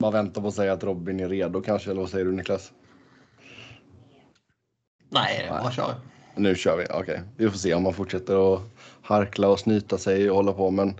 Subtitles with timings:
[0.00, 2.72] Bara vänta på att säga att Robin är redo kanske, eller vad säger du Niklas?
[5.08, 5.94] Nej, är bara kör.
[6.34, 7.20] Nu kör vi, okej.
[7.36, 8.60] Vi får se om man fortsätter att
[9.02, 10.70] harkla och snyta sig och hålla på.
[10.70, 10.94] Men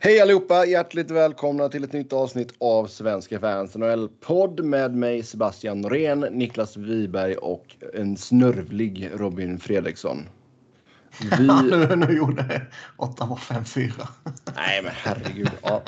[0.00, 0.64] hej allihopa!
[0.66, 6.76] Hjärtligt välkomna till ett nytt avsnitt av Svenska fans NHL-podd med mig Sebastian Norén, Niklas
[6.76, 10.28] Wiberg och en snörvlig Robin Fredriksson.
[11.38, 11.46] Vi...
[11.46, 12.66] nu, nu gjorde
[12.96, 14.06] Ottawa 5-4.
[14.56, 15.50] Nej, men herregud.
[15.62, 15.82] Ja.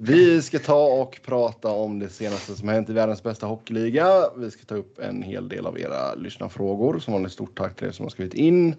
[0.00, 4.30] Vi ska ta och prata om det senaste som hänt i världens bästa hockeyliga.
[4.36, 6.98] Vi ska ta upp en hel del av era lyssnarfrågor.
[6.98, 8.74] Som vanligt stort tack till er som har skrivit in.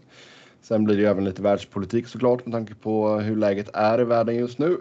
[0.62, 4.36] Sen blir det även lite världspolitik såklart med tanke på hur läget är i världen
[4.36, 4.78] just nu.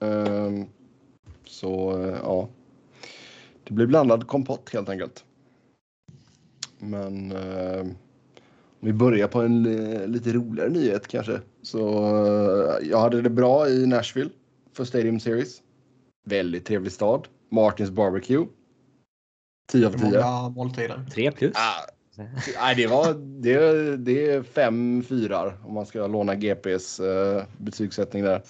[0.00, 0.66] Ehm,
[1.44, 2.48] så eh, ja,
[3.64, 5.24] det blir blandad kompott helt enkelt.
[6.78, 7.86] Men ehm,
[8.80, 9.62] om vi börjar på en
[10.12, 11.40] lite roligare nyhet kanske.
[11.62, 14.30] Så eh, jag hade det bra i Nashville
[14.72, 15.61] för Stadium Series.
[16.24, 17.28] Väldigt trevlig stad.
[17.48, 18.46] Martins Barbecue.
[19.72, 20.04] 10 av 10.
[20.04, 21.06] Många måltider.
[21.12, 21.52] 3 plus.
[21.56, 21.86] Ah,
[22.60, 28.22] nej, det var det, det är fem fyrar om man ska låna GPs uh, betygssättning
[28.22, 28.42] där.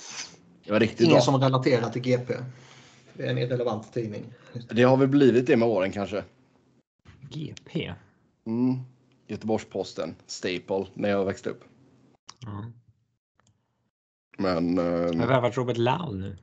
[0.65, 1.21] Det var riktigt Ingen bra.
[1.21, 2.35] som relaterar till GP.
[3.15, 4.25] Det är en irrelevant tidning.
[4.71, 6.25] Det har väl blivit det med åren kanske.
[7.31, 7.93] GP.
[8.47, 8.79] Mm.
[9.27, 11.65] Göteborgs-Posten, Staple, när jag växte upp.
[12.41, 12.73] Ja.
[14.39, 14.77] Men...
[14.77, 16.37] Jag Uh, har värvat Robert Lau nu.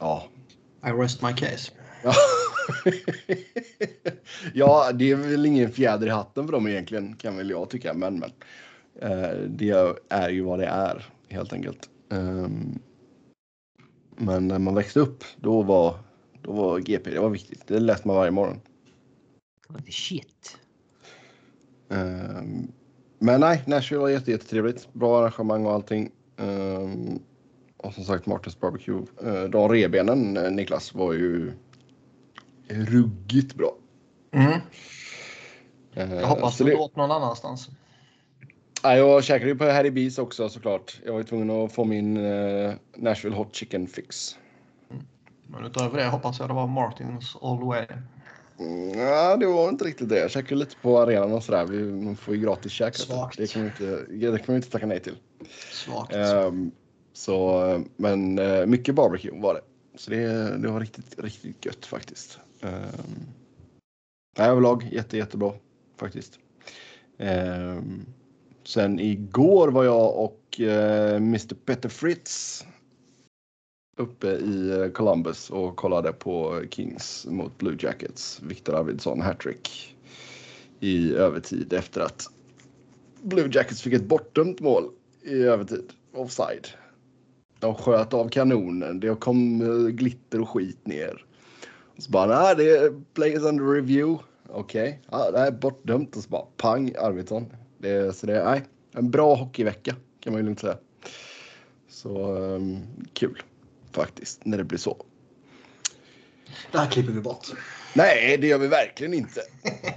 [0.00, 0.28] Ja.
[0.86, 1.72] I rest my case.
[2.02, 2.12] Ja.
[4.54, 7.94] ja, det är väl ingen fjäder i hatten för dem egentligen kan väl jag tycka.
[7.94, 8.32] Men, men
[9.00, 11.88] eh, det är ju vad det är helt enkelt.
[12.08, 12.78] Um,
[14.16, 15.98] men när man växte upp då var,
[16.42, 17.66] då var GP det var viktigt.
[17.66, 18.60] Det läste man varje morgon.
[19.68, 20.58] What the shit.
[21.88, 22.72] Um,
[23.18, 24.92] men nej, Nashville var jätte, jättetrevligt.
[24.92, 26.10] Bra arrangemang och allting.
[27.86, 29.02] Um, och som sagt Martins Barbecue.
[29.24, 31.52] Uh, de rebenen uh, Niklas var ju
[32.68, 33.74] ruggigt bra.
[34.32, 34.52] Mm.
[34.52, 37.68] Uh, Jag hoppas du det- åt någon annanstans.
[38.82, 41.00] Ja, jag käkade ju på Harry Bees också såklart.
[41.04, 42.14] Jag var tvungen att få min
[42.96, 44.38] Nashville Hot Chicken fix.
[45.46, 47.86] Men utöver det hoppas jag det var Martins all the way.
[48.58, 50.18] Mm, ja, det var inte riktigt det.
[50.18, 51.64] Jag käkade lite på arenan och sådär.
[51.66, 52.94] Vi man får ju gratis käk.
[52.96, 53.38] Svagt.
[53.38, 55.16] Det kan man inte, det kan man inte tacka nej till.
[55.72, 56.14] Svagt.
[56.14, 56.70] Ehm,
[57.16, 59.60] så, men eh, mycket barbecue var det.
[59.94, 62.38] Så det, det var riktigt, riktigt gött faktiskt.
[62.60, 63.26] Um,
[64.38, 65.52] överlag jätte, jättebra
[65.96, 66.38] faktiskt.
[67.18, 68.06] Um,
[68.64, 72.64] sen igår var jag och eh, uh, Mr Peter Fritz
[73.96, 78.42] uppe i eh, Columbus och kollade på Kings mot Blue Jackets.
[78.42, 79.96] Viktor Arvidsson hattrick
[80.80, 82.26] i övertid efter att
[83.22, 84.90] Blue Jackets fick ett bortdömt mål
[85.22, 85.92] i övertid.
[86.12, 86.68] Offside.
[87.58, 89.00] De sköt av kanonen.
[89.00, 91.24] Det kom eh, glitter och skit ner.
[91.96, 94.24] Och så bara, nej det är players under review.
[94.48, 96.16] Okej, ja, det här är bortdömt.
[96.16, 97.46] Och så bara, pang Arvidsson.
[97.78, 98.62] Det, så det är nej,
[98.92, 100.76] en bra hockeyvecka kan man ju lugnt säga.
[101.88, 103.42] Så um, kul
[103.92, 104.96] faktiskt när det blir så.
[106.72, 107.46] Det här klipper vi bort.
[107.94, 109.40] Nej, det gör vi verkligen inte.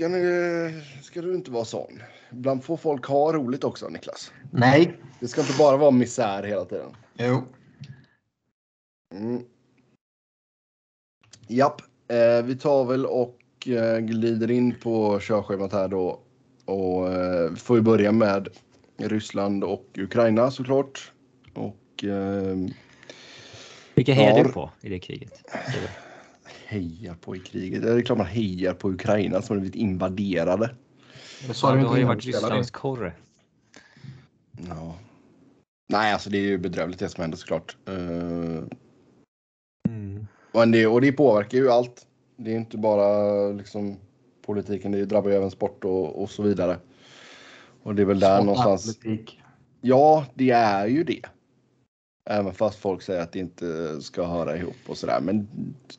[0.00, 2.02] Ska, ni, ska du inte vara sån?
[2.32, 4.32] Ibland får folk ha roligt också, Niklas.
[4.50, 4.96] Nej.
[5.20, 6.96] Det ska inte bara vara misär hela tiden.
[7.18, 7.42] Jo.
[9.14, 9.42] Mm.
[11.48, 16.20] Japp, eh, vi tar väl och eh, glider in på körschemat här då.
[16.64, 18.48] Och eh, vi får ju börja med
[18.96, 21.12] Ryssland och Ukraina såklart.
[21.54, 22.56] Och eh,
[23.94, 24.44] Vilka hejar Ja.
[24.44, 25.42] du på i det kriget?
[26.70, 27.82] Hejar på i kriget.
[27.82, 30.74] Det är klart man hejar på Ukraina som har blivit invaderade.
[31.46, 32.24] Det sa Ja, du du inte har ju varit.
[32.26, 33.12] Rysslands korre.
[34.68, 34.98] Ja.
[35.88, 37.76] Nej, alltså det är ju bedrövligt det som händer såklart.
[37.88, 38.64] Eh,
[39.88, 40.26] Mm.
[40.52, 42.06] Men det, och det påverkar ju allt.
[42.36, 43.96] Det är inte bara liksom
[44.46, 46.78] politiken, det drabbar ju även sport och, och så vidare.
[47.82, 48.98] Och det är väl där Sport någonstans.
[48.98, 49.40] politik.
[49.80, 51.22] Ja, det är ju det.
[52.24, 55.20] Även fast folk säger att det inte ska höra ihop och sådär.
[55.20, 55.48] Men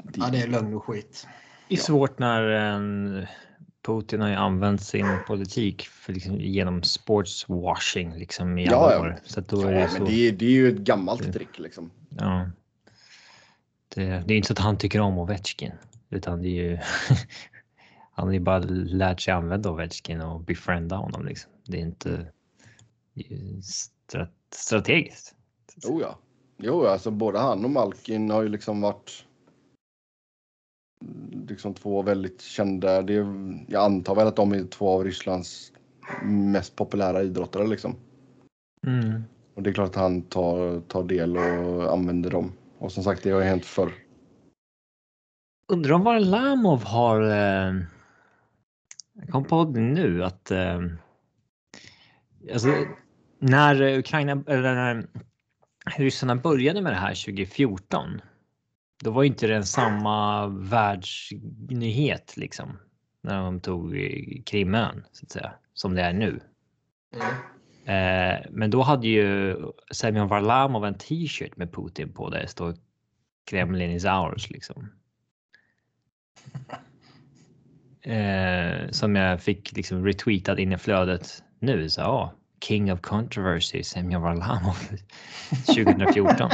[0.03, 1.27] det, Ja, det är lögn och skit.
[1.69, 3.27] Det är svårt när en
[3.85, 8.99] Putin har ju använt sin politik för liksom, genom sportswashing liksom i alla ja.
[8.99, 9.19] år.
[9.25, 10.05] Så då ja, är det men så.
[10.05, 11.91] det, är- det är ju ett gammalt trick liksom.
[12.09, 12.49] Ja.
[13.95, 15.71] Det, det är inte så att han tycker om Ovechkin
[16.09, 16.77] utan det är ju.
[18.13, 21.51] han har ju bara lärt sig använda Ovechkin och befrienda honom liksom.
[21.65, 22.31] Det är inte.
[23.13, 25.35] Det är strat, strategiskt.
[25.75, 26.17] Jo ja.
[26.57, 29.25] Jo, alltså både han och Malkin har ju liksom varit
[31.47, 33.01] liksom två väldigt kända.
[33.01, 33.25] Det är,
[33.67, 35.71] jag antar väl att de är två av Rysslands
[36.23, 37.95] mest populära idrottare liksom.
[38.87, 39.23] Mm.
[39.55, 43.23] Och det är klart att han tar, tar del och använder dem Och som sagt,
[43.23, 43.93] det har ju hänt förr.
[45.67, 47.21] Undrar om Varlamov har...
[47.21, 47.75] Eh,
[49.13, 50.51] jag kom på det nu att...
[50.51, 50.81] Eh,
[52.53, 52.67] alltså,
[53.39, 55.07] när Ukraina eller när
[55.85, 58.21] ryssarna började med det här 2014.
[59.03, 62.77] Då var inte det samma världsnyhet liksom
[63.21, 63.95] när de tog
[64.45, 66.39] Krimön så att säga som det är nu.
[67.13, 67.27] Mm.
[67.85, 69.57] Eh, men då hade ju
[69.93, 72.75] Semyon Varlamov en t-shirt med Putin på där det står
[73.45, 74.91] Kremlin is ours liksom.
[78.03, 81.89] Eh, som jag fick liksom retweetat in i flödet nu.
[81.89, 82.33] Så, ja,
[82.63, 84.77] King of controversy, Semyon Varlamov
[85.65, 86.49] 2014.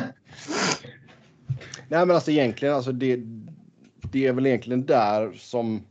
[1.90, 3.20] Nej men alltså egentligen, alltså det,
[4.12, 5.82] det är väl egentligen där som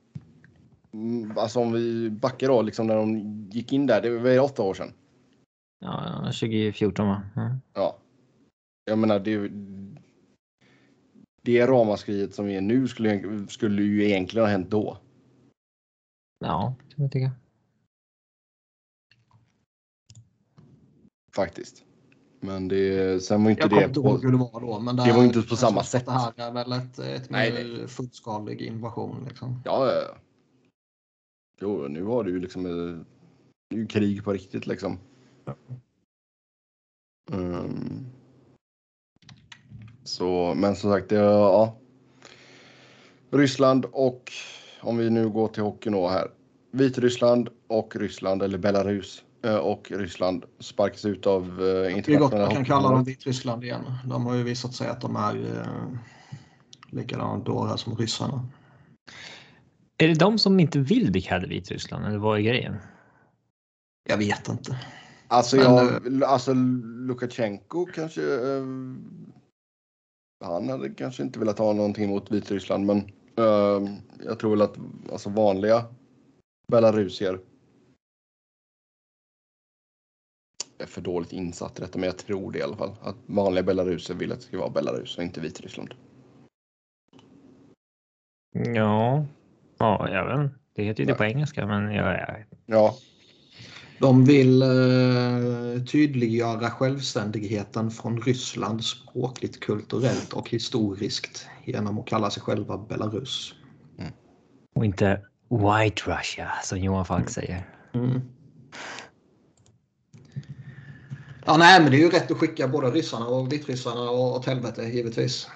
[0.93, 3.19] mm, Alltså om vi backar då, liksom när de
[3.51, 4.93] gick in där, det var åtta år sedan.
[5.79, 7.23] Ja, 2014 va?
[7.37, 7.57] Mm.
[7.75, 7.99] Ja.
[8.85, 9.51] Jag menar, det,
[11.43, 14.99] det ramaskriet som är nu skulle, skulle ju egentligen ha hänt då.
[16.39, 17.31] Ja, kan jag
[21.37, 21.85] Faktiskt.
[22.41, 24.81] Men det, sen var inte Jag det kommer inte ihåg hur det var då.
[24.81, 26.07] Men Det var inte på samma sätt.
[26.07, 29.25] Det här är väl ett, ett Nej, mer fullskalig invasion.
[29.29, 29.63] Liksom.
[29.65, 30.17] Ja, ja, ja.
[31.61, 33.01] Jo, nu har du ju liksom eh,
[33.71, 34.99] det är ju krig på riktigt liksom.
[37.33, 38.07] Mm.
[40.05, 41.79] Så, men som sagt, det, ja.
[43.31, 44.33] Ryssland och
[44.81, 46.31] om vi nu går till hockeyn då här.
[46.71, 49.26] Vitryssland och Ryssland eller Belarus
[49.63, 53.05] och Ryssland sparkas ut av eh, Det är gott man internationella kan kalla dem.
[53.05, 53.83] Vitryssland igen.
[54.05, 55.99] De har ju visat sig att de är eh,
[56.91, 58.49] likadana dårar som ryssarna.
[59.99, 62.77] Är det de som inte vill bli kallade Vitryssland eller vad är grejen?
[64.09, 64.81] Jag vet inte.
[65.29, 66.55] Alltså, Men, jag, alltså
[67.07, 68.23] Lukasjenko kanske.
[68.23, 68.65] Eh,
[70.45, 72.99] han hade kanske inte velat ha någonting mot Vitryssland, men
[73.37, 73.91] eh,
[74.25, 74.77] jag tror väl att
[75.13, 75.85] alltså vanliga
[76.73, 77.41] belarusier.
[80.79, 82.95] Är för dåligt insatt i detta, men jag tror det i alla fall.
[83.03, 85.95] Att vanliga belaruser vill att det ska vara Belarus och inte Vitryssland.
[88.53, 89.27] Ja,
[89.79, 90.51] ja, jag vet.
[90.75, 92.95] Det heter ju det på engelska, men jag, Ja,
[94.01, 102.43] De vill eh, tydliggöra självständigheten från Ryssland språkligt, kulturellt och historiskt genom att kalla sig
[102.43, 103.55] själva Belarus.
[104.75, 107.65] och inte White Russia som Johan Falk säger.
[107.95, 108.21] Mm.
[111.47, 114.83] Ja, nej, men det är ju rätt att skicka både ryssarna och vitryssarna åt helvete
[114.83, 115.49] givetvis.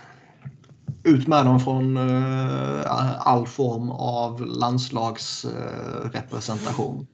[1.04, 7.06] Ut med dem från eh, all form av landslagsrepresentation.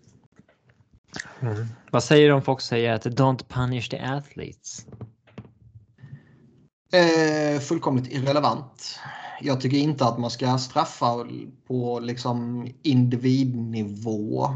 [1.90, 4.86] Vad säger du om folk säger att don't punish the athletes?
[6.92, 8.98] Eh, fullkomligt irrelevant.
[9.40, 11.26] Jag tycker inte att man ska straffa
[11.68, 14.50] på liksom individnivå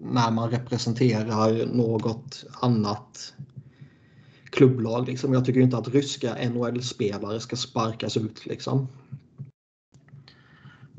[0.00, 3.34] när man representerar något annat
[4.50, 5.06] klubblag.
[5.06, 5.32] Liksom.
[5.32, 8.46] Jag tycker inte att ryska NHL-spelare ska sparkas ut.
[8.46, 8.88] Liksom.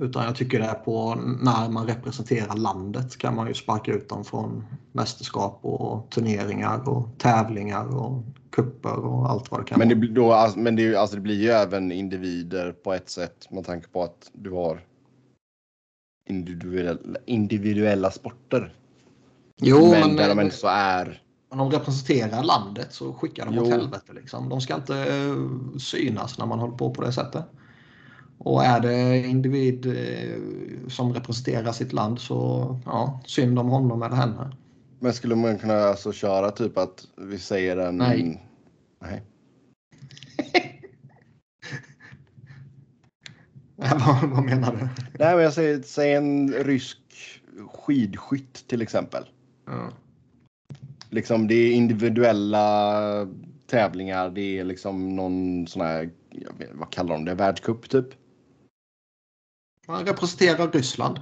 [0.02, 4.10] Utan jag tycker det är på när man representerar landet kan man ju sparka ut
[4.10, 9.90] dem från mästerskap och turneringar och tävlingar och kupper och allt vad det kan men
[9.90, 10.48] det, vara.
[10.48, 14.04] då, men det, alltså, det blir ju även individer på ett sätt med tanke på
[14.04, 14.82] att du har
[16.30, 18.74] individuella, individuella sporter.
[19.62, 21.22] Jo, men men, där de ändå så är.
[21.50, 23.72] Om de representerar landet så skickar de åt Jo.
[23.72, 24.14] helvete.
[24.14, 24.50] Liksom.
[24.50, 25.36] De ska inte eh,
[25.80, 27.46] synas när man håller på på det sättet.
[28.38, 30.40] Och är det individ eh,
[30.90, 34.56] som representerar sitt land så ja, synd om honom eller henne.
[35.00, 37.98] Men skulle man kunna alltså köra typ att vi säger en...
[37.98, 38.46] Nej.
[39.02, 39.24] Nej.
[43.76, 44.78] Vad, vad menar du?
[45.20, 46.98] Nej, men jag säger, säg en rysk
[47.74, 49.24] skidskytt till exempel.
[49.66, 49.90] Ja.
[51.10, 53.28] Liksom det är individuella
[53.68, 54.30] tävlingar.
[54.30, 58.08] Det är liksom någon sån här, jag vet, vad kallar de det, världscup typ.
[59.88, 61.20] Man representerar Ryssland.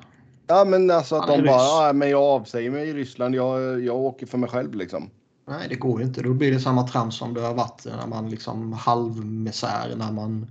[0.47, 1.51] Ja, men alltså att de bara, ryss.
[1.51, 3.35] ja, men jag avsäger mig i Ryssland.
[3.35, 5.09] Jag, jag åker för mig själv liksom.
[5.47, 6.21] Nej, det går ju inte.
[6.21, 10.47] Då blir det samma trams som det har varit när man liksom halvmisär när man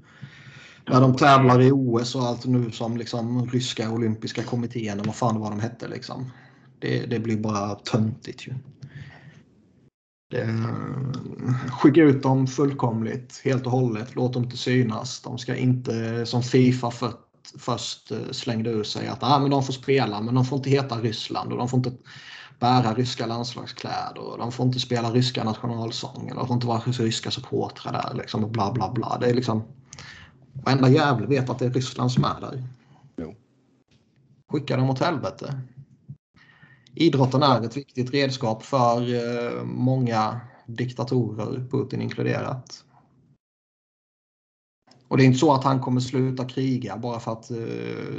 [0.88, 5.14] när de tävlar i OS och allt nu som liksom ryska olympiska kommittén och vad
[5.14, 6.30] fan vad de hette liksom.
[6.78, 8.54] Det, det blir bara töntigt ju.
[10.28, 10.64] Det,
[11.70, 14.14] skicka ut dem fullkomligt, helt och hållet.
[14.14, 15.20] Låt dem inte synas.
[15.20, 17.12] De ska inte som Fifa för,
[17.58, 20.70] först eh, slängde ur sig att ah, men de får spela men de får inte
[20.70, 21.92] heta Ryssland och de får inte
[22.58, 26.80] bära ryska landslagskläder och de får inte spela ryska nationalsången och de får inte vara
[26.80, 29.18] ryska supportrar där liksom och bla bla bla.
[29.20, 29.62] Det är liksom
[30.52, 32.64] varenda jävel vet att det är Ryssland som är där.
[33.16, 33.34] Jo.
[34.48, 35.60] Skicka dem åt helvete.
[36.96, 42.84] Idrotten är ett viktigt redskap för eh, många diktatorer, Putin inkluderat.
[45.08, 47.56] Och det är inte så att han kommer sluta kriga bara för att eh,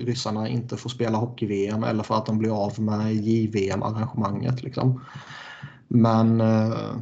[0.05, 4.63] ryssarna inte får spela hockey-VM eller för att de blir av med JVM-arrangemanget.
[4.63, 5.01] Liksom.
[5.87, 6.95] Men eh,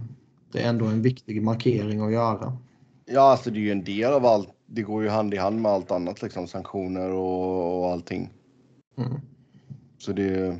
[0.52, 2.58] det är ändå en viktig markering att göra.
[3.06, 4.50] Ja, alltså det är ju en del av allt.
[4.66, 8.30] Det går ju hand i hand med allt annat, liksom sanktioner och, och allting.
[8.98, 9.14] Mm.
[9.98, 10.58] Så det...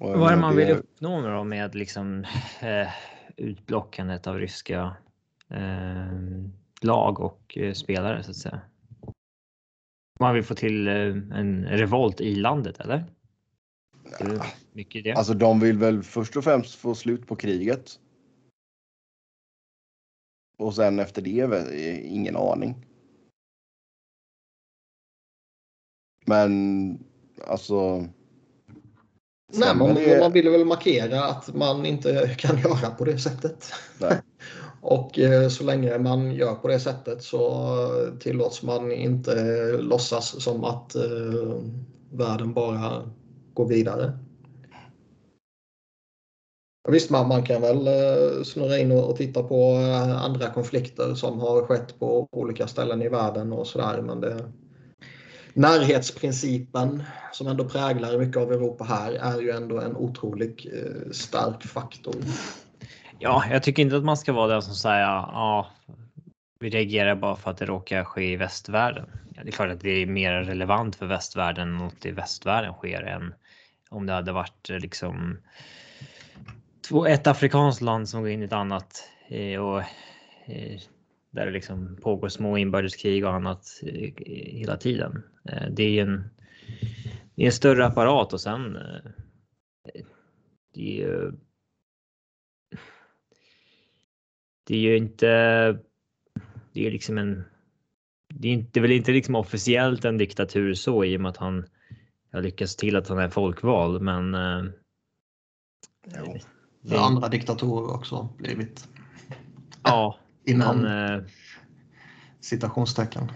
[0.00, 2.24] och Vad är det man vill uppnå nu då med liksom
[2.60, 2.88] eh,
[3.36, 4.96] utblockandet av ryska
[5.48, 6.18] eh,
[6.80, 8.60] lag och eh, spelare så att säga?
[10.20, 10.94] Man vill få till eh,
[11.38, 13.04] en revolt i landet eller?
[14.72, 15.12] Mycket det.
[15.12, 18.00] Alltså de vill väl först och främst få slut på kriget.
[20.58, 22.86] Och sen efter det, eh, ingen aning.
[26.26, 27.04] Men
[27.46, 28.08] alltså.
[29.52, 33.72] Nej, man, det- man vill väl markera att man inte kan göra på det sättet.
[34.82, 37.66] Och eh, så länge man gör på det sättet så
[38.20, 39.34] tillåts man inte
[39.80, 41.02] låtsas som att eh,
[42.12, 43.10] världen bara
[43.54, 44.12] går vidare.
[46.88, 51.14] Visst, man, man kan väl eh, snurra in och, och titta på eh, andra konflikter
[51.14, 54.02] som har skett på olika ställen i världen och sådär.
[54.02, 54.52] Men det,
[55.54, 57.02] närhetsprincipen
[57.32, 62.14] som ändå präglar mycket av Europa här är ju ändå en otroligt eh, stark faktor.
[63.18, 65.70] Ja, jag tycker inte att man ska vara den som säger ja,
[66.60, 69.06] vi reagerar bara för att det råkar ske i västvärlden.
[69.34, 72.12] Ja, det är klart att det är mer relevant för västvärlden än att det i
[72.12, 73.34] västvärlden sker än
[73.90, 75.38] om det hade varit eh, liksom
[76.88, 79.80] två, ett afrikanskt land som går in i ett annat eh, och
[80.46, 80.80] eh,
[81.30, 85.22] där det liksom pågår små inbördeskrig och annat eh, hela tiden.
[85.48, 86.30] Eh, Det är ju en,
[87.34, 89.10] det är en större apparat och sen eh,
[90.74, 91.32] det är ju
[94.66, 95.26] det är ju inte.
[96.72, 97.44] Det är liksom en.
[98.34, 101.66] Det är inte väl inte liksom officiellt en diktatur så i och med att han
[102.32, 104.34] har lyckats till att han är folkvald, men.
[104.34, 104.64] eh,
[106.18, 106.36] Jo.
[106.82, 108.88] Det har andra diktatorer också blivit.
[109.82, 111.28] Ja, Innan men,
[112.40, 113.30] citationstecken.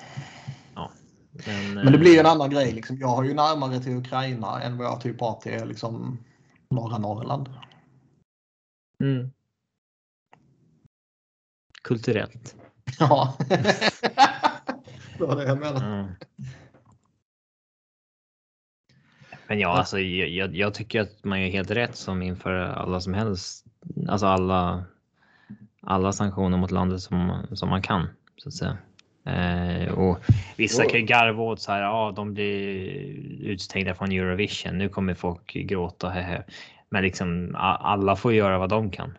[1.46, 2.72] Men, Men det eh, blir ju en annan grej.
[2.72, 2.98] Liksom.
[2.98, 6.18] Jag har ju närmare till Ukraina än vad jag typ har till liksom,
[6.70, 7.48] norra Norrland.
[9.00, 9.30] Mm.
[11.82, 12.56] Kulturellt.
[12.98, 13.36] Ja.
[15.18, 15.86] det var det jag menade.
[15.86, 16.06] Mm.
[19.46, 23.14] Men ja, alltså, jag, jag, tycker att man gör helt rätt som inför alla som
[23.14, 23.64] helst,
[24.08, 24.84] alltså alla,
[25.80, 28.78] alla sanktioner mot landet som, som man kan så att säga.
[29.26, 30.18] Eh, och
[30.56, 32.50] vissa kan ju garva åt så här, ja, de blir
[33.42, 34.78] utstängda från Eurovision.
[34.78, 36.08] Nu kommer folk gråta.
[36.08, 36.44] Hehe.
[36.88, 39.18] Men liksom alla får göra vad de kan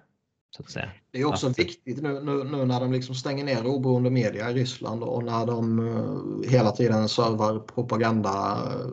[0.58, 0.90] så att säga.
[1.12, 1.70] Det är också Absolut.
[1.70, 5.46] viktigt nu, nu, nu när de liksom stänger ner oberoende media i Ryssland och när
[5.46, 8.30] de eh, hela tiden servar propaganda
[8.66, 8.88] eh,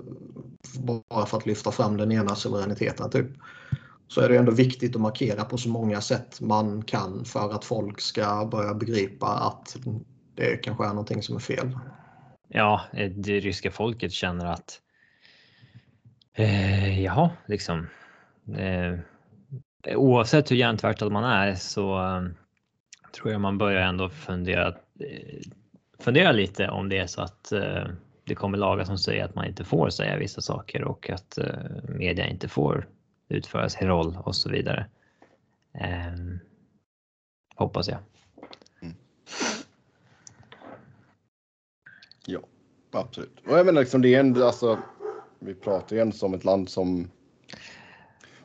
[1.08, 3.10] bara för att lyfta fram den ena suveräniteten.
[3.10, 3.26] Typ.
[4.08, 7.64] Så är det ändå viktigt att markera på så många sätt man kan för att
[7.64, 9.76] folk ska börja begripa att
[10.34, 11.78] det kanske är någonting som är fel.
[12.48, 14.80] Ja, eh, det ryska folket känner att.
[16.34, 17.86] Eh, jaha, liksom.
[18.56, 18.98] Eh,
[19.96, 22.22] oavsett hur hjärntvättad man är så eh,
[23.12, 24.68] tror jag man börjar ändå fundera.
[24.68, 25.40] Eh,
[25.98, 27.84] fundera lite om det är så att eh,
[28.24, 31.44] det kommer lagar som säger att man inte får säga vissa saker och att eh,
[31.88, 32.88] media inte får
[33.28, 34.86] utföra sin roll och så vidare.
[35.74, 36.14] Eh,
[37.56, 37.98] hoppas jag.
[42.26, 42.40] Ja,
[42.90, 43.40] absolut.
[43.46, 44.78] Och jag menar liksom det är ändå alltså.
[45.38, 47.10] Vi pratar ju ändå som ett land som.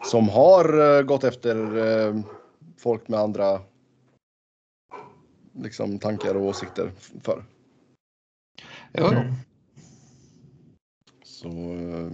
[0.04, 2.22] Som har eh, gått efter eh,
[2.78, 3.62] folk med andra.
[5.54, 6.92] Liksom tankar och åsikter
[7.22, 7.44] för.
[8.94, 9.06] Jo.
[9.06, 9.34] Mm.
[11.24, 11.48] Så.
[11.48, 12.12] Eh,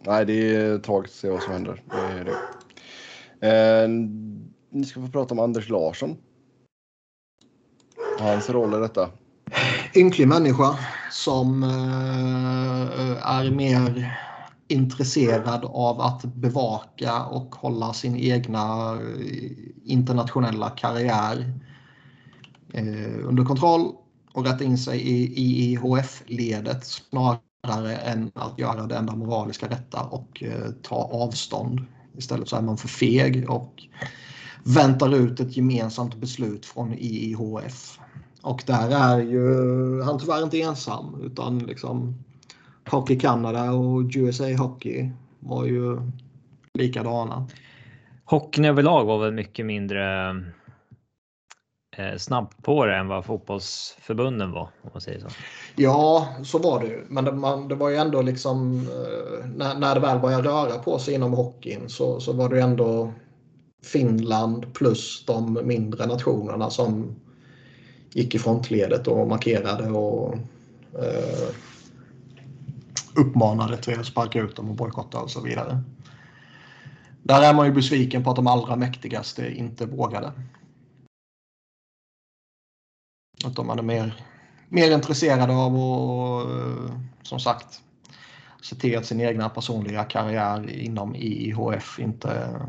[0.00, 1.82] nej, det är tragiskt att se vad som händer.
[1.90, 2.36] Det är det.
[3.48, 3.88] Eh,
[4.70, 6.16] ni ska få prata om Anders Larsson.
[8.18, 9.10] Hans roll i detta
[9.94, 10.78] ynklig människa
[11.10, 14.16] som eh, är mer
[14.68, 19.50] intresserad av att bevaka och hålla sin egna eh,
[19.84, 21.52] internationella karriär
[22.72, 23.92] eh, under kontroll
[24.32, 30.42] och rätta in sig i IIHF-ledet snarare än att göra det enda moraliska rätta och
[30.42, 31.80] eh, ta avstånd
[32.16, 33.82] Istället så är man för feg och
[34.64, 37.98] väntar ut ett gemensamt beslut från IIHF.
[38.42, 42.14] Och där är ju han tyvärr inte ensam utan liksom
[42.90, 46.00] Hockey Canada och USA Hockey var ju
[46.74, 47.46] likadana.
[48.24, 50.30] Hockeyn överlag var väl mycket mindre
[51.96, 55.28] eh, snabbt på det än vad fotbollsförbunden var om man säger så.
[55.76, 57.04] Ja, så var det ju.
[57.08, 60.78] Men det, man, det var ju ändå liksom eh, när, när det väl började röra
[60.78, 63.12] på sig inom hockeyn så, så var det ju ändå
[63.82, 67.16] Finland plus de mindre nationerna som
[68.12, 70.34] gick i frontledet och markerade och
[70.94, 71.54] eh,
[73.16, 75.82] uppmanade till att sparka ut dem och bojkotta och så vidare.
[77.22, 80.32] Där är man ju besviken på att de allra mäktigaste inte vågade.
[83.44, 84.14] Att de är mer,
[84.68, 87.82] mer intresserade av att, eh, som sagt,
[88.62, 92.60] se till att sin egna personliga karriär inom IIHF inte...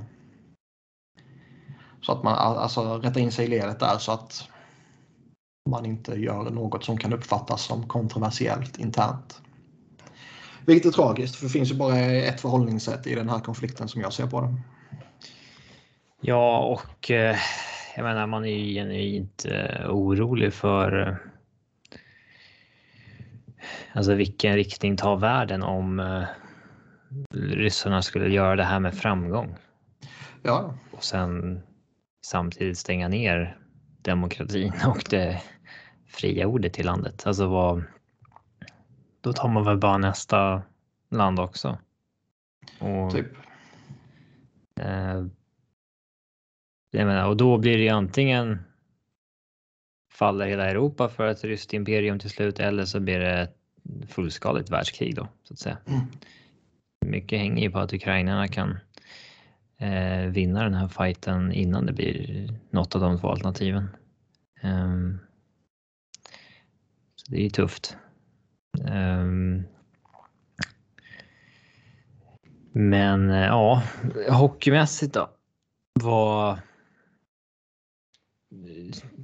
[2.01, 4.49] Så att man alltså rättar in sig i ledet där så att
[5.69, 9.41] man inte gör något som kan uppfattas som kontroversiellt internt.
[10.65, 14.01] Vilket är tragiskt för det finns ju bara ett förhållningssätt i den här konflikten som
[14.01, 14.61] jag ser på den.
[16.21, 17.35] Ja, och eh,
[17.95, 21.15] jag menar man är ju genuint eh, orolig för eh,
[23.93, 26.25] alltså vilken riktning tar världen om
[27.33, 29.55] ryssarna skulle göra det här med framgång.
[30.43, 30.73] Ja.
[30.91, 31.61] Och sen
[32.25, 33.60] samtidigt stänga ner
[34.01, 35.41] demokratin och det
[36.07, 37.27] fria ordet i landet.
[37.27, 37.83] Alltså vad,
[39.21, 40.61] då tar man väl bara nästa
[41.09, 41.77] land också.
[42.79, 43.27] Och, Typ.
[44.79, 45.25] eh,
[46.91, 48.59] jag menar, och då blir det ju antingen
[50.11, 53.57] faller hela Europa för ett ryskt imperium till slut eller så blir det ett
[54.07, 55.77] fullskaligt världskrig då så att säga.
[55.85, 56.01] Mm.
[57.05, 58.77] Mycket hänger ju på att ukrainarna kan
[59.81, 63.89] eh, vinna den här fighten innan det blir något av de två alternativen.
[64.63, 65.19] Um,
[67.15, 67.97] så det är tufft.
[68.91, 69.63] Um,
[72.71, 73.83] men eh, ja,
[74.29, 75.29] hockeymässigt då.
[75.93, 76.59] Vad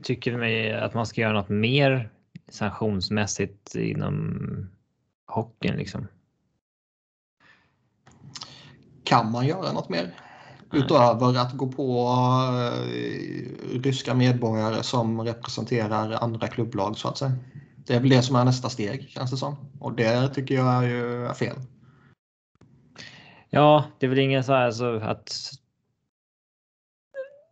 [0.03, 2.09] tycker du att man ska göra något mer
[2.49, 4.69] sanktionsmässigt inom
[5.25, 6.07] hockeyn liksom?
[9.03, 10.26] Kan man göra något mer?
[10.71, 10.81] Nej.
[10.81, 12.09] Utöver att gå på
[12.53, 17.31] eh, ryska medborgare som representerar andra klubblag så att säga.
[17.75, 19.55] Det är väl det som är nästa steg känns det som.
[19.79, 21.55] Och det tycker jag är ju är fel.
[23.49, 25.51] Ja, det är väl ingen så här så att.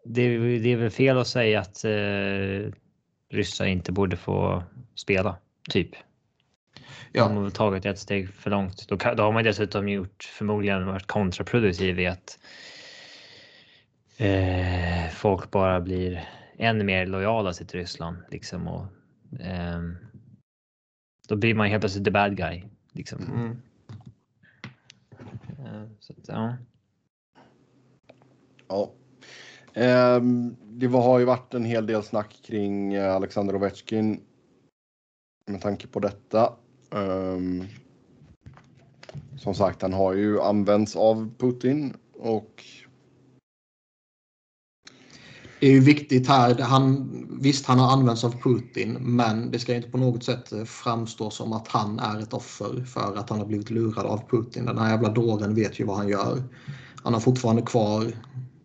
[0.05, 2.71] Det, är- det är väl fel att säga att eh,
[3.31, 4.63] ryssar inte borde få
[4.95, 5.35] spela,
[5.69, 5.89] typ.
[7.11, 8.87] Ja, väl tagit ett steg för långt.
[8.87, 12.39] Då, kan, då har man dessutom gjort förmodligen varit kontraproduktiv i att
[14.17, 18.85] eh, folk bara blir än mer lojala till Ryssland liksom och
[19.39, 19.95] ehm,
[21.27, 23.23] då blir man helt plötsligt the bad guy liksom.
[23.23, 23.61] mm.
[25.59, 26.57] Eh, så att, ja.
[28.67, 28.91] Ja.
[29.73, 34.21] Ehm, det var, har ju varit en hel del snack kring eh, Alexander Ovechkin
[35.45, 36.53] med tanke på detta.
[36.91, 37.63] Ehm,
[39.37, 42.63] som sagt, han har ju använts av Putin och
[45.65, 46.59] Det är ju viktigt här.
[46.59, 47.09] Han,
[47.41, 51.29] visst, han har använts av Putin, men det ska inte på något sätt eh, framstå
[51.29, 54.65] som att han är ett offer för att han har blivit lurad av Putin.
[54.65, 56.43] Den här jävla dåren vet ju vad han gör.
[57.03, 58.05] Han har fortfarande kvar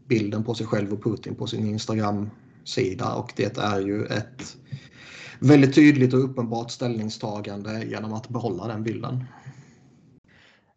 [0.08, 4.56] bilden på sig själv och Putin på sin Instagram-sida och det är ju ett
[5.38, 9.24] väldigt tydligt och uppenbart ställningstagande genom att behålla den bilden.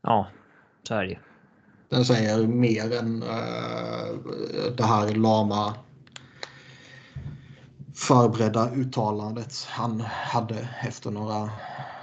[0.04, 0.28] ja,
[0.88, 1.18] så är det ju.
[1.90, 4.16] Den säger mer än eh,
[4.78, 5.74] det här lama
[7.94, 11.50] förberedda uttalandet han hade efter några,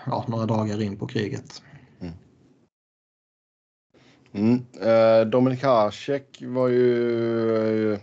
[0.07, 1.62] ja, några dagar in på kriget.
[4.33, 8.00] mm, eh, Dominik Hasek var ju eh,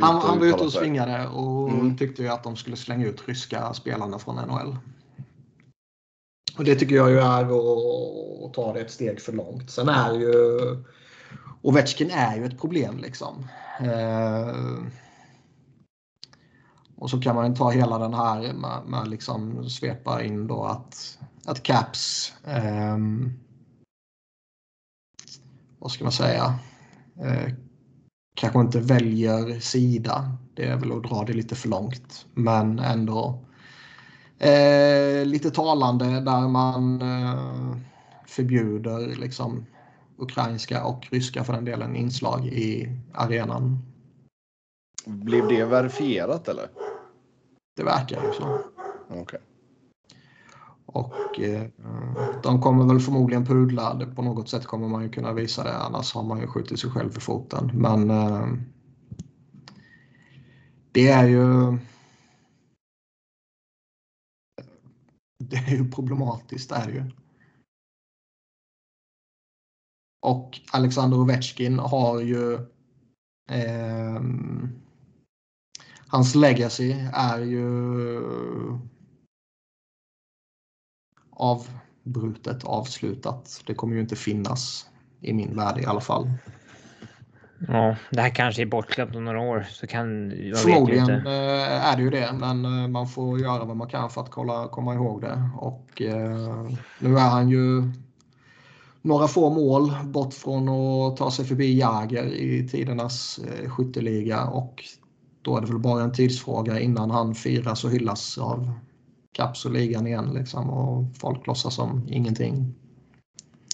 [0.00, 1.96] Han, han var ute och svingade och Mm.
[1.96, 4.76] tyckte ju att de skulle slänga ut ryska spelarna från NHL.
[6.58, 9.70] Och det tycker jag ju är att, att ta det ett steg för långt.
[9.70, 10.58] Sen är ju
[11.62, 13.48] Ovechkin är ju ett problem liksom.
[13.80, 14.54] Eh,
[17.02, 21.18] och så kan man ta hela den här med, med liksom svepa in då att,
[21.44, 23.32] att Caps ehm,
[25.78, 26.58] vad ska man säga
[27.20, 27.54] eh,
[28.34, 30.36] kanske inte väljer sida.
[30.54, 32.26] Det är väl att dra det lite för långt.
[32.34, 33.44] Men ändå
[34.38, 37.76] eh, lite talande där man eh,
[38.26, 39.66] förbjuder liksom
[40.18, 43.78] ukrainska och ryska för den delen inslag i arenan.
[45.06, 46.68] Blev det verifierat eller?
[47.76, 48.58] Det verkar ju så.
[49.08, 49.40] Okej.
[50.86, 51.68] Och eh,
[52.42, 54.06] de kommer väl förmodligen pudla det.
[54.06, 55.76] På något sätt kommer man ju kunna visa det.
[55.76, 57.70] Annars har man ju skjutit sig själv i foten.
[57.74, 58.46] Men eh,
[60.92, 61.78] det är ju
[65.38, 66.68] det är ju problematiskt.
[66.70, 67.10] Det är det ju.
[70.22, 72.54] Och Alexander Ovechkin har ju
[73.50, 74.20] eh,
[76.12, 77.70] hans legacy är ju
[81.30, 83.62] avbrutet, avslutat.
[83.66, 84.86] Det kommer ju inte finnas
[85.20, 86.30] i min värld i alla fall.
[87.68, 89.66] Ja, det här kanske är bortglömt om några år.
[89.70, 91.30] Så kan, jag Förmodligen inte.
[91.30, 94.30] eh, är det ju det, men eh, man får göra vad man kan för att
[94.30, 95.48] kolla, komma ihåg det.
[95.56, 97.82] Och eh, nu är han ju
[99.02, 104.84] några få mål bort från att ta sig förbi Jager i tidernas eh, skytteliga och
[105.42, 108.72] då är det väl bara en tidsfråga innan han firas och hyllas av
[109.32, 112.74] Caps och ligan igen liksom och folk låtsas som ingenting.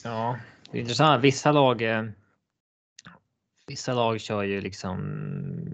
[0.04, 0.38] Ja,
[0.70, 1.24] det är intressant.
[1.24, 1.82] Vissa lag.
[1.82, 2.04] eh,
[3.66, 4.98] Vissa lag kör ju liksom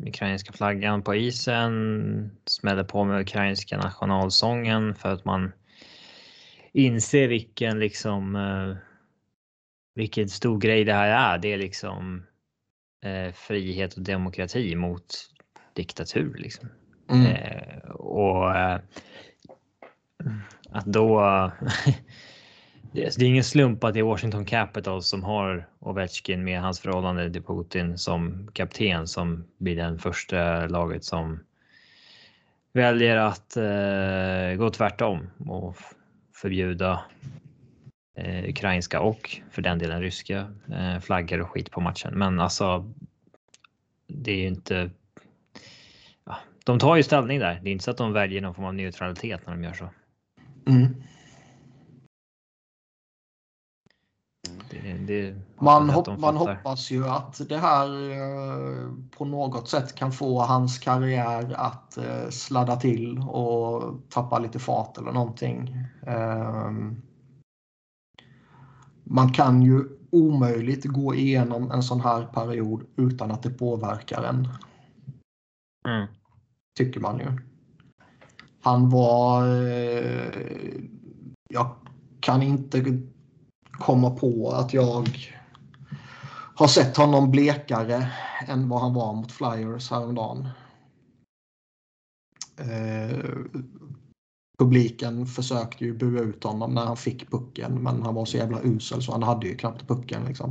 [0.07, 5.53] ukrainska flaggan på isen, smäller på med ukrainska nationalsången för att man
[6.73, 8.77] inser vilken liksom eh,
[9.95, 11.39] vilken stor grej det här är.
[11.39, 12.27] Det är liksom
[13.05, 15.34] eh, frihet och demokrati mot
[15.75, 16.69] diktatur liksom.
[17.11, 17.27] Mm.
[17.27, 18.81] Eh, och eh,
[20.71, 21.21] att då...
[22.93, 27.33] det är ingen slump att det är Washington Capitals som har Ovechkin med hans förhållande
[27.33, 31.41] till Putin som kapten som blir den första laget som
[32.73, 35.77] väljer att eh, gå tvärtom och
[36.35, 37.05] förbjuda
[38.17, 42.19] eh, ukrainska och för den delen ryska eh, flaggor och skit på matchen.
[42.19, 42.93] Men alltså.
[44.07, 44.91] Det är ju inte.
[46.65, 47.61] De tar ju ställning där.
[47.63, 49.89] Det är inte så att de väljer någon form av neutralitet när de gör så.
[50.67, 50.95] Mm.
[54.71, 60.13] Det, det, Man, hopp, man hoppas ju att det här eh, på något sätt kan
[60.13, 65.79] få hans karriär att eh, sladda till och tappa lite fart eller någonting.
[66.07, 67.03] Ehm,
[69.05, 74.49] man kan ju omöjligt gå igenom en sån här period utan att det påverkar en,
[75.89, 76.07] Mm
[76.75, 77.27] tycker man ju.
[78.61, 79.49] Han var...
[79.49, 80.45] Eh,
[81.51, 81.77] jag
[82.21, 83.03] kan inte
[83.73, 85.09] komma på att jag
[86.55, 88.13] har sett honom blekare
[88.47, 90.49] än vad han var mot Flyers häromdagen.
[92.57, 93.25] Eh,
[94.59, 98.63] publiken försökte ju bua ut honom när han fick pucken men han var så jävla
[98.63, 100.25] usel så han hade ju knappt pucken.
[100.25, 100.51] Liksom.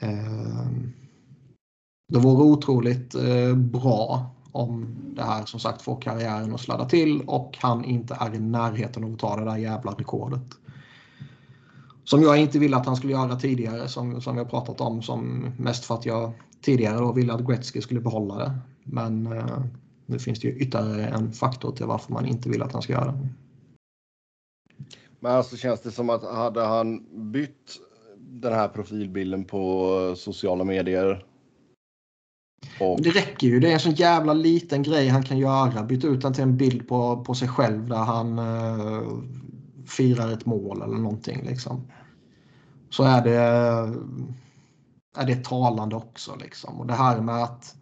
[0.00, 0.66] Eh,
[2.12, 7.22] det vore otroligt eh, bra om det här som sagt får karriären att sladda till
[7.26, 10.58] och han inte är i närheten av att ta det där jävla rekordet.
[12.04, 15.02] Som jag inte ville att han skulle göra tidigare som, som vi har pratat om
[15.02, 18.58] som mest för att jag tidigare då ville att Gretzky skulle behålla det.
[18.84, 19.62] Men eh,
[20.06, 22.92] nu finns det ju ytterligare en faktor till varför man inte vill att han ska
[22.92, 23.28] göra det.
[25.20, 27.76] Men alltså känns det som att hade han bytt
[28.18, 31.24] den här profilbilden på sociala medier.
[32.80, 33.60] Och, Det räcker ju.
[33.60, 35.82] Det är en sån jävla liten grej han kan göra.
[35.82, 39.02] Byta ut den till en bild på, på sig själv där han eh,
[39.86, 41.42] firar ett mål eller någonting.
[41.46, 41.80] Liksom.
[42.90, 43.92] Så är det, eh,
[45.22, 46.36] är det talande också.
[46.40, 46.80] Liksom.
[46.80, 47.74] Och det här med att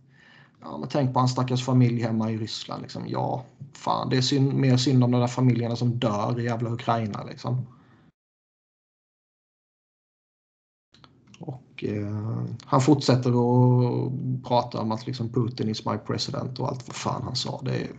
[0.61, 2.83] ja, men tänk på hans stackars familj hemma i Ryssland.
[2.83, 3.03] Liksom.
[3.07, 6.71] Ja, fan, det är synd, mer synd om de där familjerna som dör i jävla
[6.71, 7.25] Ukraina.
[7.25, 7.67] Liksom.
[11.83, 16.89] Och eh, han fortsätter att prata om att liksom Putin is my president och allt
[16.89, 17.61] vad fan han sa.
[17.65, 17.91] Det är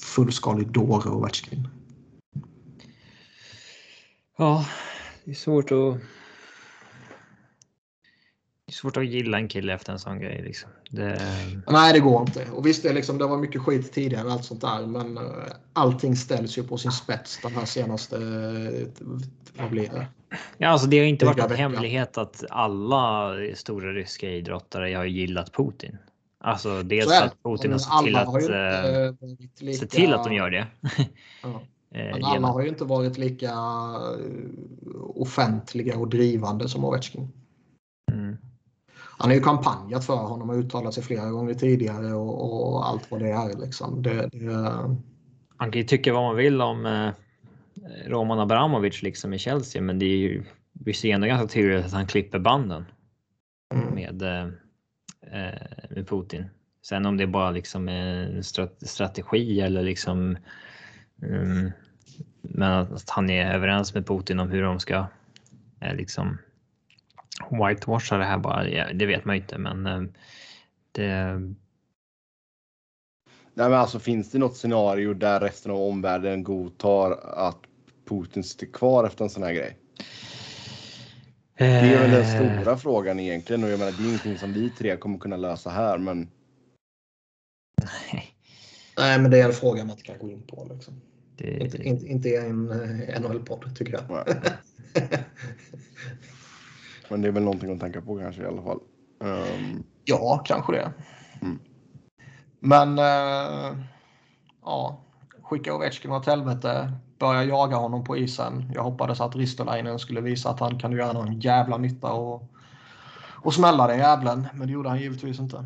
[0.00, 1.68] fullskalig dåre och Ovechkin.
[4.38, 4.66] Ja,
[5.24, 5.96] det är svårt att.
[8.66, 10.70] Det är svårt att gilla en kille efter en sån grej liksom.
[10.90, 11.20] Det,
[11.66, 12.46] Nej, det går inte.
[12.50, 14.86] Och visst, det, liksom, det var mycket skit tidigare och allt sånt där.
[14.86, 15.24] Men uh,
[15.72, 18.16] allting ställs ju på sin spets den här senaste...
[18.16, 19.06] eh,
[19.58, 20.06] vad blir det?
[20.58, 21.56] ja, alltså det har inte varit veckan.
[21.56, 25.98] hemlighet att alla stora ryska idrottare har gillat Putin.
[26.40, 29.78] Alltså dels är att Putin har sett till att, eh, varit lika...
[29.78, 30.66] se till att de gör det.
[31.42, 31.62] Ja.
[31.90, 33.56] Eh, Men alla har ju inte varit lika eh,
[35.14, 37.32] offentliga och drivande som Ovechkin.
[39.18, 43.10] Han har ju kampanjat för honom och uttalat sig flera gånger tidigare och, och allt
[43.10, 43.60] vad det är.
[43.60, 44.02] Liksom.
[44.02, 44.50] Det, det,
[45.58, 47.10] Man kan ju tycka vad man vill om eh,
[48.06, 51.92] Roman Abramovic liksom i Chelsea, men det är ju vi ser ändå ganska tydligt att
[51.92, 52.84] han klipper banden
[53.74, 53.94] Mm.
[53.94, 54.48] med, eh,
[55.90, 56.44] med Putin.
[56.82, 60.36] Sen om det är bara liksom en strat- strategi eller liksom
[61.22, 61.70] mm,
[62.42, 65.06] men att han är överens med Putin om hur de ska
[65.80, 66.38] eh, liksom
[67.50, 70.02] whitewasha det här bara, det vet man ju inte men eh,
[70.92, 71.40] det,
[73.54, 77.58] Nej, men alltså finns det något scenario där resten av omvärlden godtar att
[78.08, 79.76] Putin sitter kvar efter en sån här grej?
[81.58, 84.52] Det är väl den Eh, stora frågan egentligen och jag menar det är ingenting som
[84.52, 86.28] vi tre kommer kunna lösa här men
[88.98, 90.68] Nej, men det är en fråga man inte kan gå in på.
[90.74, 91.00] Liksom.
[91.36, 94.28] det, Inte, inte, inte en eh, NHL-podd tycker jag.
[97.08, 98.80] Men det är väl någonting att tänka på kanske i alla fall.
[99.20, 100.92] Ehm, Ja, kanske det.
[101.42, 101.58] Mm.
[102.60, 103.78] Men eh,
[104.64, 105.00] ja,
[105.42, 106.92] skicka Ovechkin åt helvete.
[107.18, 108.72] Börja jaga honom på isen.
[108.74, 112.42] Jag hoppades att Ristolainen skulle visa att han kan göra någon jävla nytta och,
[113.42, 114.48] och smälla den jävlen.
[114.54, 115.56] Men det gjorde han givetvis inte.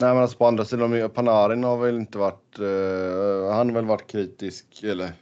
[0.00, 3.86] nej men alltså på andra sidan, Panarin har väl inte varit, eh, han har väl
[3.86, 5.12] varit kritisk eller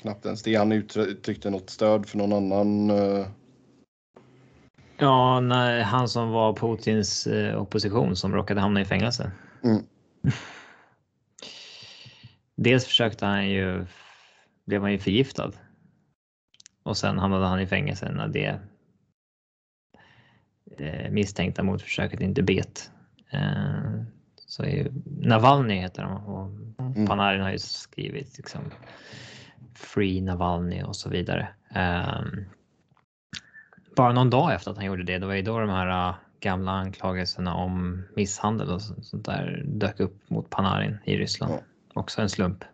[0.00, 0.54] knappt ens det.
[0.54, 2.90] Han uttryckte något stöd för någon annan.
[2.90, 3.26] eh,
[5.00, 9.30] Ja, när han som var Putins eh, opposition som råkade hamna i fängelse.
[9.64, 9.82] Mm.
[12.56, 13.86] Dels försökte han ju,
[14.64, 15.52] blev han ju förgiftad.
[16.82, 18.60] Och sen hamnade han i fängelse när det
[20.78, 22.90] eh, misstänkta motförsöket inte bet.
[24.48, 27.06] Så är ju, Navalny heter han och Mm.
[27.06, 28.60] Panarin har ju skrivit liksom
[29.74, 31.48] Free Navalny och så vidare.
[31.74, 32.44] Ehm,
[33.96, 36.14] bara någon dag efter att han gjorde det, det var ju då de här äh,
[36.40, 41.52] gamla anklagelserna om misshandel och så- sånt där dök upp mot Panarin i Ryssland.
[41.54, 41.60] Ja.
[42.00, 42.64] Också en slump.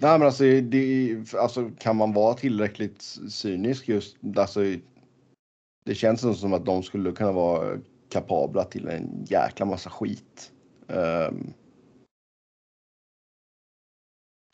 [0.00, 4.60] Nej men alltså, det, alltså kan man vara tillräckligt cynisk just alltså,
[5.84, 7.78] Det känns som att de skulle kunna vara
[8.10, 10.52] kapabla till en jäkla massa skit.
[10.88, 11.52] Ehm,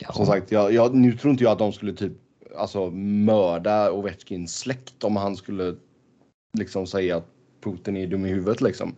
[0.02, 0.12] Ja.
[0.12, 2.12] Som sagt, jag, jag, nu tror inte jag att de skulle typ
[2.56, 5.76] alltså mörda Ovechkins släkt om han skulle
[6.58, 7.26] liksom säga att
[7.60, 8.94] Putin är dum i huvudet liksom.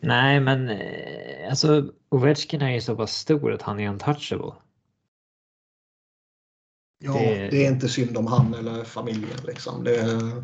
[0.00, 4.52] Nej, men eh, alltså Ovechkin är ju så pass stor att han är untouchable.
[7.04, 9.38] Ja, Det- det är inte synd om han eller familjen.
[9.46, 9.84] Liksom.
[9.84, 10.42] Det är,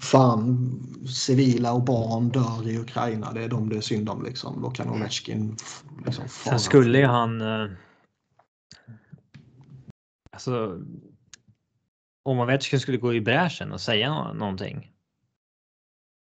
[0.00, 3.32] fan, civila och barn dör i Ukraina.
[3.32, 4.22] Det är de det är synd om.
[4.24, 4.62] Liksom.
[4.62, 5.56] Då kan Ovechkin
[6.06, 6.28] liksom.
[6.28, 7.40] Sen skulle ju han...
[7.40, 7.70] eh,
[10.32, 10.80] Alltså...
[12.24, 14.92] Om Ovechkin skulle gå i bräschen och säga nå- någonting.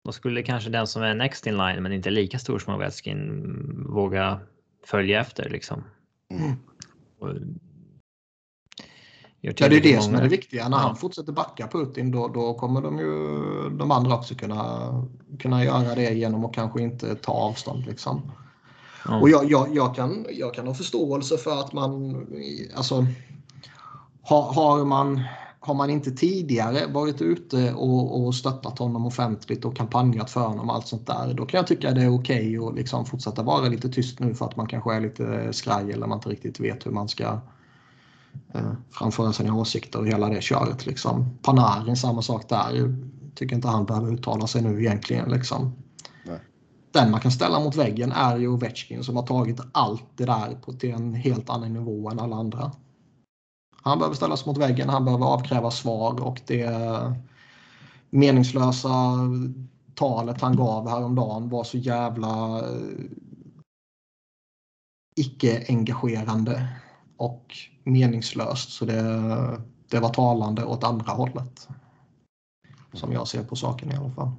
[0.05, 3.42] Då skulle kanske den som är next in line men inte lika stor som Ovechkin
[3.88, 4.40] våga
[4.87, 5.85] följa efter liksom.
[6.31, 6.53] Mm.
[7.18, 7.29] Och,
[9.44, 10.68] Ja, det är det som är det viktiga.
[10.68, 10.83] När Ja.
[10.83, 13.40] han fortsätter backa Putin då, då kommer de ju
[13.78, 14.90] de andra också kunna,
[15.38, 17.87] kunna göra det genom att kanske inte ta avstånd.
[17.87, 18.33] Liksom.
[19.09, 19.20] Ja.
[19.20, 22.26] Och jag, jag, jag, kan, jag kan ha förståelse för att man,
[22.74, 23.07] alltså,
[24.22, 25.22] har, har man
[25.61, 30.68] har man inte tidigare varit ute och, och stöttat honom offentligt och kampanjat för honom
[30.68, 33.68] och allt sånt där, då kan jag tycka det är okej att liksom fortsätta vara
[33.68, 36.87] lite tyst nu för att man kanske är lite skraj eller man inte riktigt vet
[36.87, 37.40] hur man ska
[38.90, 40.87] framföra sina åsikter och hela det köret.
[40.87, 41.38] Liksom.
[41.42, 42.97] Panarin, samma sak där.
[43.35, 45.31] Tycker inte han behöver uttala sig nu egentligen.
[45.31, 45.73] Liksom.
[46.25, 46.38] Nej.
[46.92, 50.55] Den man kan ställa mot väggen är ju Ovechkin som har tagit allt det där
[50.55, 52.73] på till en helt annan nivå än alla andra.
[53.83, 56.70] Han behöver ställas mot väggen, han behöver avkräva svar och det
[58.11, 59.18] meningslösa
[59.94, 63.05] talet han gav häromdagen var så jävla eh,
[65.16, 66.68] icke-engagerande
[67.16, 69.03] och meningslöst så det,
[69.88, 71.68] det var talande åt andra hållet.
[72.92, 74.31] Som jag ser på saken i alla fall.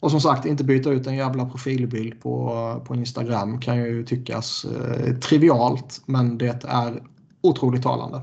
[0.00, 4.64] Och som sagt, inte byta ut en jävla profilbild på, på Instagram kan ju tyckas
[4.64, 7.02] eh, trivialt, men det är
[7.40, 8.20] otroligt talande.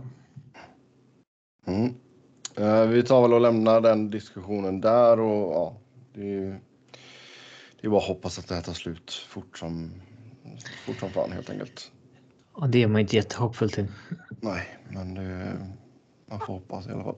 [1.68, 1.94] Mm.
[2.56, 5.78] Eh, vi tar väl och lämnar den diskussionen där och ja,
[6.14, 6.60] det är, ju-
[7.82, 9.92] det är bara att hoppas att det här tar slut fort som,
[10.86, 11.92] fort som fan helt enkelt.
[12.54, 13.88] Och det är man inte jättehoppfull till.
[14.42, 15.54] Nej, men det,
[16.30, 17.16] man får hoppas i alla fall.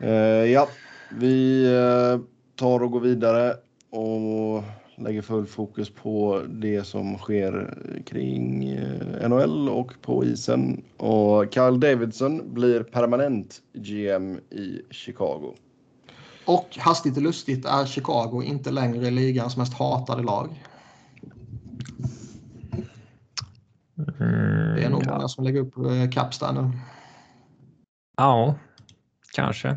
[0.00, 0.10] Eh,
[0.52, 0.68] ja,
[1.10, 2.20] vi eh,
[2.56, 3.54] tar och går vidare
[3.90, 4.62] och
[4.96, 10.82] lägger full fokus på det som sker kring eh, NHL och på isen.
[10.96, 15.54] Och Kyle Davidson blir permanent GM i Chicago.
[16.44, 20.48] Och hastigt och lustigt är Chicago inte längre ligans mest hatade lag.
[25.28, 26.70] Mm, många som lägger upp eh, där nu.
[28.16, 28.54] Ja,
[29.34, 29.76] kanske.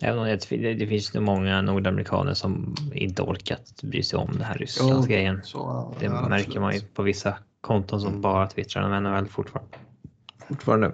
[0.00, 4.44] Även om det, det, finns nog många nordamerikaner som inte orkat bry sig om det
[4.44, 5.42] här Rysslandsgrejen.
[5.98, 9.76] Det ja, märker man ju på vissa konton som bara twittrar om NHL fortfarande.
[10.48, 10.92] fortfarande.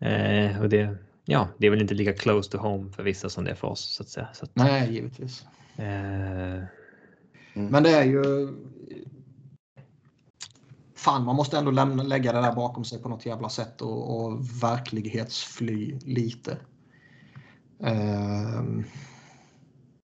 [0.00, 3.44] Eh, och det, ja, det är väl inte lika close to home för vissa som
[3.44, 4.28] det är för oss så att säga.
[4.32, 5.46] Så att, Nej, givetvis.
[5.76, 6.64] eh,
[7.54, 8.48] Men det är ju...
[11.08, 14.16] Fan, man måste ändå lämna, lägga det där bakom sig på något jävla sätt och,
[14.26, 16.56] och verklighetsfly lite.
[17.80, 18.84] Ehm,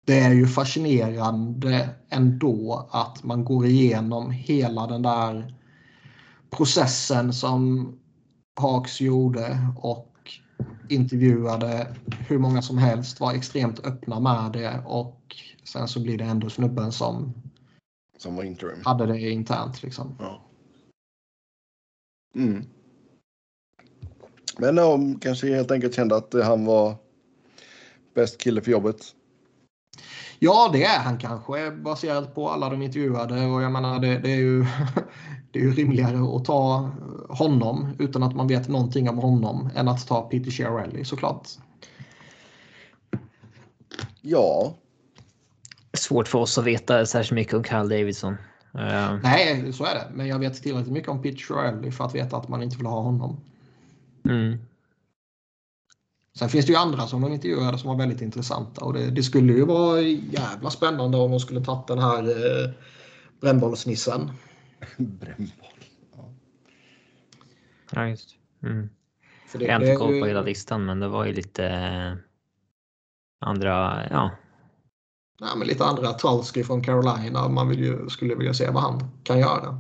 [0.05, 5.55] det är ju fascinerande ändå att man går igenom hela den där
[6.49, 7.93] processen som
[8.62, 10.31] Hawks gjorde och
[10.89, 11.95] intervjuade
[12.27, 16.49] hur många som helst, var extremt öppna med det och sen så blir det ändå
[16.49, 17.33] snubben som
[18.17, 18.81] Som var interim.
[18.85, 20.15] hade det internt liksom.
[20.19, 20.45] Ja.
[22.36, 22.65] Mm.
[24.58, 26.96] Men de kanske helt enkelt kände att han var
[28.15, 29.15] bäst kille för jobbet.
[30.39, 34.32] Ja, det är han kanske baserat på alla de intervjuade och jag menar det, det
[34.32, 34.65] är ju
[35.52, 36.92] det är ju rimligare att ta
[37.30, 41.48] honom utan att man vet någonting om honom än att ta Peter Chiarelli såklart.
[44.22, 44.74] Ja,
[45.94, 48.38] svårt för oss att veta särskilt mycket om Kyle Davidson.
[48.73, 50.08] Eh, Nej, så är det.
[50.13, 52.86] Men jag vet tillräckligt mycket om Peter Chiarelli för att veta att man inte vill
[52.86, 53.39] ha honom.
[54.25, 54.58] mm.
[56.39, 59.23] Sen finns det ju andra som de intervjuade som var väldigt intressanta och det, det
[59.23, 62.71] skulle ju vara jävla spännande om de skulle tagit den här eh,
[63.41, 64.32] brännbollsnissen.
[64.97, 65.69] brännboll.
[67.91, 68.36] Ja, just.
[68.63, 68.89] Mm.
[69.47, 72.13] För det, Jag har inte koll på hela listan, men det var ju lite eh,
[73.39, 74.08] andra.
[74.10, 74.32] Ja,
[75.39, 77.49] Ja, men lite andra Tulsky från Carolina.
[77.49, 79.80] Man vill ju, skulle vilja se vad han kan göra.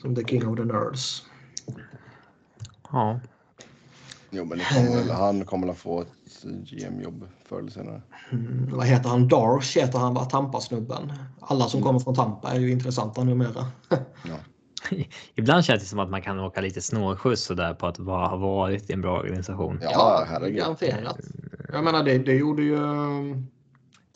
[0.00, 1.22] Som the king of the nerds.
[2.92, 3.20] ja,
[4.30, 8.02] Jo, men det kommer, väl- han kommer att få ett GM-jobb förr eller senare.
[8.32, 9.28] Mm, vad heter han?
[9.28, 10.24] Darsh heter han va?
[10.24, 11.12] Tampa-snubben.
[11.40, 13.66] Alla som kommer från Tampa är ju intressanta numera.
[15.34, 18.90] ibland känns det som att man kan åka lite snålskjuts sådär på att ha varit
[18.90, 19.78] i en bra organisation.
[19.82, 20.58] Ja, herregud.
[20.58, 21.16] Garanterat.
[21.72, 22.78] Jag menar det, det gjorde ju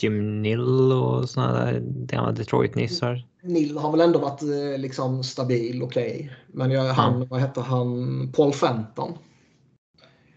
[0.03, 3.27] Jim Nill och sådana där gamla Detroit-nissar.
[3.43, 6.33] Nill har väl ändå varit eh, liksom stabil, okej.
[6.47, 8.33] Men jag, han, vad hette han?
[8.37, 9.19] Paul Fenton.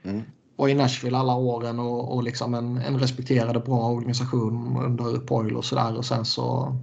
[0.04, 0.22] Mm.
[0.56, 5.20] var i Nashville alla åren och, och liksom en, en respekterad och bra organisation under
[5.20, 5.98] Poil och sådär.
[5.98, 6.76] Och sen så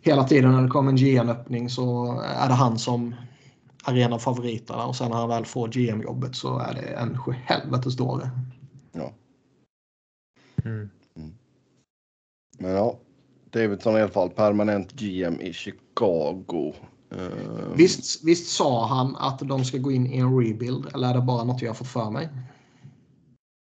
[0.00, 3.14] hela tiden när det kom en GM-öppning så är det han som
[3.86, 7.18] är en av favoriterna och sen när han väl får GM-jobbet så är det en
[7.44, 8.30] helvetes dåre.
[8.92, 9.12] Ja.
[10.64, 10.90] Mm.
[12.58, 12.98] Men ja,
[13.50, 16.74] Davidson i alla fall permanent GM i Chicago.
[17.10, 21.14] Eh, Visst, visst sa han att de ska gå in i en rebuild eller är
[21.14, 22.28] det bara något jag har fått för mig?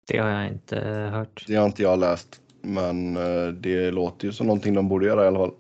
[0.07, 0.79] Det har jag inte
[1.13, 1.45] hört.
[1.47, 5.23] Det har inte jag läst, men eh, det låter ju som någonting de borde göra
[5.23, 5.51] i alla fall.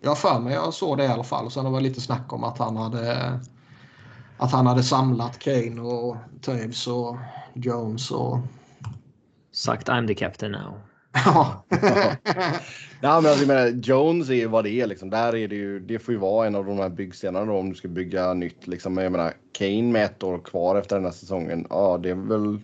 [0.00, 1.50] Jag har för mig jag såg det i alla fall.
[1.50, 3.40] Sen var det lite snack om att han hade
[4.38, 7.16] att han hade samlat Kane och Toews och
[7.54, 8.38] Jones och
[9.52, 10.89] Sagt I'm the captain now.
[11.12, 11.64] Ja.
[13.02, 15.10] Ja, men alltså, jag menar, Jones är ju vad det är liksom.
[15.10, 17.70] Där är det ju, det får ju vara en av de här byggstenarna då, om
[17.70, 18.94] du ska bygga nytt liksom.
[18.94, 21.66] Men jag menar, Kane med ett år kvar efter den här säsongen.
[21.70, 22.58] Ja, det är väl.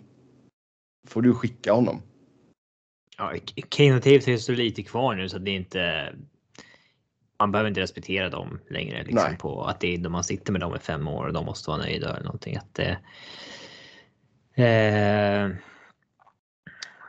[1.07, 2.01] Får du skicka honom.
[3.17, 3.33] Ja,
[3.69, 6.13] Kane och Taves är så lite kvar nu så det är inte.
[7.39, 9.37] Man behöver inte respektera dem längre liksom Nej.
[9.37, 11.79] på att det är man sitter med dem i fem år och de måste vara
[11.79, 12.57] nöjda eller någonting.
[12.57, 12.97] Att det,
[14.63, 15.49] eh,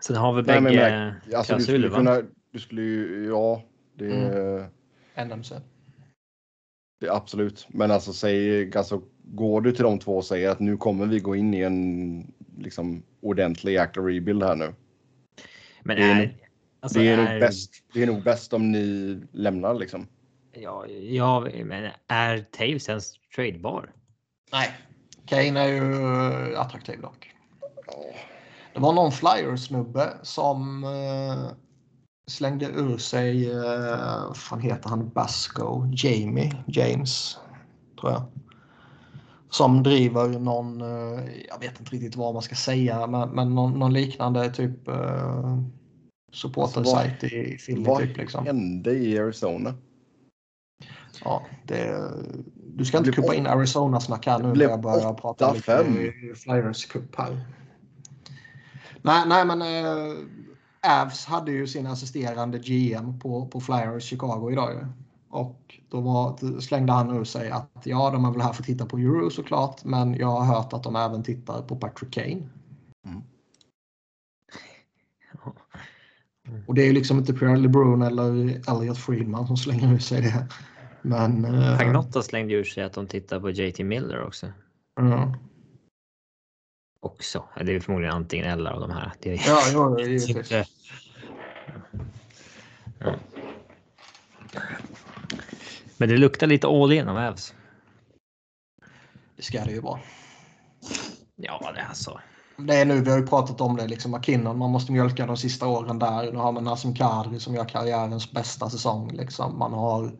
[0.00, 2.22] sen har vi men bägge jag Alltså, du klausuler skulle kunna.
[2.52, 3.62] Du skulle ju, ja,
[3.94, 4.70] det,
[5.24, 5.54] NMC.
[7.00, 7.66] det absolut.
[7.68, 11.20] Men alltså säg, alltså går du till de två och säger att nu kommer vi
[11.20, 14.74] gå in i en liksom ordentlig jäkla rebuild här nu.
[15.82, 16.48] Men det är är, nog-
[16.80, 17.72] alltså, det är, är nog bäst.
[17.94, 20.06] Det är nog bäst om ni lämnar liksom.
[20.52, 23.92] Ja, ja, men är Taves ens tradebar?
[24.52, 24.70] Nej.
[25.26, 27.30] Kane är ju attraktiv dock.
[28.78, 31.50] Det var någon Flyers-snubbe som eh,
[32.30, 37.38] slängde ur sig, eh, vad fan heter han, Basco, Jamie, James,
[38.00, 38.22] tror jag.
[39.50, 43.78] Som driver någon, eh, jag vet inte riktigt vad man ska säga, men, men någon,
[43.78, 45.58] någon liknande typ eh,
[46.32, 48.46] supporter-sajt i Philly Vad typ liksom.
[48.46, 49.74] hände i Arizona?
[51.24, 52.10] Ja, det,
[52.54, 56.34] du ska inte kuppa in Arizona-snack här nu när jag börjar prata lite 8-5.
[56.34, 57.57] Flyers Cup här.
[59.08, 64.72] Nej, nej men äh, Avs hade ju sin assisterande GM på, på Flyers Chicago idag
[64.72, 64.86] ju.
[65.30, 68.66] Och då var, slängde han ur sig att ja, de är väl här för att
[68.66, 72.48] titta på Euro såklart, men jag har hört att de även tittar på Patrick Kane.
[73.06, 73.22] Mm.
[76.66, 80.22] Och det är ju liksom inte Pierre LeBrun eller Elliot Friedman som slänger ur sig
[80.22, 80.48] det.
[81.02, 81.44] Men...
[81.44, 84.46] eh, Pagnotta slängde ur sig att de tittar på JT Miller också.
[84.96, 85.34] ja.
[87.00, 87.44] Också.
[87.64, 89.12] Det är förmodligen antingen eller av de här.
[89.20, 90.36] Det är Ja, ja, det är givetvis.
[90.52, 90.66] inte...
[92.98, 93.14] Ja.
[95.96, 97.54] Men det luktar lite all in av Avs.
[99.36, 100.00] Det ska det ju vara.
[101.36, 102.20] Ja, det är så.
[102.56, 105.36] Det är nu, vi har ju pratat om det, liksom McKinnon, man måste mjölka de
[105.36, 106.32] sista åren där.
[106.32, 109.10] Nu har man Nassim Kadri som gör karriärens bästa säsong.
[109.12, 109.58] Liksom.
[109.58, 110.12] Man har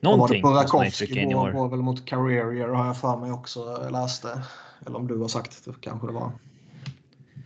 [0.00, 1.52] Någonting Burakovsky går, år.
[1.52, 4.42] går väl mot Carrier har jag för mig också jag läste.
[4.86, 6.32] Eller om du har sagt det kanske det var.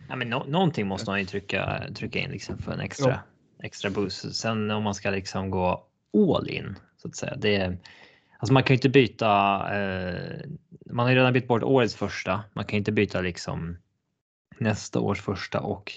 [0.09, 3.19] Ja, men nå- någonting måste man ju trycka, trycka in liksom för en extra,
[3.63, 4.35] extra boost.
[4.35, 5.85] Sen om man ska liksom gå
[6.35, 7.35] all in så att säga.
[7.35, 7.77] Det är,
[8.37, 9.27] alltså man kan ju inte byta.
[9.75, 10.39] Eh,
[10.85, 12.43] man har ju redan bytt bort årets första.
[12.53, 13.77] Man kan ju inte byta liksom
[14.59, 15.91] nästa års första och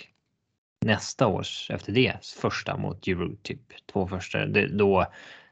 [0.85, 4.47] nästa års efter det första mot Euro typ två första.
[4.47, 5.07] Det, då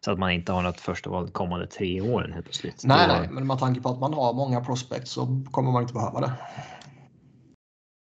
[0.05, 2.85] så att man inte har något första val kommande tre åren helt plötsligt.
[2.85, 5.95] Nej, nej, men med tanke på att man har många prospects så kommer man inte
[5.95, 6.33] behöva det.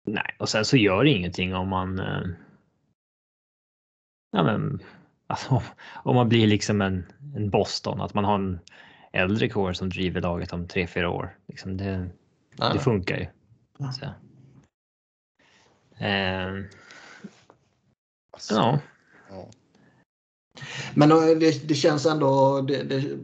[0.05, 1.99] Nej, och sen så gör det ingenting om man.
[1.99, 2.21] Eh,
[4.31, 4.79] ja, men
[5.27, 5.61] alltså,
[6.03, 8.59] om man blir liksom en, en Boston, att man har en
[9.11, 11.37] äldre core som driver laget om tre, fyra år.
[11.47, 12.09] Liksom det, Nej,
[12.57, 12.79] det nej.
[12.79, 13.27] funkar ju.
[13.91, 14.05] Så.
[16.05, 16.65] Eh,
[18.31, 18.79] Alltså, ja,
[19.29, 19.49] ja.
[20.95, 22.61] Men eh, det, det känns ändå...
[22.61, 23.19] Det, det,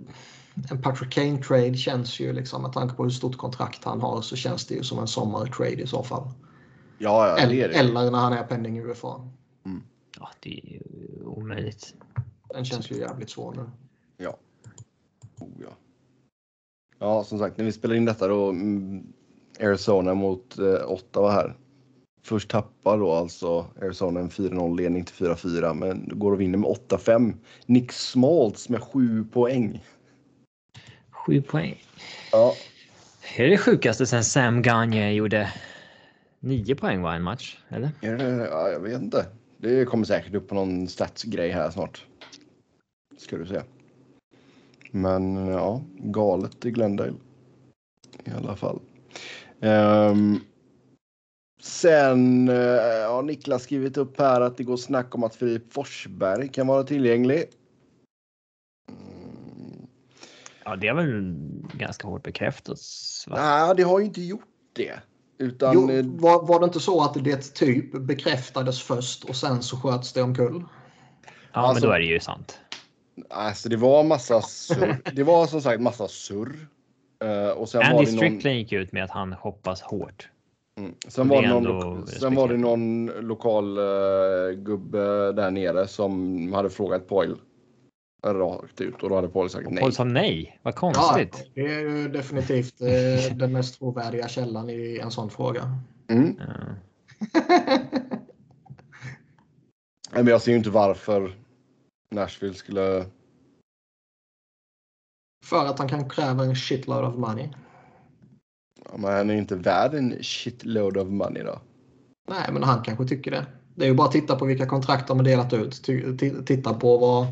[0.71, 4.21] en Patrick Kane trade känns ju liksom med tanke på hur stort kontrakt han har
[4.21, 6.31] så känns det ju som en sommartrade i så fall.
[6.97, 7.79] Ja, ja, det är Eller, det.
[7.79, 9.29] eller när han är pending UFA.
[10.19, 10.81] ja, det är ju
[11.25, 11.93] omöjligt.
[12.49, 13.69] Den känns ju jävligt svår nu.
[14.17, 14.37] Ja.
[15.39, 15.77] Oh, ja.
[16.99, 19.13] Ja, som sagt, när vi spelar in detta då mm,
[19.59, 21.57] Arizona mot eh, Ottawa här.
[22.25, 26.69] Först tappar då alltså Arizona en 4-0 ledning till 4-4 men går och vinner med
[26.69, 27.33] 8-5.
[27.65, 29.83] Nick Smaltz med 7 poäng.
[31.11, 31.83] Sju poäng.
[32.31, 32.53] Ja,
[33.37, 35.53] Det är det sjukaste sen Sam Gagne gjorde
[36.39, 37.89] nio poäng var en match, eller?
[38.01, 39.25] ja, jag vet inte.
[39.57, 42.05] Det kommer säkert upp på någon statsgrej här snart.
[43.17, 43.61] Ska du se.
[44.91, 47.13] Men ja, galet i Glendale.
[48.25, 48.79] I alla fall.
[49.61, 50.39] Ehm,
[51.65, 56.47] sen eh, har Niklas skrivit upp här att det går snack om att Filip Forsberg
[56.47, 57.43] kan vara tillgänglig.
[60.63, 61.35] Ja, det är väl
[61.73, 62.77] ganska hårt bekräftat.
[63.27, 64.99] Nej, det har ju inte gjort det.
[65.37, 69.63] Utan Jo, eh, var, var det inte så att det typ bekräftades först och sen
[69.63, 70.63] så sköts det omkull?
[71.53, 72.59] Ja, alltså- men då är det ju sant.
[73.29, 75.01] alltså, det var massa surr.
[75.15, 76.67] Det var som sagt massa surr.
[77.23, 78.17] Eh, och sen var Andy det någon...
[78.17, 80.29] Strickland gick ut med att han hoppas hårt.
[80.79, 80.93] Mm.
[81.07, 86.69] Sen, var det någon, sen var det någon lokal uh, gubbe där nere som hade
[86.69, 87.37] frågat Poil
[88.33, 89.81] rakt ut och då hade Poil sagt nej.
[89.81, 90.59] Paul sa nej.
[90.63, 91.51] Vad Ja, konstigt.
[91.53, 95.77] det är ju definitivt eh, den mest trovärdiga källan i en sån fråga.
[96.07, 96.39] Mm.
[96.39, 96.53] Ja.
[100.23, 101.35] Men jag ser ju inte varför
[102.11, 103.05] Nashville skulle...
[105.45, 107.49] För att han kan kräva en shitload of money.
[108.97, 111.59] Men han är ju inte värd en shitload of money då.
[112.29, 113.45] Nej, men han kanske tycker det.
[113.75, 115.83] Det är ju bara att titta på vilka kontrakt de har delat ut.
[116.45, 117.27] Titta på vad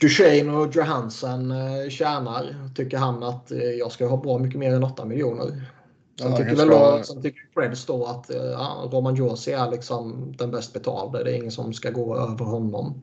[0.00, 2.70] Duchene och Johansson eh, tjänar.
[2.74, 5.44] Tycker han att eh, jag ska ha bra mycket mer än 8 miljoner.
[5.46, 9.52] Sen Ja, tycker väl ska- då, sen tycker Preds då att eh, ja, Roman Josi
[9.52, 11.24] är liksom den bäst betalde.
[11.24, 13.02] Det är ingen som ska gå över honom.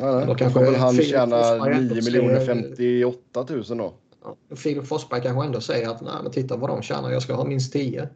[0.00, 3.92] Ja, då kanske väl han Filip tjäna Forsberg 9 ändå miljoner säger- 58 000 då.
[4.24, 7.34] Ja, Filip Forsberg kanske ändå säger att nej, men titta vad de tjänar, jag ska
[7.34, 8.08] ha minst 10.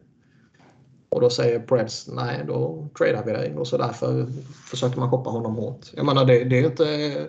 [1.09, 3.55] Och då säger Preds nej, då tradar vi dig.
[3.55, 4.27] Och så därför
[4.69, 5.85] försöker man shoppa honom hårt.
[5.95, 7.27] Jag menar, det, det är inte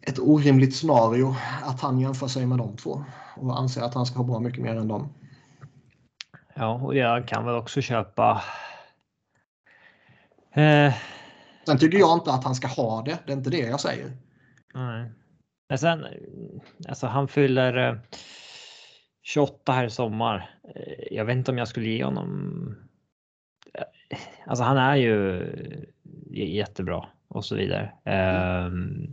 [0.00, 3.04] ett orimligt scenario att han jämför sig med de två
[3.36, 5.08] och anser att han ska ha bra mycket mer än dem.
[6.54, 8.42] ja, och jag kan väl också köpa.
[10.54, 10.94] Eh,
[11.66, 13.18] Sen tycker jag inte att han ska ha det.
[13.26, 14.12] Det är inte det jag säger.
[14.74, 15.10] nej.
[15.68, 16.06] Men sen,
[16.88, 17.96] alltså han fyller eh,
[19.22, 20.58] 28 här i sommar.
[20.74, 22.76] Eh, Jag vet inte om jag skulle ge honom.
[23.74, 25.46] eh, Alltså han är ju
[26.32, 27.92] jättebra och så vidare.
[28.04, 29.06] Ehm,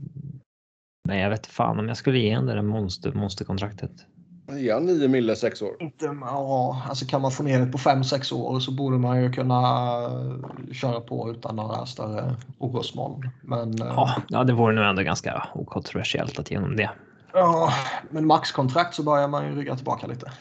[1.07, 3.91] Men jag vet fan om jag skulle ge honom det där monster, monsterkontraktet.
[4.57, 5.75] Ge han 9 mille 6 år.
[5.79, 9.31] Inte, ja, alltså kan man få ner det på 5-6 år så borde man ju
[9.31, 9.55] kunna
[10.03, 13.29] eh, köra på utan några större orosmoln.
[13.41, 16.89] Men, eh, Ja, ja, det vore nog ändå ganska okontroversiellt att genom det.
[17.33, 17.73] ja,
[18.09, 20.31] men maxkontrakt så börjar man ju rygga tillbaka lite.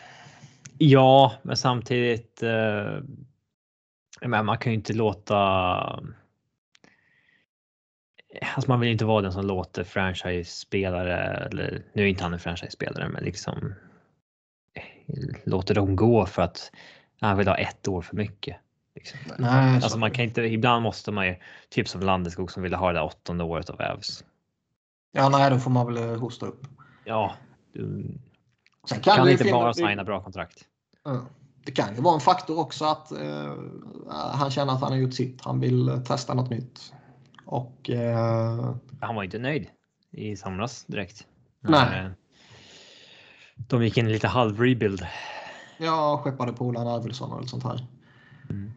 [0.78, 2.42] Ja, men samtidigt.
[2.42, 3.02] Eh,
[4.22, 5.36] men man kan ju inte låta.
[8.54, 11.18] Alltså man vill inte vara den som låter franchise-spelare,
[11.50, 13.74] eller nu är inte han en franchise-spelare, men liksom
[15.44, 16.72] låter dem gå för att
[17.20, 18.56] han vill ha ett år för mycket.
[18.94, 19.18] Liksom.
[19.38, 21.36] Nej, Alltså så- man kan inte, ibland måste man ju,
[21.68, 24.24] typ som Landeskog som ville ha det där åttonde året av Ävs.
[25.12, 26.66] Ja, nej, då får man väl hosta upp.
[27.04, 27.34] Ja,
[27.72, 28.14] du
[28.84, 30.64] Sen kan, det inte bara signa bra kontrakt.
[31.64, 33.54] Det kan ju vara en faktor också att eh,
[34.10, 35.40] han känner att han har gjort sitt.
[35.44, 36.92] Han vill eh, testa något nytt.
[37.46, 39.66] Och eh, Han var inte nöjd
[40.10, 41.26] i somras direkt.
[41.60, 42.10] Nej.
[43.68, 45.06] De gick in lite halv rebuild.
[45.78, 47.86] jag skeppade polaren Arvidsson och sånt här.
[48.50, 48.72] Mm.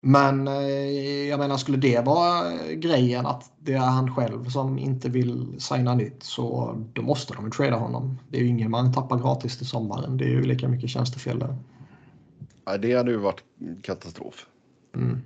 [0.00, 5.08] Men eh, jag menar, skulle det vara grejen att det är han själv som inte
[5.08, 8.18] vill signa nytt så då måste de ju trada honom.
[8.28, 10.16] Det är ju ingen man tappar gratis till sommaren.
[10.16, 11.56] Det är ju lika mycket tjänstefel där.
[12.64, 13.42] Ja, det hade ju varit
[13.82, 14.46] katastrof.
[14.94, 15.22] Mm.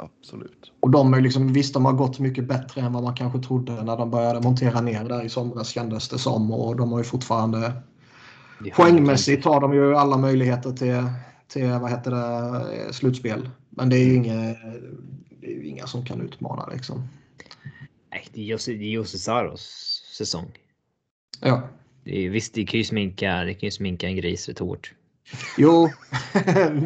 [0.00, 0.72] Absolut.
[0.80, 3.82] Och de är liksom, visst, de har gått mycket bättre än vad man kanske trodde
[3.84, 6.52] när de började montera ner där i somras kändes det som.
[6.52, 7.72] Och de har ju fortfarande
[8.64, 11.04] är poängmässigt har de ju alla möjligheter till,
[11.48, 13.50] till vad heter det, slutspel.
[13.70, 14.54] Men det är ju inga,
[15.40, 17.08] det är inga som kan utmana liksom.
[18.10, 19.62] Nej, det är det är Jussi Saros
[20.18, 20.50] säsong.
[21.40, 21.62] Ja,
[22.04, 24.94] Det är, visst, det kan ju sminka, det kan ju sminka en gris rätt hårt.
[25.58, 25.88] Jo,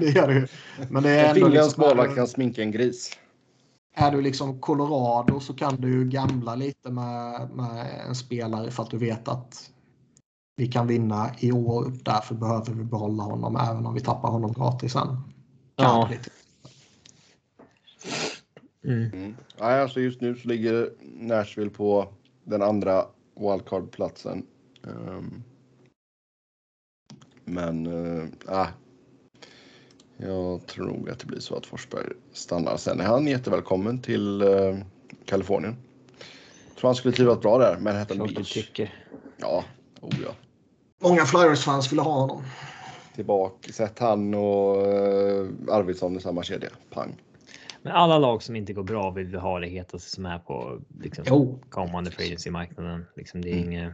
[0.01, 0.47] det gör det ju.
[0.91, 3.11] Men det är En finländsk liksom, målvakt kan sminka en gris.
[3.97, 8.83] är du liksom Colorado så kan du ju gamla lite med, med en spelare för
[8.83, 9.71] att du vet att
[10.57, 11.93] vi kan vinna i år.
[12.05, 15.17] Därför behöver vi behålla honom även om vi tappar honom gratis sen.
[15.77, 16.09] Ja.
[16.11, 16.31] lite.
[18.85, 19.11] Mm.
[19.13, 19.37] Mm.
[19.61, 22.09] Nej, alltså just nu så ligger Nashville på
[22.45, 24.47] den andra wildcard-platsen.
[24.87, 25.43] Ehm.
[27.45, 27.87] Men
[28.49, 28.67] äh,
[30.17, 32.77] jag tror nog att det blir så att Forsberg stannar.
[32.77, 34.79] Sen är han jättevälkommen till uh,
[35.25, 35.77] Kalifornien.
[36.79, 38.53] Tror han skulle trivas bra där, Manhattan Klart Beach.
[38.53, 38.95] tycker.
[39.37, 39.65] Ja,
[40.01, 40.31] oh ja.
[41.03, 42.43] Många Flyers-fans ville ha honom.
[43.15, 46.71] Tillbaka, sätt han och uh, Arvidsson i samma kedja.
[46.91, 47.23] Pang.
[47.83, 50.81] Men alla lag som inte går bra vill vi ha det hetaste som är på
[51.01, 53.05] liksom, Jo, kommande free agency-marknaden.
[53.17, 53.65] Liksom, det är Mm.
[53.73, 53.93] inget...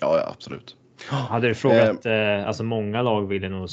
[0.00, 0.76] Ja, ja, absolut.
[1.10, 3.68] Hade du frågat, eh, alltså många lag ville nog,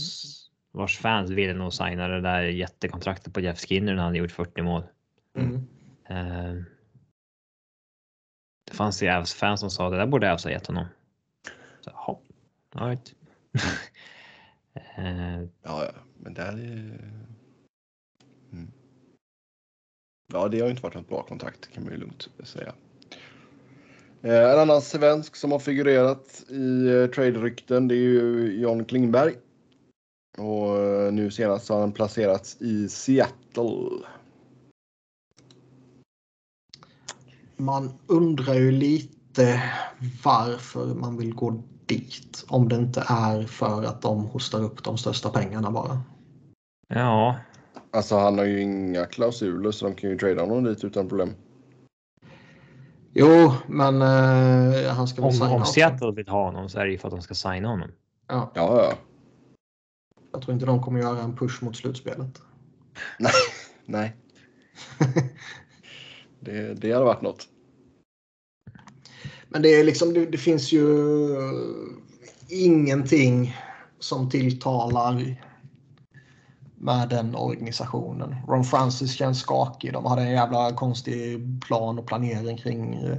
[0.71, 4.61] vars fans ville nog signa det där jättekontraktet på Jeff Skinner när han gjort 40
[4.61, 4.83] mål.
[5.37, 5.55] Mm.
[6.09, 6.63] Eh,
[8.65, 10.85] det fanns ju Avs fans som sa det där borde Avs ha gett honom.
[11.81, 12.17] Så, jaha,
[12.71, 13.15] all right.
[14.97, 16.99] eh, Ja, ja, men där är...
[18.51, 18.71] Mm.
[20.33, 22.73] Ja, det har ju inte varit något bra kontrakt kan man ju lugnt säga.
[24.25, 29.33] Eh, En annan svensk som har figurerat i eh, trade-rykten det är ju John Klingberg.
[30.37, 33.89] Och eh, nu senast har han placerats i Seattle.
[37.57, 39.63] Man undrar ju lite
[40.23, 42.45] varför man vill gå dit.
[42.47, 46.01] Om det inte är för att de hostar upp de största pengarna bara.
[46.87, 47.39] ja,
[47.91, 51.33] Alltså han har ju inga klausuler så de kan ju trada honom dit utan problem.
[53.17, 55.65] Jo, men eh, han ska väl om, signa om.
[55.65, 57.91] Seattle vill ha honom så är det ju för att de ska signa honom.
[58.27, 58.93] Ja, Ja, ja.
[60.31, 62.41] jag tror inte de kommer göra en push mot slutspelet.
[63.85, 64.15] Nej.
[66.39, 67.47] det, det hade varit något.
[69.49, 70.87] Men det, är liksom, det, det finns ju
[72.49, 73.57] ingenting
[73.99, 75.35] som tilltalar
[76.85, 78.35] med den organisationen.
[78.47, 79.93] Ron Francis känns skakig.
[79.93, 83.17] De hade en jävla konstig plan och planering kring eh,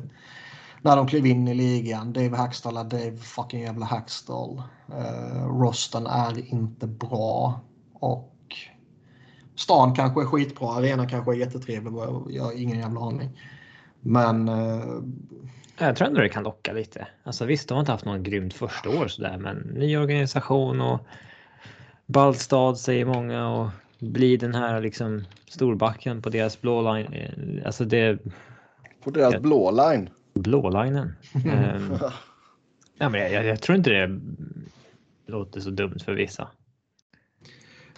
[0.83, 2.13] när de klev in i ligan.
[2.13, 4.63] Dave Hackstall är Dave fucking jävla Hackstall.
[4.89, 7.61] Uh, rosten är inte bra.
[7.93, 8.35] Och
[9.57, 10.69] stan kanske är skitbra.
[10.69, 11.93] Arenan kanske är jättetrevlig.
[12.29, 13.41] Jag har ingen jävla aning.
[14.01, 15.03] Men Uh...
[15.79, 17.07] Jag tror ändå det kan locka lite.
[17.25, 21.01] Alltså visst, de har inte haft någon grymt första år sådär, men ny organisation och
[22.07, 27.13] Ballstad säger många och bli den här liksom storbacken på deras blå line.
[27.13, 28.19] eh, Alltså det
[29.05, 29.41] På deras Ja.
[29.41, 30.11] blå line.
[30.35, 31.13] blålinen.
[31.35, 31.93] Ehm,
[32.99, 34.21] ja, men jag, jag, jag tror inte det
[35.27, 36.49] låter så dumt för vissa.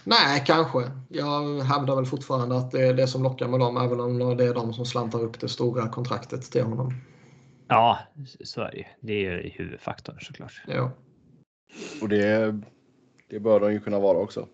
[0.03, 0.79] Nej, kanske.
[1.09, 4.43] Jag hävdar väl fortfarande att det är det som lockar med dem, även om det
[4.45, 6.93] är de som slantar upp det stora kontraktet till honom.
[7.67, 7.99] Ja,
[8.43, 8.83] så är det ju.
[9.01, 10.61] Det är ju huvudfaktorn såklart.
[10.67, 10.91] Ja.
[12.01, 12.61] Och det,
[13.29, 14.47] det bör de ju kunna vara också.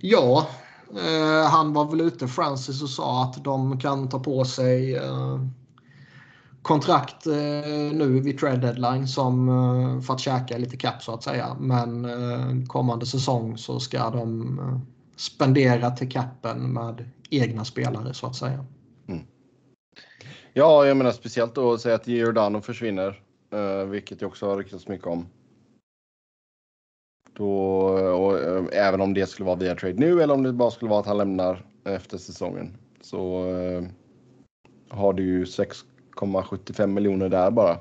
[0.00, 0.48] Ja,
[0.90, 5.40] eh, han var väl ute Francis och sa att de kan ta på sig eh,
[6.62, 11.22] kontrakt eh, nu vid trade deadline som eh, för att käka lite cap så att
[11.22, 11.56] säga.
[11.60, 14.78] Men eh, kommande säsong så ska de eh,
[15.16, 18.64] spendera till capen med egna spelare så att säga.
[20.56, 23.22] Ja, jag menar speciellt då att säga att Giordano försvinner,
[23.52, 25.26] eh, vilket jag också har ryktats mycket om.
[27.36, 27.50] Då,
[27.98, 30.90] och, eh, även om det skulle vara via trade nu eller om det bara skulle
[30.90, 33.82] vara att han lämnar efter säsongen så eh,
[34.88, 37.78] har du ju 6,75 miljoner där bara.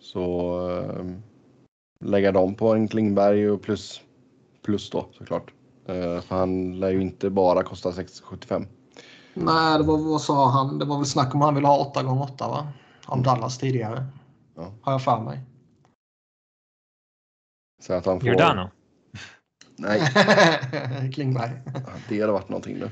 [0.00, 1.04] Så eh,
[2.00, 4.00] lägga dem på en Klingberg och plus,
[4.62, 5.52] plus då såklart.
[5.86, 8.66] Eh, för han lär ju inte bara kosta 6,75.
[9.34, 10.78] Nej, det var, vad sa han?
[10.78, 12.68] Det var väl snack om han ville ha 8 gånger 8 va?
[13.06, 14.06] Av Dallas tidigare.
[14.54, 14.72] Ja.
[14.82, 15.40] Har jag för mig.
[17.86, 18.28] Så att han får...
[18.28, 18.70] Giordano.
[19.78, 20.00] Nej,
[21.12, 21.50] Klingberg.
[22.08, 22.90] det hade varit någonting nu.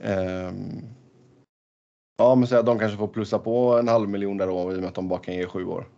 [0.00, 0.94] Ehm,
[2.16, 4.76] Ja, men så att de kanske får plussa på en halv miljon där då i
[4.76, 5.88] och med att de bara kan ge sju år.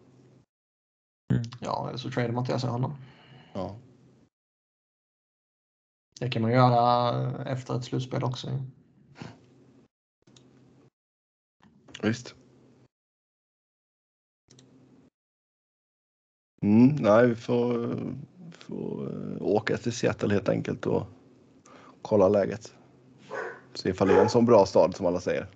[1.61, 2.95] Ja, eller så tradar man till sig honom.
[3.53, 3.77] Ja,
[6.21, 8.49] Det kan man göra efter ett slutspel också.
[12.03, 12.35] visst.
[16.63, 17.97] Mm, nej, vi får,
[18.53, 21.07] får eh, åka till Seattle helt enkelt och
[22.03, 22.73] kolla läget.
[23.75, 25.47] Se ifall det är en sån bra stad som alla säger.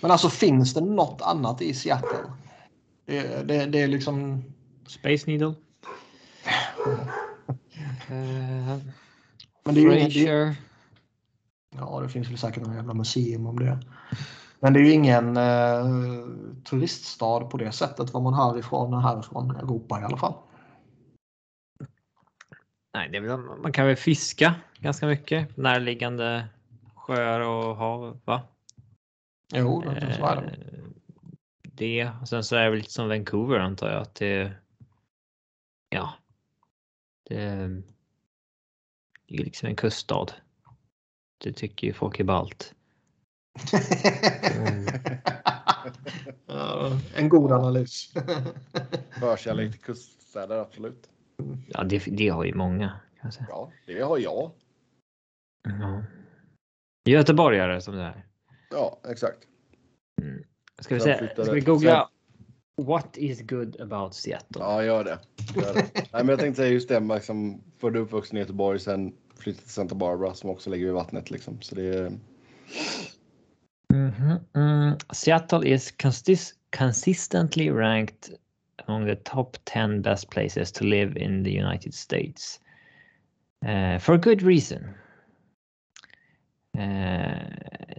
[0.00, 2.32] Men alltså finns det något annat i Seattle?
[3.06, 4.44] Det, det, det är liksom...
[4.86, 5.54] Space Needle.
[8.10, 8.78] Uh,
[9.64, 10.54] Men det är ju
[11.76, 13.78] ja, det finns väl säkert någon jävla museum om det.
[14.62, 15.86] Men det är ju ingen eh,
[16.64, 20.34] turiststad på det sättet vad man hör ifrån härifrån Europa i alla fall.
[22.94, 25.56] Nej, det väl, man kan väl fiska ganska mycket.
[25.56, 26.48] Närliggande
[26.94, 28.42] sjöar och hav, va?
[29.54, 30.48] Jo, det, så är det.
[30.48, 30.84] Eh,
[31.62, 32.10] Det.
[32.20, 34.52] Och sen så är det väl lite som Vancouver antar jag att det.
[35.88, 36.14] Ja.
[37.28, 37.68] Det.
[39.26, 40.26] Det är liksom en kuststad.
[41.38, 42.74] Det tycker ju folk är ballt.
[44.56, 44.86] Mm.
[46.46, 48.12] Ja, en god analys.
[49.20, 51.10] Förkärlek till kuststäder, absolut.
[51.68, 52.88] Ja, det, det har ju många.
[52.88, 53.46] Kan jag säga.
[53.48, 54.50] Ja, det har jag.
[55.68, 56.04] Ja.
[57.04, 58.26] Göteborgare som det är.
[58.70, 59.38] Ja, exakt.
[60.80, 62.08] Ska vi, se, ska vi googla
[62.82, 64.62] What is good about Seattle?
[64.62, 65.18] Ja, gör det.
[65.54, 65.90] Gör det.
[65.94, 69.62] Nej, men jag tänkte säga just det, liksom, född och uppvuxen i Göteborg, sen flyttade
[69.62, 71.30] till Santa Barbara som också ligger vid vattnet.
[71.30, 71.62] Liksom.
[71.62, 72.12] Så det är,
[74.12, 75.14] Mhm, mm.
[75.14, 78.30] Seattle is consist consistently ranked
[78.86, 82.58] among the top 10 best places to live in the United States.
[83.66, 84.94] Uh, for good reason.
[86.78, 87.44] Uh,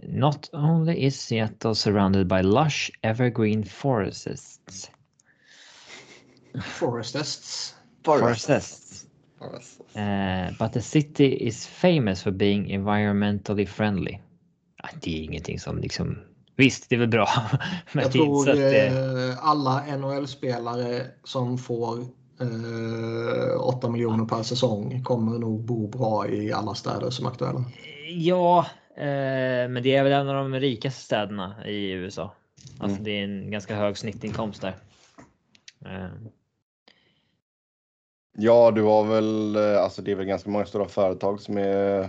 [0.08, 4.90] not only is Seattle surrounded by lush evergreen forests,
[6.60, 7.74] Forestests.
[8.02, 9.06] forests,
[9.38, 9.96] Forest.
[9.96, 14.20] uh, but the city is famous for being environmentally friendly.
[15.00, 16.18] Det är ingenting som liksom,
[16.56, 17.28] visst det är väl bra.
[17.92, 22.00] Men Jag tror att eh, alla NHL-spelare som får
[22.40, 27.64] eh, 8 miljoner per säsong kommer nog bo bra i alla städer som är aktuella.
[28.08, 28.66] Ja,
[28.96, 32.34] eh, men det är väl en av de rikaste städerna i USA.
[32.78, 33.04] Alltså Mm.
[33.04, 34.76] det är en ganska hög snittinkomst där.
[35.84, 36.08] Eh,
[38.36, 42.08] Ja, du har väl, eh, alltså det är väl ganska många stora företag som är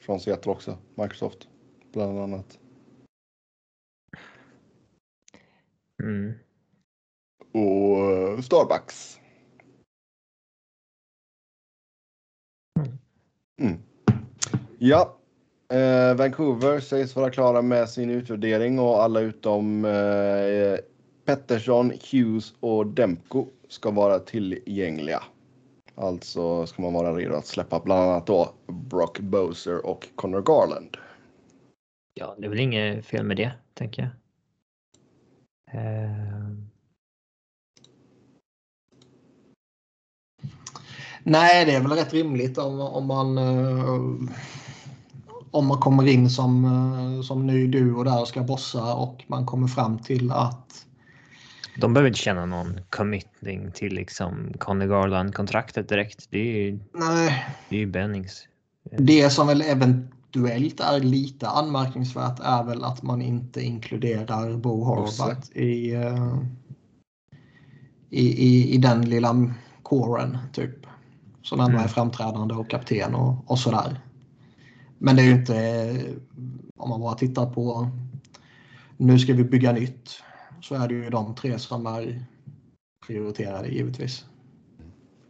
[0.00, 0.76] från Seattle också.
[0.94, 1.48] Microsoft
[1.96, 2.58] bland annat.
[6.02, 6.32] mm.
[7.52, 9.20] Och eh, Starbucks.
[13.60, 13.78] Mm.
[14.78, 15.16] Ja,
[15.72, 20.78] eh, Vancouver sägs vara klara med sin utvärdering och alla utom eh,
[21.24, 25.22] Pettersson, Hughes och Demko ska vara tillgängliga.
[25.94, 30.96] Alltså ska man vara redo att släppa bland annat då Brock Boser och Connor Garland.
[32.18, 34.10] Ja, det är väl inget fel med det, tänker jag.
[35.82, 36.50] Eh,
[41.22, 44.34] Nej, det är väl rätt rimligt om, om man eh,
[45.50, 49.46] om man kommer in som, eh, som ny duo där och ska bossa och man
[49.46, 50.86] kommer fram till att
[51.76, 56.26] de behöver inte känna någon committing till liksom Conny Garland-kontraktet direkt.
[56.30, 58.48] Det är ju, nej, det är ju Bennings.
[58.98, 64.84] det som väl även procentuellt är lite anmärkningsvärt är väl att man inte inkluderar Bo
[64.84, 66.44] Horvath i, uh,
[68.10, 70.86] i, i, i den lilla kåren typ.
[71.42, 71.88] Som ändå är Mm.
[71.88, 74.00] framträdande och kapten och, och sådär.
[74.98, 76.16] Men det är ju inte,
[76.76, 77.88] om man bara tittar på
[78.96, 80.22] nu ska vi bygga nytt,
[80.62, 82.24] så är det ju de tre som är
[83.06, 84.24] prioriterade givetvis.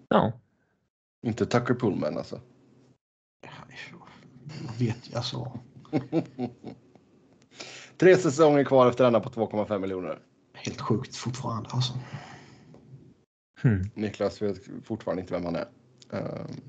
[0.08, 0.32] Ja,
[1.26, 2.40] Inte Tucker Pullman alltså.
[4.66, 5.58] Jag vet ju alltså.
[7.98, 10.18] Tre säsonger kvar efter denna på 2,5 miljoner.
[10.54, 11.92] Helt sjukt fortfarande alltså.
[13.62, 13.90] hmm.
[13.94, 15.68] Niklas vet fortfarande inte vem han är.
[16.12, 16.60] Ehm,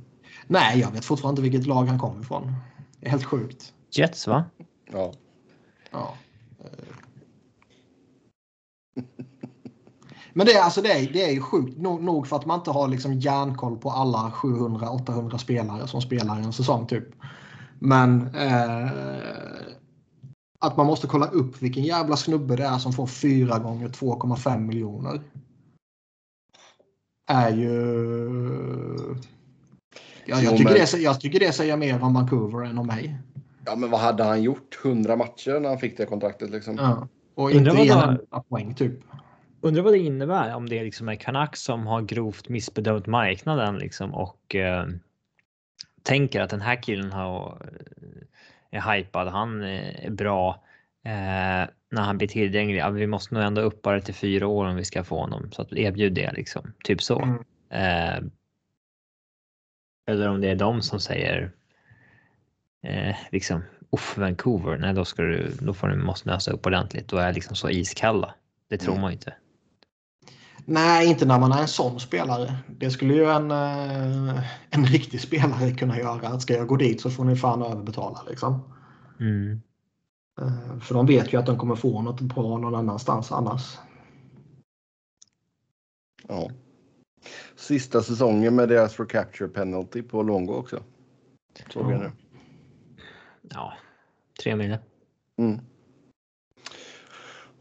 [0.47, 2.53] Nej, jag vet fortfarande inte vilket lag han kommer ifrån.
[2.99, 3.73] Det är helt sjukt.
[3.91, 4.45] Jets va?
[4.91, 5.13] ja.
[5.91, 6.13] Ja.
[6.59, 6.95] Eh.
[10.33, 12.59] Men det är, alltså det är, det är ju sjukt nog, nog för att man
[12.59, 17.07] inte har liksom järnkoll på alla 700-800 spelare som spelar en säsong typ.
[17.79, 18.89] Men eh,
[20.59, 24.59] att man måste kolla upp vilken jävla snubbe det är som får 4 gånger 2,5
[24.59, 25.21] miljoner.
[27.27, 27.69] Är ju...
[30.25, 33.17] Ja, jag, tycker det, jag tycker det säger mer om Vancouver än om mig.
[33.65, 34.79] ja, men vad hade han gjort?
[34.83, 36.75] 100 matcher när han fick det kontraktet liksom?
[36.75, 37.07] Ja.
[37.35, 38.99] Och Undrar inte vad en enda poäng typ.
[39.61, 44.13] Undrar vad det innebär om det liksom är Canucks som har grovt missbedömt marknaden liksom
[44.13, 44.87] och eh,
[46.07, 47.61] tänker att den här killen har,
[48.71, 50.63] eh, är hypad, han eh, är bra
[51.05, 52.79] eh, när han blir tillgänglig.
[52.79, 55.51] Ja, vi måste nog ändå upp bara till fyra år om vi ska få honom
[55.51, 56.73] så att erbjud det liksom.
[56.83, 57.21] Typ så.
[57.21, 57.43] Mm.
[57.69, 58.23] Eh,
[60.09, 61.51] eller om det är de som säger
[62.83, 67.07] eh, liksom Uff, Vancouver, nej då ska du, då får du, måste nösa upp ordentligt.
[67.07, 68.33] Då är jag liksom så iskalla.
[68.69, 69.01] Det tror Mm.
[69.01, 69.33] man ju inte.
[70.69, 72.55] Nej, inte när man är en sån spelare.
[72.67, 76.27] Det skulle ju en, eh, en riktig spelare kunna göra.
[76.27, 78.73] Att ska jag gå dit så får ni fan överbetala liksom.
[79.19, 79.61] Mm.
[80.41, 83.77] Eh, För de vet ju att de kommer få något bra någon annanstans annars.
[86.27, 86.49] Ja.
[87.55, 90.83] Sista säsongen med deras for capture penalty på Longo också.
[91.73, 92.11] Såg jag nu.
[93.41, 93.73] Ja,
[94.43, 94.77] tre mil.
[95.37, 95.59] Mm.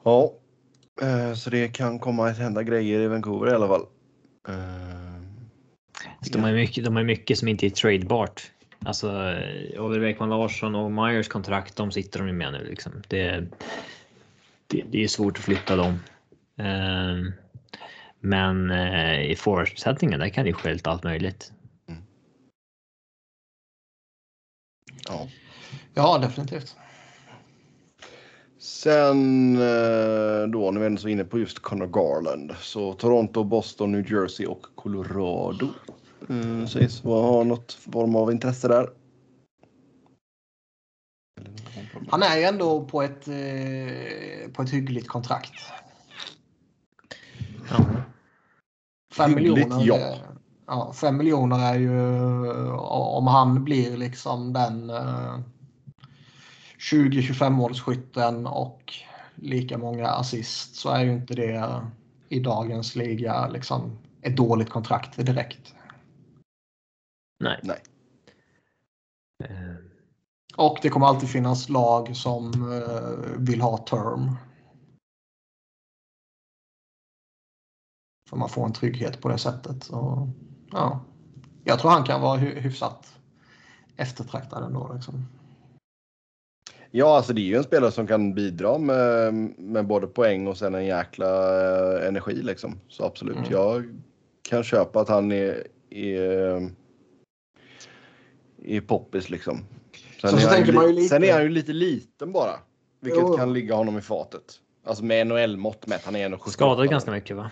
[0.03, 0.33] Ja,
[1.03, 3.87] eh, så det kan komma att hända grejer i Vancouver i alla fall.
[4.49, 5.23] Eh,
[6.33, 8.53] De har mycket, de har mycket som inte är tradebart.
[8.85, 12.93] Alltså eh, Oliver Ekman Larsson och Myers kontrakt, de sitter de ju med nu liksom.
[13.09, 13.47] Det,
[14.67, 15.99] det, det är svårt att flytta dem.
[16.59, 17.33] Eh,
[18.21, 18.71] Men
[19.21, 21.53] i forwardsättningen, där kan det ju ske allt möjligt.
[25.09, 25.29] ja.
[25.95, 26.77] Ja, definitivt.
[28.67, 33.93] Sen eh, då när vi ändå så inne på just Connor Garland så Toronto, Boston,
[33.93, 35.69] New Jersey och Colorado
[36.29, 38.91] eh, sägs ha något form av intresse där.
[42.09, 45.55] Han är ju ändå på ett, eh, på ett hyggligt kontrakt.
[47.71, 47.87] Ja.
[49.15, 49.87] Fem Hyggligt, miljoner.
[49.87, 49.97] ja.
[49.97, 50.19] eh,
[50.67, 52.11] Ja, fem miljoner är ju
[52.91, 54.93] om han blir liksom den
[56.79, 58.95] 20-25 målsskytten och
[59.35, 61.83] lika många assist så är ju inte det
[62.29, 65.75] i dagens liga liksom ett dåligt kontrakt direkt.
[67.41, 67.61] Nej.
[67.63, 67.83] Nej.
[69.45, 69.77] Eh,
[70.57, 74.37] Och det kommer alltid finnas lag som eh, vill ha term.
[78.29, 79.89] För man får en trygghet på det sättet.
[79.89, 80.29] Och,
[80.73, 81.01] ja.
[81.65, 83.19] Jag tror han kan vara hy- hyfsat
[83.97, 84.93] eftertraktad ändå.
[84.95, 85.27] Liksom.
[86.97, 90.57] Ja, alltså det är ju en spelare som kan bidra med, med både poäng och
[90.59, 91.27] sen en jäkla
[92.01, 92.81] eh, energi liksom.
[92.89, 93.49] Så absolut, Mm.
[93.51, 94.01] jag
[94.43, 96.71] kan köpa att han är, är,
[98.63, 99.57] är poppis liksom.
[100.21, 101.49] Sen, Så- så är, han tänker ju man ju li- lite- sen är han ju
[101.49, 102.53] lite liten bara.
[103.01, 103.37] Vilket Jo.
[103.37, 104.61] kan ligga honom i fatet.
[104.85, 106.05] Alltså med NHL-mått mätt.
[106.05, 106.49] Han är 1,78.
[106.51, 107.51] Skadad ganska mycket va?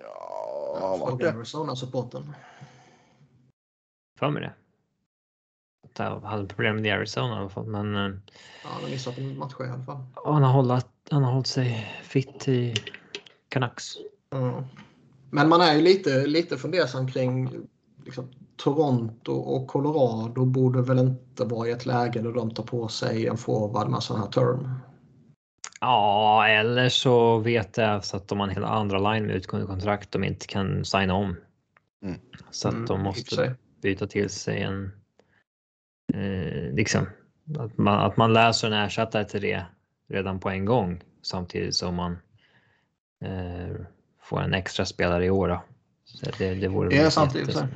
[0.00, 1.38] Ja, han Fråga det.
[1.38, 2.32] Arizona-supporten.
[4.18, 4.52] För mig det.
[6.22, 7.66] Hade problem med Arizona i alla fall.
[7.66, 8.02] Men eh,
[8.62, 9.98] Ja, han har missat en match i alla fall.
[10.24, 12.74] han, har hållit, han har hållit sig fit i
[13.48, 13.94] Canucks.
[14.34, 14.64] Mm.
[15.30, 17.50] Men man är ju lite, lite fundersam kring
[18.04, 22.88] liksom, Toronto och Colorado borde väl inte vara i ett läge där de tar på
[22.88, 24.74] sig en forward med sån här term.
[25.80, 29.66] Ja, eller så vet jag så att de har en helt andra line med utgående
[29.66, 31.36] kontrakt de inte kan signa om.
[32.04, 32.20] Mm.
[32.50, 34.92] Så att de Mm, måste byta till sig en...
[36.14, 37.06] Eh, liksom,
[37.58, 39.64] att man, att man läser en ersättare till det
[40.08, 42.18] redan på en gång samtidigt som man
[43.24, 43.76] eh,
[44.22, 45.48] får en extra spelare i år.
[45.48, 45.62] Då.
[46.04, 47.66] Så det, det vore jätte- sig.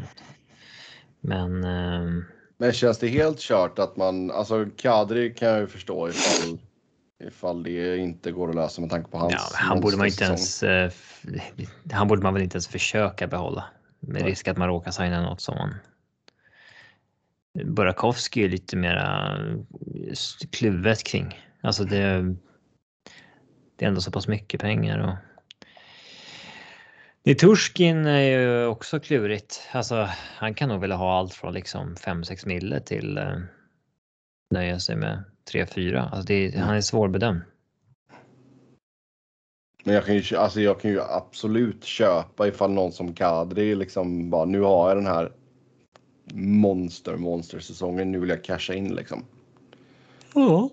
[1.21, 2.23] Men eh,
[2.57, 6.59] Men känns det helt kört att man, alltså Kadri kan jag ju förstå ifall,
[7.25, 10.25] ifall det inte går att lösa med tanke på hans ja, han borde man inte
[10.25, 10.63] ens.
[10.63, 10.91] Eh,
[11.93, 13.65] han borde man väl inte ens försöka behålla
[14.01, 14.31] med Nej.
[14.31, 15.75] risk att man råkar signa något som man.
[17.63, 19.39] Burakovsky är lite mera
[20.07, 20.15] eh,
[20.51, 21.41] kluvet kring.
[21.61, 22.35] Alltså det.
[23.77, 25.15] Det är ändå så pass mycket pengar och.
[27.27, 29.69] Niturskin är ju också klurigt.
[29.73, 33.39] Alltså han kan nog vilja ha allt från liksom 5-6 mille till eh,
[34.51, 35.99] nöja sig med 3-4.
[35.99, 37.41] Alltså det, han är svårbedömd.
[39.85, 44.31] Men jag kan, ju, alltså jag kan ju absolut köpa ifall någon som Kadri liksom
[44.31, 45.33] bara nu har jag den här
[46.33, 48.13] monster monster säsongen.
[48.13, 49.25] Nu vill jag casha in liksom.
[50.35, 50.71] Ja.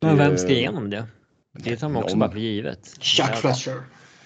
[0.00, 1.06] Men vem ska igenom det?
[1.52, 2.20] Det tar man också Någon.
[2.20, 2.98] bara för givet.
[3.00, 3.82] Chuck Fletcher.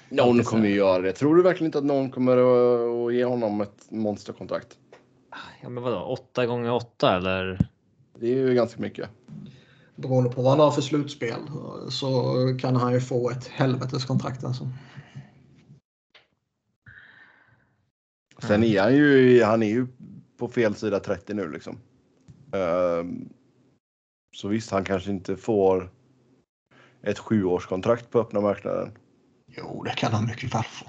[0.09, 1.13] Någon kommer ju göra det.
[1.13, 4.79] Tror du verkligen inte att någon kommer att, ge honom ett monsterkontrakt?
[5.63, 7.59] Ja men vadå, 8 gånger 8 eller?
[8.21, 9.09] Det är ju ganska mycket.
[9.97, 11.39] Beroende på vad han har för slutspel
[11.89, 14.69] så kan han ju få ett helvetes kontrakt alltså.
[18.39, 19.87] Sen är han ju, han är ju
[20.43, 21.78] på fel sida 30 nu liksom.
[22.53, 23.28] Ehm,
[24.36, 25.90] så visst, han kanske inte får
[27.03, 28.99] ett sjuårskontrakt på öppna marknaden.
[29.47, 30.86] Jo, det kan han mycket väl få.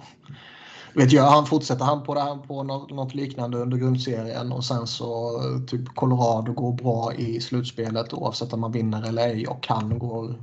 [0.95, 4.88] Vet jag, han fortsätter han på, det här, på något, liknande under grundserien och sen
[4.88, 9.99] så typ Colorado går bra i slutspelet oavsett om man vinner eller ej och han
[9.99, 10.36] går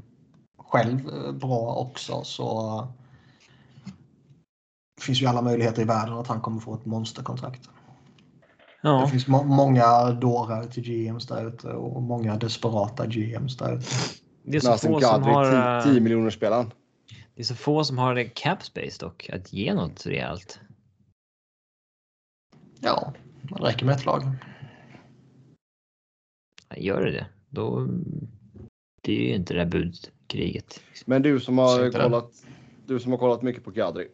[0.58, 3.92] själv eh, bra också så eh,
[5.00, 7.70] finns ju alla möjligheter i världen att han kommer få ett monsterkontrakt.
[8.82, 13.76] Det Ja, finns må många dårar till GMs där ute och många desperata GMs där
[13.76, 13.86] ute.
[14.42, 15.76] det är så Nassim få som har.
[15.78, 16.72] eh, 10, 10 miljoner spelaren.
[17.34, 20.60] Det är så få som har cap space dock att ge något rejält.
[22.80, 23.12] Ja,
[23.42, 24.22] det räcker med ett lag.
[26.76, 27.88] Gör det det, då.
[29.02, 30.80] Det är ju inte det här budkriget.
[31.06, 31.90] Men du som har det.
[31.90, 32.30] kollat,
[32.86, 34.08] du som har kollat mycket på Kadri.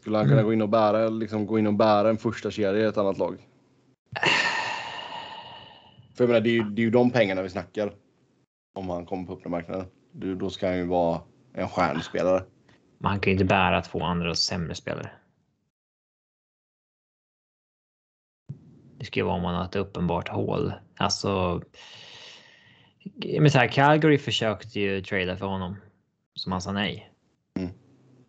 [0.00, 0.46] Skulle han kunna Mm.
[0.46, 3.18] gå in och bära, liksom gå in och bära en första kedja i ett annat
[3.18, 3.46] lag?
[6.14, 7.92] För jag menar, det är ju, det är ju de pengarna vi snackar.
[8.74, 9.86] Om han kommer på öppna marknaden.
[10.12, 11.20] Du, då ska han ju vara
[11.54, 12.44] en stjärnspelare.
[12.98, 15.10] Men han kan ju inte bära två andra sämre spelare.
[18.98, 20.72] Det ska ju vara om man har ett uppenbart hål.
[20.96, 21.62] Alltså.
[23.40, 25.76] Men så här, Calgary försökte ju trada för honom.
[26.34, 27.09] Som han sa nej.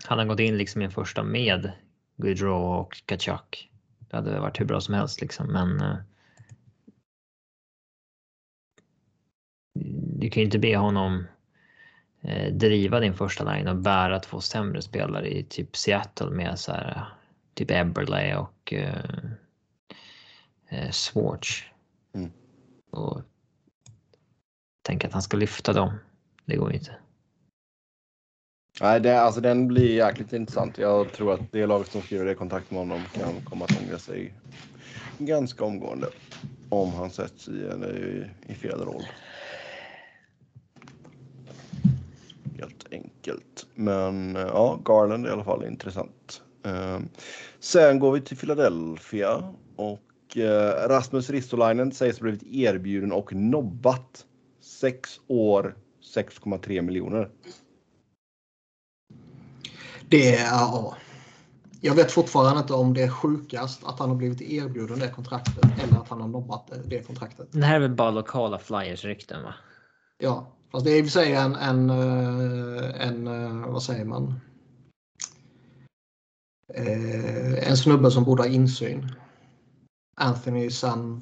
[0.05, 1.71] Han har gått in liksom i en första med
[2.17, 3.71] Gaudreau och Kachuk.
[3.99, 5.81] Det hade varit hur bra som helst liksom, men.
[5.81, 5.97] eh,
[10.21, 11.27] Du kan ju inte be honom
[12.21, 16.71] eh, driva din första line och bära två sämre spelare i typ Seattle med så
[16.71, 17.05] här,
[17.53, 19.05] typ Eberle och eh,
[20.69, 21.63] eh, Swartz.
[22.13, 22.31] Mm.
[22.91, 23.21] Och
[24.81, 25.93] tänka att han ska lyfta dem.
[26.45, 26.95] Det går ju inte.
[28.81, 30.77] Nej, det, alltså den blir jäkligt intressant.
[30.77, 33.99] Jag tror att det laget som skriver det kontrakt med honom kan komma att ångra
[33.99, 34.33] sig
[35.17, 36.07] ganska omgående.
[36.69, 39.03] Om han sätts i, eller i, i fel roll.
[42.59, 43.67] Helt enkelt.
[43.75, 46.41] Men eh, ja, Garland är i alla fall intressant.
[46.63, 47.09] Ehm,
[47.59, 54.25] sen går vi till Philadelphia och eh, Rasmus Ristolainen sägs ha blivit erbjuden och nobbat.
[54.61, 55.75] Sex år,
[56.15, 57.29] 6,3 miljoner.
[60.11, 60.95] Det är, ja.
[61.81, 65.65] Jag vet fortfarande inte om det är sjukast att han har blivit erbjuden det kontraktet
[65.83, 67.47] eller att han har nobbat det, kontraktet.
[67.51, 69.53] Det här är väl bara lokala flyers rykten va?
[70.17, 74.05] Ja, fast det är i och för sig en, en, eh, en eh, vad säger
[74.05, 74.39] man?
[76.73, 79.11] Eh, En snubbe som borde ha insyn.
[80.17, 81.21] Anthony San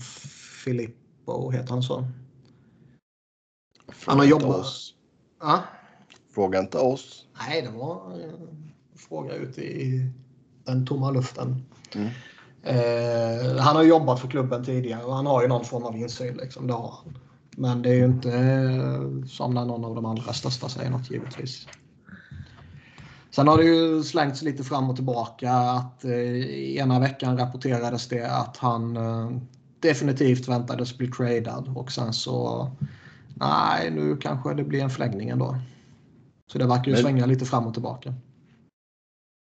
[0.64, 1.96] Filippo heter han så.
[4.06, 4.94] Han har Fråga inte jobbat- oss.
[5.40, 5.64] Ja,
[6.34, 7.26] Fråga inte oss.
[7.48, 8.14] nej, det var
[9.00, 10.10] fråga ute i
[10.64, 11.66] den tomma luften.
[11.95, 12.10] Mm.
[12.64, 16.38] Eh, han har jobbat för klubben tidigare och han har ju någon form av insyn.
[16.38, 17.18] Liksom, det har han.
[17.58, 21.12] Men det är ju inte eh, som när någon av de andra största säger något
[21.12, 21.68] givetvis.
[23.32, 28.32] Sen har det ju slängts lite fram och tillbaka att eh, ena veckan rapporterades det
[28.32, 29.32] att han eh,
[29.80, 32.70] definitivt väntades bli tradad och sen så
[33.34, 35.58] nej, nu kanske det blir en förlängning ändå.
[36.52, 38.14] Så det verkar ju Men- svänga lite fram och tillbaka.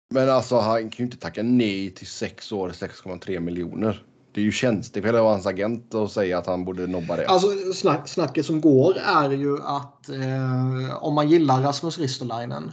[0.10, 4.04] Men alltså han kan ju inte tacka nej till sex år 6,3 miljoner.
[4.32, 7.28] Det är ju tjänstefel av hans agent att säga att han borde nobba det.
[7.28, 12.72] Alltså snack, snacket som går är ju att eh, om man gillar Rasmus Ristolainen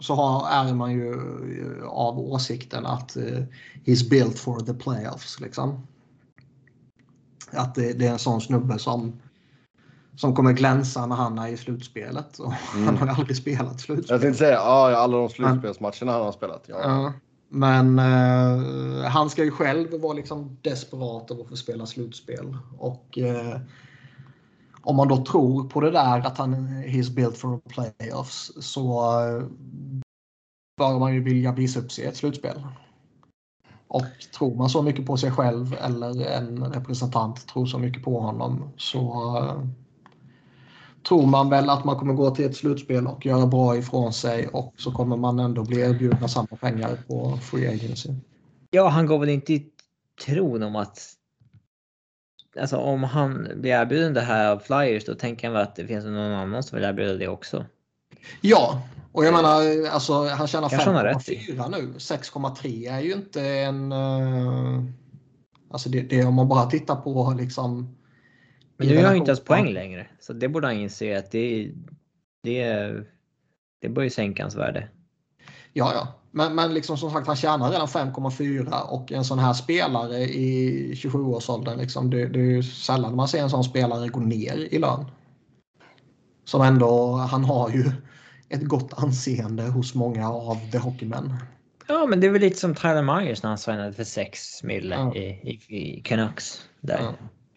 [0.00, 3.42] så har, är man ju eh, av åsikten att eh,
[3.84, 5.40] he's built for the playoffs.
[5.40, 5.86] Liksom.
[7.50, 9.20] att det, det är en sån snubbe som
[10.16, 12.38] som kommer glänsa när han är i slutspelet.
[12.38, 12.86] Och Mm.
[12.86, 14.14] Han har aldrig spelat slutspel.
[14.14, 16.64] Jag tänkte säga ja, alla de slutspelsmatcherna han har spelat.
[16.66, 16.76] Ja.
[16.82, 17.12] Ja,
[17.48, 22.56] men eh, han ska ju själv vara liksom desperat över att få spela slutspel.
[22.78, 23.60] Och eh,
[24.82, 29.44] om man då tror på det där att han he's built for playoffs så eh,
[30.78, 32.66] bör man ju vilja visa upp sig i ett slutspel.
[33.88, 34.06] Och
[34.38, 38.70] tror man så mycket på sig själv eller en representant tror så mycket på honom
[38.76, 39.68] så eh,
[41.08, 44.48] tror man väl att man kommer gå till ett slutspel och göra bra ifrån sig
[44.48, 48.10] och så kommer man ändå bli erbjudna samma pengar på free agency.
[48.70, 49.66] Ja, han går väl inte i
[50.24, 51.12] tron om att...
[52.60, 55.86] Alltså om han blir erbjuden det här av Flyers då tänker han väl att det
[55.86, 57.64] finns någon annan som vill erbjuda det också.
[58.40, 58.82] Ja,
[59.12, 61.92] och jag menar alltså han tjänar Kanske han har rätt 5,4 nu.
[61.98, 63.92] 6,3 är ju inte en...
[63.92, 64.82] eh,
[65.70, 67.96] alltså det, det är om man bara tittar på liksom...
[68.76, 70.06] Men nu har han inte ens poäng längre.
[70.20, 71.72] Så det borde han inse att det,
[72.42, 72.92] det,
[73.80, 74.88] det bör ju sänka hans värde.
[75.72, 76.08] Ja, ja.
[76.30, 80.92] Men, men liksom som sagt, han tjänar redan 5,4 och en sån här spelare i
[80.94, 84.78] 27-årsåldern, liksom, det, det är ju sällan man ser en sån spelare gå ner i
[84.78, 85.04] lön.
[86.44, 87.84] Som ändå, han har ju
[88.48, 91.34] ett gott anseende hos många av the hockeymän.
[91.88, 94.94] Ja, men det är väl lite som Tyler Myers när han signade för 6 mille
[94.94, 95.14] Ja.
[95.14, 96.68] i, i, i Canucks.
[96.80, 97.00] Där.
[97.02, 97.12] Ja.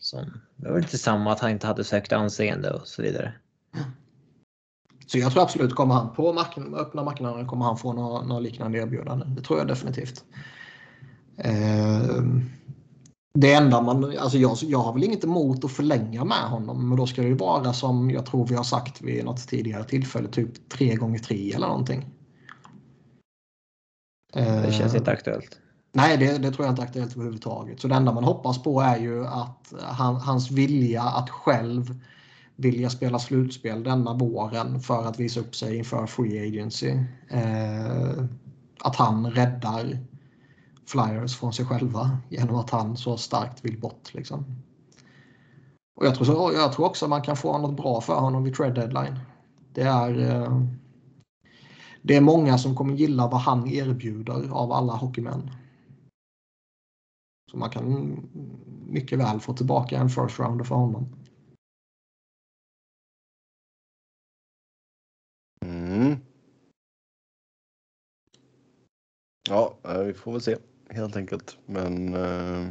[0.10, 3.34] Som, det var lite samma att han inte hade sökt anseende och så vidare.
[5.08, 8.40] Så jag tror absolut kommer han på marknaden, öppna marknaden kommer han få några, några
[8.40, 9.36] liknande erbjudanden.
[9.36, 10.24] Det tror jag definitivt.
[11.38, 12.24] Eh,
[13.34, 16.98] det enda man, alltså jag, jag har väl inget emot att förlänga med honom men
[16.98, 20.28] då ska det ju vara som jag tror vi har sagt vid något tidigare tillfälle,
[20.28, 22.06] typ 3 gånger 3 eller någonting.
[24.34, 25.60] Det känns Eh, inte aktuellt.
[25.92, 27.80] Nej, det, det tror jag inte är aktuellt överhuvudtaget.
[27.80, 32.00] Så det enda man hoppas på är ju att han, hans vilja att själv
[32.56, 36.90] vilja spela slutspel denna våren för att visa upp sig inför Free Agency.
[37.30, 38.24] Eh,
[38.84, 39.98] att han räddar
[40.88, 44.14] Flyers från sig själva genom att han så starkt vill bort.
[44.14, 44.46] Liksom.
[45.96, 48.56] Och jag tror, så, jag tror också man kan få något bra för honom vid
[48.56, 49.20] trade deadline.
[49.74, 50.62] Det är, eh,
[52.02, 55.52] det är många som kommer gilla vad han erbjuder av alla hockeymän.
[57.52, 58.18] Så man kan
[58.88, 61.16] mycket väl få tillbaka en first rounder för honom.
[65.66, 66.16] Mm.
[69.50, 70.58] Ja, eh, vi får väl se
[70.90, 71.58] helt enkelt.
[71.66, 72.14] Men...
[72.14, 72.68] Eh,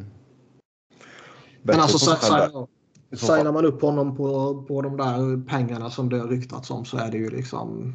[1.62, 6.70] Men alltså signar, man upp honom på, på de där pengarna som det har ryktats
[6.70, 7.95] om så är det ju liksom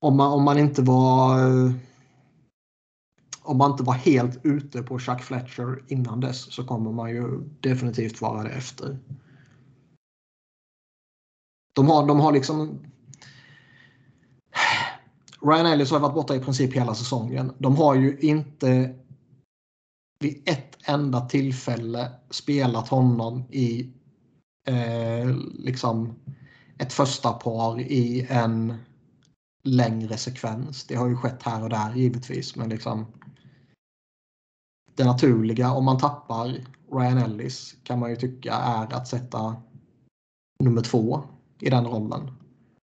[0.00, 1.38] om man, om man inte var
[3.46, 7.40] om man inte var helt ute på Chuck Fletcher innan dess så kommer man ju
[7.60, 8.98] definitivt vara det efter.
[11.72, 12.78] De har, de har liksom
[15.42, 17.52] Ryan Ellis har varit borta i princip hela säsongen.
[17.58, 18.94] De har ju inte
[20.20, 23.92] vid ett enda tillfälle spelat honom i
[24.68, 26.14] eh, liksom
[26.78, 28.74] ett första par i en
[29.62, 30.84] längre sekvens.
[30.84, 33.06] Det har ju skett här och där givetvis, men liksom
[34.96, 36.46] det naturliga om man tappar
[36.92, 39.56] Ryan Ellis kan man ju tycka är att sätta
[40.58, 41.22] nummer två
[41.60, 42.30] i den rollen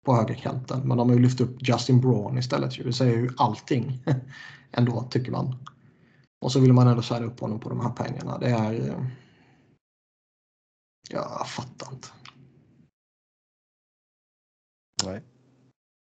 [0.06, 0.88] på högerkanten.
[0.88, 2.84] Men de har ju lyft upp Justin Braun istället.
[2.84, 4.04] Det säger ju allting
[4.72, 5.56] ändå tycker man.
[6.42, 8.38] Och så vill man ändå sälja upp honom på de här pengarna.
[8.38, 8.74] Det är...
[8.74, 9.06] Eh,
[11.10, 12.08] ja, jag fattar inte.
[15.06, 15.22] Nej.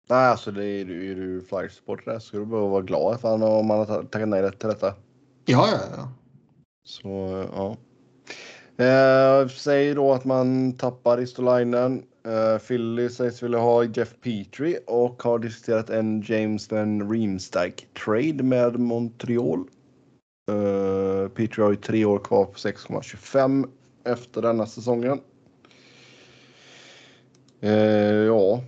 [0.09, 3.43] Nej, alltså det är, är du Flyers-supporter där så du behöva vara glad för han,
[3.43, 4.95] om man har tackat nej till detta.
[5.49, 6.09] Ja, ja, ja.
[6.85, 7.09] Så
[7.53, 7.77] ja.
[8.85, 12.03] Eh, säg då att man tappar Ristolainen.
[12.25, 18.43] Eh, Philly sägs vilja ha Jeff Petrie och har diskuterat en James Van Riemsdyk trade
[18.43, 19.65] med Montreal.
[20.51, 23.69] Eh, Petrie har ju tre år kvar på 6,25
[24.05, 25.21] efter denna säsongen.
[27.61, 27.73] Eh,
[28.27, 28.63] ja,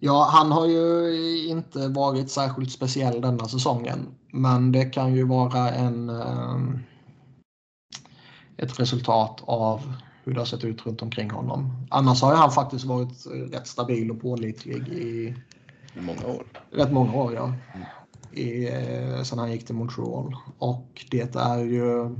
[0.00, 4.06] Ja, han har ju inte varit särskilt speciell denna säsongen.
[4.36, 6.60] Men det kan ju vara en, eh,
[8.56, 11.86] ett resultat av hur det har sett ut runt omkring honom.
[11.90, 15.34] Annars har han faktiskt varit rätt stabil och pålitlig i
[15.96, 16.46] i många år.
[16.70, 17.34] rätt många år.
[17.34, 17.54] Ja.
[18.32, 20.36] I, eh, sen han gick till Montreal.
[20.58, 22.16] Och det är ju...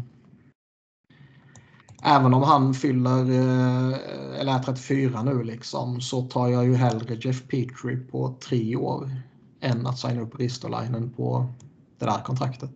[2.02, 7.14] Även om han fyller, eh, eller är 34 nu liksom, så tar jag ju hellre
[7.14, 9.10] Jeff Petrie på tre år
[9.60, 11.46] än att signa upp Ristolainen på
[11.98, 12.70] det där kontraktet.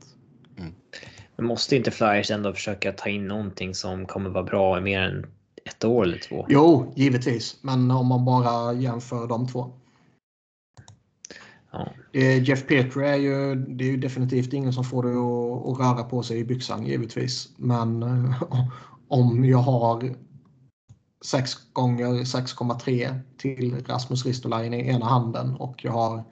[1.40, 5.00] Men måste inte Flyers ändå försöka ta in någonting som kommer vara bra i mer
[5.00, 5.26] än
[5.64, 6.46] ett år eller två?
[6.48, 7.56] Jo, givetvis.
[7.62, 9.72] Men om man bara jämför de två.
[11.72, 11.88] Ja.
[12.12, 15.86] Eh, Jeff Petri är ju, det är ju definitivt ingen som får det att, att
[15.86, 17.48] röra på sig i byxan givetvis.
[17.56, 18.42] Men eh,
[19.08, 20.14] om jag har
[21.24, 26.24] 6 gånger 6,3 till Rasmus Ristolainen i ena handen och jag har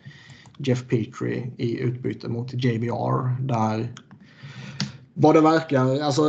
[0.58, 3.94] Jeff Petri i utbyte mot JBR där
[5.14, 6.22] vad det verkar, alltså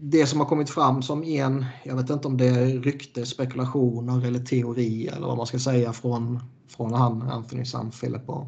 [0.00, 4.26] det som har kommit fram som en, jag vet inte om det är rykte, spekulationer
[4.26, 8.46] eller teori eller vad man ska säga från, från han, Anthony Sanfilippo,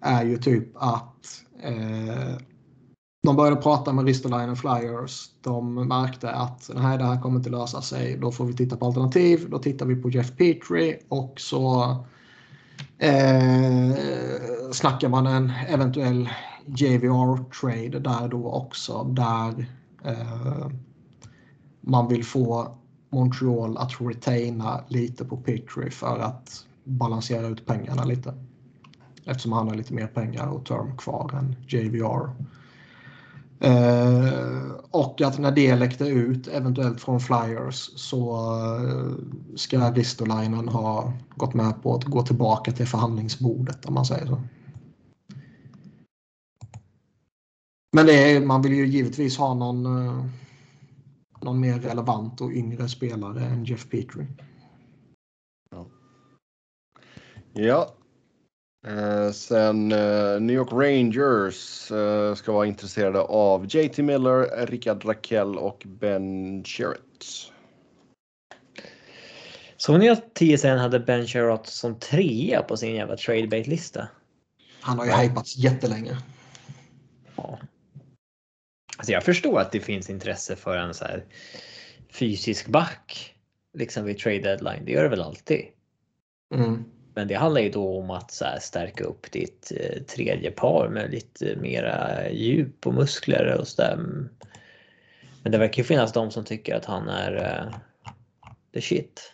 [0.00, 2.36] är ju typ att eh,
[3.22, 5.30] de började prata med Ristolainen Flyers.
[5.40, 8.18] De märkte att nej, det här kommer inte lösa sig.
[8.18, 9.50] Då får vi titta på alternativ.
[9.50, 11.96] Då tittar vi på Jeff Petri och så
[12.98, 13.96] eh,
[14.72, 16.28] snackar man en eventuell
[16.66, 19.04] JVR-trade där då också.
[19.04, 19.66] Där
[20.04, 20.68] eh,
[21.80, 22.78] man vill få
[23.10, 28.34] Montreal att retaina lite på Petri för att balansera ut pengarna lite.
[29.24, 32.30] Eftersom han har lite mer pengar och term kvar än JVR.
[33.60, 38.36] Eh, och att när det läckte ut, eventuellt från Flyers, så
[38.76, 39.12] eh,
[39.56, 44.40] ska Ristolainen ha gått med på att gå tillbaka till förhandlingsbordet om man säger så.
[47.92, 50.24] Men det är, man vill ju givetvis ha någon, eh,
[51.40, 54.26] någon mer relevant och yngre spelare än Jeff Petri.
[57.52, 57.94] Ja.
[58.86, 65.58] Eh, sen eh, New York Rangers eh, ska vara intresserade av JT Miller, Rickard Rakell
[65.58, 67.50] och Ben Sherritt.
[69.76, 74.08] Såg ni att TSN hade Ben Sherratt som trea på sin jävla tradebait-lista?
[74.80, 76.16] Han har ju hypats jättelänge.
[77.36, 77.58] Ja.
[78.96, 81.24] Alltså jag förstår att det finns intresse för en så här
[82.12, 83.34] fysisk back
[83.74, 84.84] liksom vid trade deadline.
[84.84, 85.66] Det gör det väl alltid.
[86.54, 86.84] Mm.
[87.14, 90.88] Men det handlar ju då om att så här, stärka upp ditt eh, tredje par
[90.88, 93.96] med lite mera djup och muskler och sådär.
[95.42, 97.74] Men det verkar ju finnas de som tycker att han är eh,
[98.74, 99.32] the shit.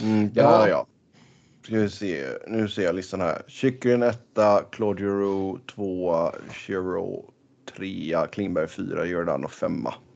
[0.00, 0.86] Mm, ja.
[1.64, 2.26] Ska vi se.
[2.46, 3.42] Nu ser jag listan här.
[3.48, 7.24] Chychrun etta, Claude Giroux tvåa, Chiro
[7.76, 9.88] trea, Klingberg fyra, Giordano femma.
[9.88, 10.07] Eh,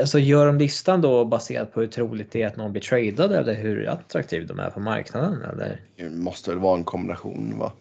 [0.00, 3.32] Alltså gör de listan då baserat på hur troligt det är att någon blir tradad
[3.32, 5.42] eller hur attraktiv de är på marknaden?
[5.42, 5.80] Eller?
[5.96, 7.72] Det måste väl vara en kombination va?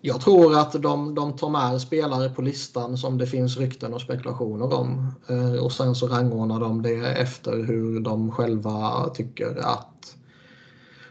[0.00, 4.00] Jag tror att de, de tar med spelare på listan som det finns rykten och
[4.00, 5.12] spekulationer om.
[5.28, 10.16] Eh, och sen så rangordnar de det efter hur de själva tycker att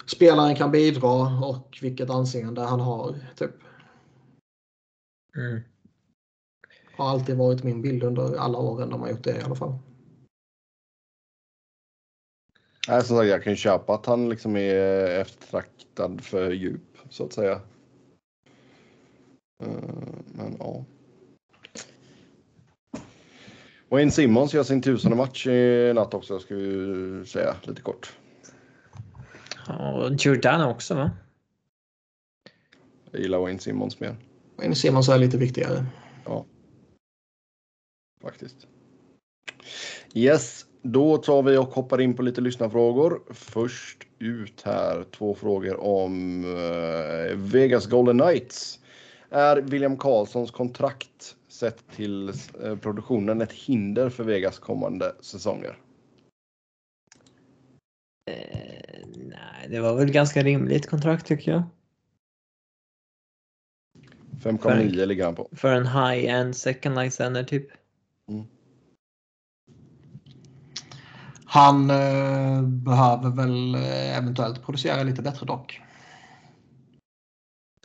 [0.05, 3.15] spelaren kan bidra och vilket anseende han har.
[3.37, 3.51] Typ.
[5.37, 5.61] Mm.
[6.97, 9.77] Har alltid varit min bild under alla åren de har gjort det i alla fall.
[12.87, 17.25] Nej, som sagt, jag kan ju köpa att han liksom är eftertraktad för djup så
[17.25, 17.61] att säga.
[19.63, 19.67] Eh,
[20.25, 20.85] Men ja.
[23.89, 28.13] Wayne Simmons gör sin tusende match i natt också ska vi säga lite kort.
[29.67, 31.11] Och Giordano också va?
[33.11, 34.15] Jag gillar Wayne Simmons mer
[34.57, 35.85] Men Simons är lite viktigare.
[38.25, 38.67] Faktiskt.
[40.13, 43.21] Yes, då tar vi och hoppar in på lite lyssnarfrågor.
[43.33, 48.79] Först ut här två frågor om eh, Vegas Golden Knights.
[49.29, 55.77] Är William Karlssons kontrakt sett till eh, produktionen ett hinder för Vegas kommande säsonger?
[58.31, 61.63] Eh, nej, det var väl ganska rimligt kontrakt tycker jag.
[64.43, 65.49] 5,9 ligger han på.
[65.51, 67.67] För en high-end second line center typ.
[71.45, 75.81] Han eh, behöver väl eh, eventuellt producera lite bättre dock.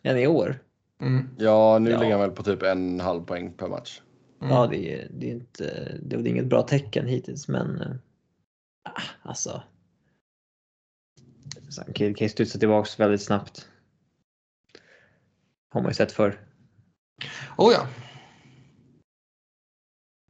[0.03, 0.59] Än i år.
[1.01, 1.29] Mm.
[1.39, 2.01] Ja, nu Ja.
[2.01, 4.01] ligger han väl på typ en halv poäng per match.
[4.41, 4.55] Mm.
[4.55, 8.01] Ja, det är, det är inte, det är inget bra tecken hittills, men
[8.85, 9.63] ah, alltså.
[11.69, 13.69] Så Han kan kan ju studsa tillbaks väldigt snabbt.
[15.71, 16.41] Har man ju sett förr.
[17.57, 17.87] Oh ja.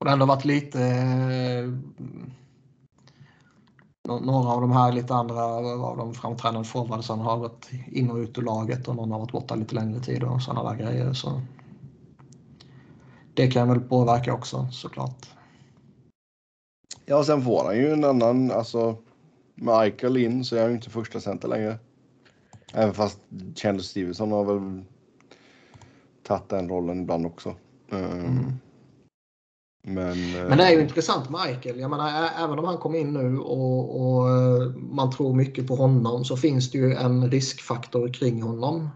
[0.01, 0.83] Och det har ändå varit lite...
[0.83, 1.69] Eh,
[4.09, 8.17] nå- några av de här lite andra av de framträdande forwardsen har gått in och
[8.17, 11.13] ut ur laget och någon har varit borta lite längre tid och sådana där grejer.
[11.13, 11.43] Så
[13.35, 15.27] det kan väl påverka också såklart.
[17.05, 18.97] Ja, sen får han ju en annan, alltså
[19.55, 21.79] med Eichel in så är han ju inte första center längre.
[22.75, 23.19] Även fast
[23.57, 24.85] Chandler Stevenson har väl
[26.23, 27.55] tagit den rollen ibland också.
[27.93, 28.53] Eh, Mm.
[29.83, 31.81] Men, eh, Men det är ju intressant med Eichel.
[31.81, 35.75] Jag menar, även om han kom in nu och, och eh, man tror mycket på
[35.75, 38.89] honom så finns det ju en riskfaktor kring honom.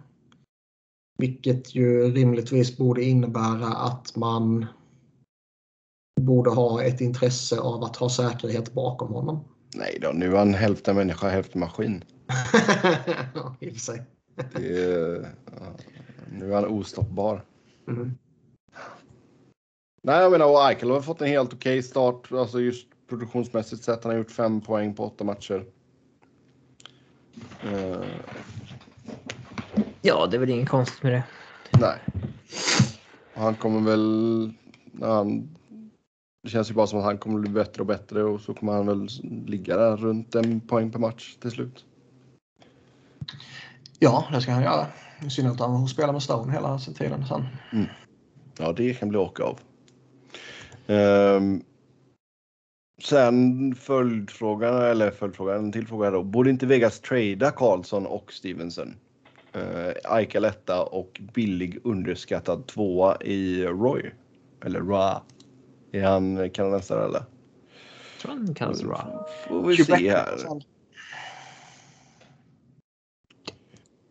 [1.19, 4.67] Vilket ju rimligtvis borde innebära att man
[6.21, 9.45] borde ha ett intresse av att ha säkerhet bakom honom.
[9.75, 12.05] Nej då, nu är han hälften människa, hälften maskin.
[13.35, 14.03] Ja, I och för sig.
[14.53, 15.67] Det ja,
[16.33, 17.45] nu är han ostoppbar.
[17.89, 18.15] Mm.
[20.07, 22.33] Nej, jag menar, och Eichel har fått en helt okej start.
[22.33, 24.05] Alltså just produktionsmässigt sett.
[24.05, 25.65] Han har gjort fem poäng på åtta matcher.
[27.63, 28.03] Eh,
[30.03, 31.25] Ja, det är väl inget konstigt med det.
[31.79, 31.99] nej.
[33.35, 34.53] Och han kommer väl...
[35.01, 35.49] Han,
[36.43, 38.73] det känns ju bara som att han kommer bli bättre och bättre och så kommer
[38.73, 39.09] han väl
[39.47, 41.85] ligga där runt en poäng per match till slut.
[43.99, 44.87] Ja, det ska han göra.
[45.27, 47.47] I synnerhet om han spelar med Stone hela tiden sen.
[48.59, 49.59] Ja, det kan bli åka av.
[50.87, 51.63] Ehm,
[53.03, 56.23] sen följdfrågan, eller följdfrågan, en till fråga då.
[56.23, 58.95] Borde inte Vegas trada Karlsson och Stevenson?
[59.57, 64.11] Uh, Eichel etta och billig underskattad tvåa i Roy.
[64.65, 65.23] Eller Ra.
[65.93, 67.23] Är han kanadensare eller?
[67.23, 69.27] Jag tror han kallas Ra.
[69.49, 70.39] Får vi se här.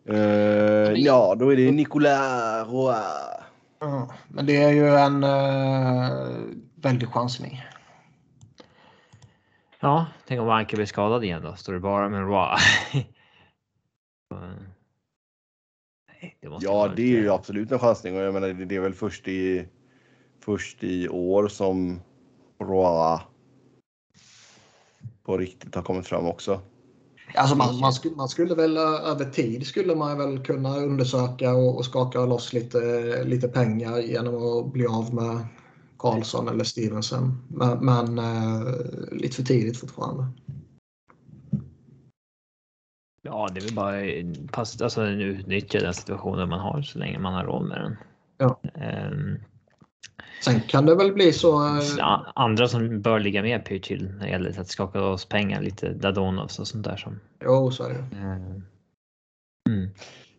[0.08, 2.94] Eh, ja, då är det Nicolas Roy.
[3.78, 7.62] Ja, men det är ju en uh, väldig chansning.
[9.80, 11.56] Ja, tänk om Anke blir skadad igen då.
[11.56, 12.56] Står det bara med Ra.
[14.30, 14.54] Nej,
[16.40, 18.80] det måste Ja, det är ju absolut en chansning och jag menar det det är
[18.80, 19.68] väl först i
[20.44, 22.00] först i år som
[22.60, 23.20] Roa
[25.22, 26.60] på riktigt har kommit fram också.
[27.34, 31.54] Alltså man, man, skulle, man skulle väl eh, över tid skulle man väl kunna undersöka
[31.54, 32.78] och, och skaka loss lite,
[33.24, 35.46] lite pengar genom att bli av med
[36.10, 37.42] Karlsson eller Stevenson.
[37.48, 38.74] Men, men eh,
[39.12, 40.26] lite för tidigt fortfarande.
[43.22, 47.34] Ja, det är väl bara pass, alltså, utnyttja den situationen man har så länge man
[47.34, 47.96] har råd med den.
[48.38, 48.60] Ja.
[48.74, 49.38] Ehm,
[50.44, 51.66] Sen kan det väl bli så.
[51.98, 55.62] eh, andra som bör ligga med pyr till när det gäller att skaka loss pengar,
[55.62, 57.20] lite Dadonovs och sånt där som.
[57.44, 58.16] Jo, så är det.
[58.16, 58.62] ehm,
[59.68, 59.90] Mm.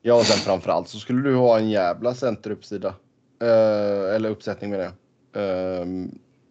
[0.01, 2.87] Ja, och sen framförallt så skulle du ha en jävla centeruppsida.
[3.41, 4.91] Eh, eller uppsättning med det.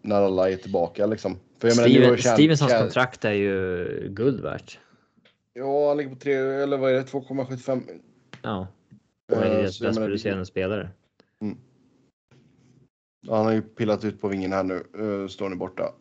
[0.02, 1.36] När alla är tillbaka liksom.
[1.59, 4.78] För jag menar, nu Steven, känt- Stevensons känt- kontrakt är ju guld värt.
[5.52, 7.02] Ja, han ligger på 3 eller vad är det?
[7.05, 7.82] 2,75.
[8.43, 8.66] Ja.
[9.32, 10.90] Är Eh, deras så jag bäst menar, producerande spelare.
[13.27, 14.82] Ja, Han har ju pillat ut på vingen här nu.
[14.98, 15.93] Uh, står ni borta.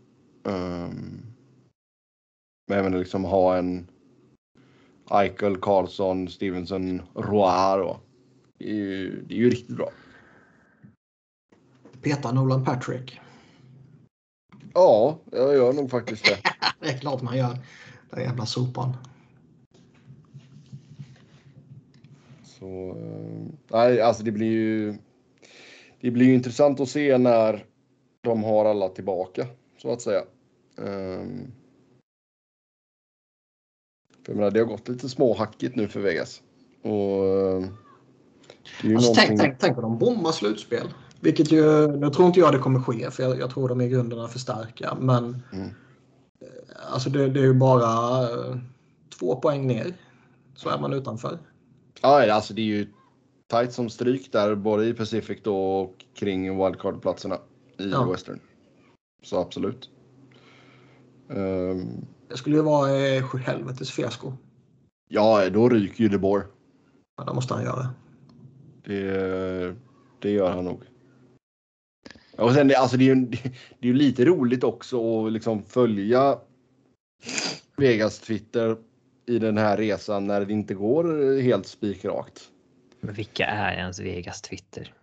[0.43, 1.21] Um,
[2.67, 3.87] men jag menar liksom ha en
[5.11, 7.99] Eichel, Karlsson, Stevenson, Roar då.
[8.59, 9.89] Det är ju, det är ju riktigt bra.
[12.03, 13.19] Peta Nolan Patrick.
[14.73, 16.37] Ja, jag gör nog faktiskt det.
[16.79, 17.57] Det är klart man gör.
[18.09, 18.97] Den jävla sopan.
[22.43, 24.95] Så, eh, nej, alltså det blir ju.
[26.01, 27.65] Det blir ju intressant att se när
[28.21, 29.47] de har alla tillbaka
[29.77, 30.21] så att säga.
[30.75, 31.51] Um,
[34.25, 36.41] för jag menar, det har gått lite småhackigt nu för Vegas.
[36.81, 37.55] Och eh,
[38.95, 40.87] Alltså, tänk, någonting- tänk, tänk om de bommar slutspel.
[41.23, 43.89] Vilket ju, nu tror inte jag det kommer ske för jag, jag tror de i
[43.89, 44.97] grunden är för starka.
[45.01, 45.65] Men Mm.
[46.41, 48.57] eh, alltså det, det är ju bara eh,
[49.19, 49.93] två poäng ner.
[50.55, 51.37] Så är man utanför.
[52.01, 52.87] Ja, alltså det är ju
[53.51, 57.35] tight som stryk där både i Pacific då och kring wildcard-platserna
[57.77, 58.11] i Ja.
[58.11, 58.39] Western.
[59.23, 59.89] Så absolut.
[61.29, 64.33] Ehm, Det skulle ju vara eh, helvetes fiasko.
[65.09, 66.43] ja, då ryker ju DeBoer.
[67.17, 67.89] Men det måste han göra.
[68.83, 69.75] Det,
[70.19, 70.81] det gör han nog.
[72.37, 73.25] Och sen alltså det är ju
[73.79, 76.37] det är ju lite roligt också att liksom följa
[77.75, 78.77] Vegas Twitter
[79.25, 82.49] i den här resan när det inte går helt spikrakt.
[82.99, 84.93] Men vilka är ens Vegas Twitter?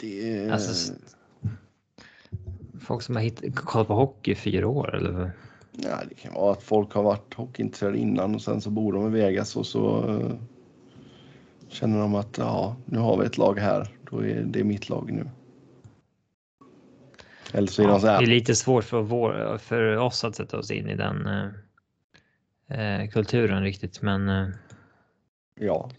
[0.00, 0.50] Det.
[0.50, 0.92] Alltså,
[2.80, 5.30] Folk som har hitt, kollat på hockey i fyra år eller?
[5.72, 9.06] Ja, det kan vara att folk har varit hockeyintresserade innan och sen så bor de
[9.06, 10.36] i Vegas och så eh,
[11.68, 13.88] känner de att ja, nu har vi ett lag här.
[14.10, 15.30] Då är det mitt lag nu.
[17.52, 18.26] Eller så är de så det är här.
[18.26, 23.62] lite svårt för, vår, för oss att sätta oss in i den eh, eh, kulturen
[23.62, 24.48] riktigt, men eh,
[25.60, 25.90] Ja,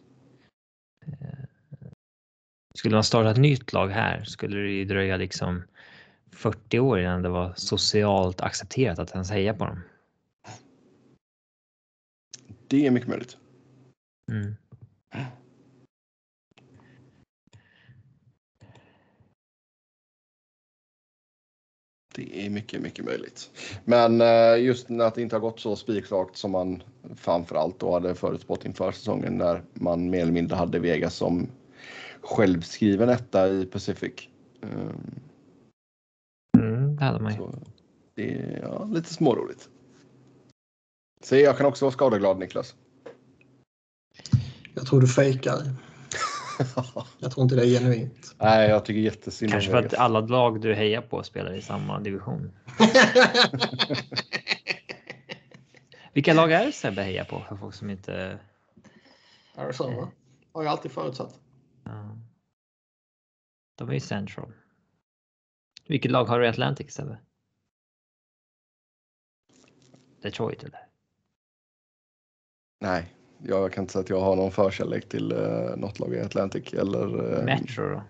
[2.76, 5.64] skulle man starta ett nytt lag här skulle det ju dröja liksom
[6.32, 9.80] 40 år innan det var socialt accepterat att ens heja på dem.
[12.68, 13.38] det är mycket möjligt.
[14.32, 14.56] Mm.
[22.18, 23.52] Det är mycket, mycket möjligt.
[23.85, 26.84] Men eh, just när det inte har gått så spikrakt som man
[27.15, 31.48] framförallt då hade förutspått inför säsongen när man mer eller mindre hade Vegas som
[32.22, 34.30] självskriven etta i Pacific.
[34.64, 35.19] Mm,
[36.95, 37.38] det hade man ju.
[37.38, 37.53] så
[38.15, 39.69] det är ja, lite småroligt.
[41.23, 42.76] Så jag kan också vara skadeglad Niklas.
[44.76, 45.61] Jag tror du fejkar.
[47.19, 48.35] Jag tror inte det är genuint.
[48.38, 51.99] Nej, jag tycker jättesynd Kanske för att alla lag du hejar på spelar i samma
[51.99, 52.51] division.
[56.13, 58.39] Vilka lag är det Sebbe hejar på för folk som inte...
[59.55, 60.11] Arizona
[60.51, 61.39] har jag alltid förutsatt.
[61.84, 62.17] Ja.
[63.75, 64.53] De är ju central.
[65.88, 67.17] Vilket lag har du i Atlantic Sebbe?
[70.21, 70.88] Detroit eller?
[72.79, 76.19] Nej, jag kan inte säga att jag har någon förkärlek till uh, något lag i
[76.19, 77.38] Atlantic eller.
[77.39, 78.01] eh, Metro då?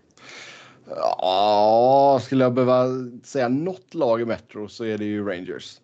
[0.95, 2.85] Ja, skulle jag behöva
[3.23, 5.81] säga något lag i Metro så är det ju Rangers.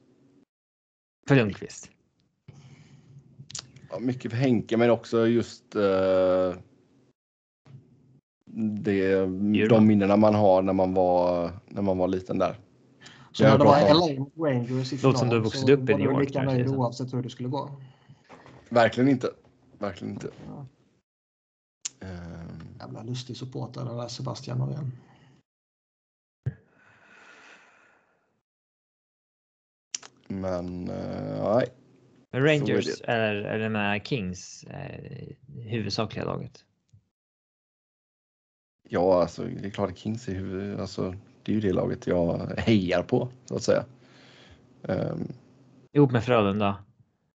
[1.28, 1.90] För Lundqvist?
[3.92, 6.56] Ja, mycket för Henke, men också just eh,
[8.56, 9.16] det,
[9.70, 12.56] de minnena man har när man var, när man var liten där.
[13.32, 15.92] Så när det var LA Rangers i Låter som du final vuxit så upp i
[15.92, 16.76] var New du York lika kanske, nöjd så.
[16.76, 17.70] oavsett hur det skulle gå.
[18.74, 19.30] Verkligen inte.
[19.80, 20.30] Verkligen inte.
[20.48, 20.66] Ja.
[22.08, 24.92] Ehm, Jävla lustig supporter där Sebastian Norén.
[30.28, 31.68] men eh, nej,
[32.32, 36.66] är Rangers är, är det med Kings eh, huvudsakliga laget?
[38.90, 42.08] ja, alltså det är klart att Kings är huvud, alltså det är ju det laget
[42.08, 43.86] jag hejar på så att säga.
[44.84, 45.28] Ehm,
[45.94, 46.84] Ihop med Frölunda,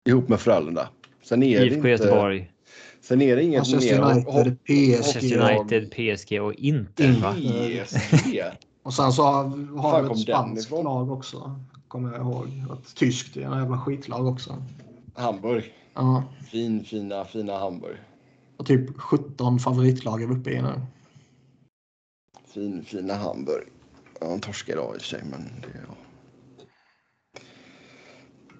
[0.09, 0.89] ihop med Frölunda.
[1.29, 1.89] Sen är det IFK inte.
[1.89, 2.53] Göteborg,
[3.01, 5.33] Sen är det inget Manchester mer United, Manchester PSG.
[5.37, 7.35] United, PSG och Inter va?
[7.35, 8.43] PSG.
[8.83, 11.61] Och sen så har, kom ett spanskt lag också.
[11.89, 12.47] Kommer jag ihåg.
[12.47, 14.63] Ett tyskt är en jävla skitlag också.
[15.15, 15.75] Hamburg.
[15.95, 16.25] Ja.
[16.51, 17.97] Fin, fina, fina Hamburg.
[18.57, 20.81] Och typ 17 favoritlag är vi uppe i nu.
[22.55, 23.65] Fin, fina Hamburg.
[24.21, 25.95] Ja, de torskar idag i och för sig, men det ja.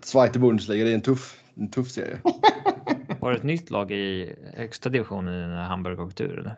[0.03, 2.21] Zweite Bundesliga, det är en tuff, en tuff serie.
[3.21, 6.57] Var det ett nytt lag i högsta divisionen när Hamburg åkte ur eller?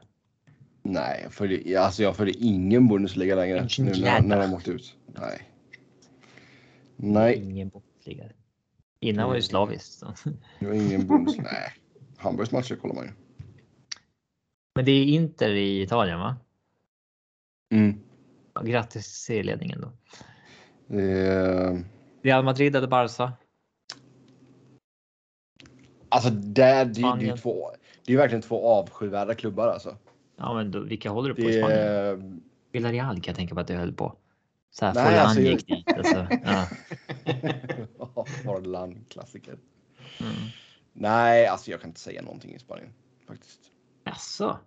[0.82, 4.96] Nej, jag följer, alltså jag följer ingen Bundesliga längre nu när, när de åkt ut.
[5.06, 5.50] Nej.
[6.96, 8.24] Nej, Ingen Bundesliga.
[9.00, 10.02] Innan var det ju slaviskt.
[10.58, 11.48] det var ingen Bundesliga.
[11.52, 11.72] Nej,
[12.16, 13.10] Hamburgs matcher kollar man ju.
[14.74, 16.36] Men det är Inter i Italien va?
[17.72, 18.00] Mm.
[18.54, 19.92] Ja, Grattis serieledningen då.
[20.96, 21.84] Är,
[22.22, 23.32] Real Madrid eller Barca?
[26.10, 27.38] Alltså där, det, det är Spanien.
[27.38, 27.70] två,
[28.04, 29.96] det är ju verkligen två avskyvärda klubbar alltså.
[30.36, 31.78] Ja, men då, vilka håller du på i Det Spanien?
[31.78, 32.38] är,
[32.72, 34.16] Villarreal kan jag tänka på att du höll på.
[34.70, 35.92] Så här, Nej, Forlan alltså, jag- gick dit.
[35.96, 36.26] Alltså.
[36.44, 38.24] Ja.
[38.44, 39.54] Forlan, klassiker.
[40.20, 40.32] Mm.
[40.92, 42.92] Nej, alltså jag kan inte säga någonting i Spanien
[43.28, 43.60] faktiskt.
[44.04, 44.58] Jaså?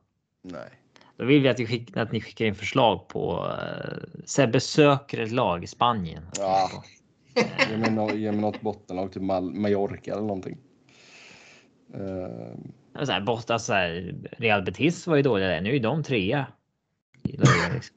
[0.42, 0.70] Nej.
[1.18, 5.32] Då vill vi att, skick, att ni skickar in förslag på uh, Sebbe söker ett
[5.32, 6.24] lag i Spanien.
[6.38, 6.70] Ja.
[7.70, 10.58] Ge mig, no, ge mig något bottenlag, typ Mal- Mallorca eller någonting.
[11.94, 15.62] Eh, Så här, borta, så här, Real Betis var ju dåliga där.
[15.62, 16.48] Nu är de trea.
[17.24, 17.96] Liksom.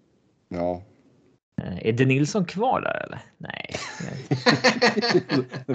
[0.49, 0.83] ja.
[1.63, 3.21] Eh, Är det Nilsson kvar där eller?
[3.39, 3.75] Nej.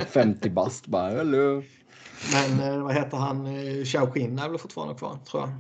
[0.06, 1.10] 50 bast bara.
[1.10, 1.64] Hello.
[2.34, 3.46] Men eh, vad heter han?
[3.46, 5.52] Eh, Xiao Qin är väl fortfarande kvar tror jag.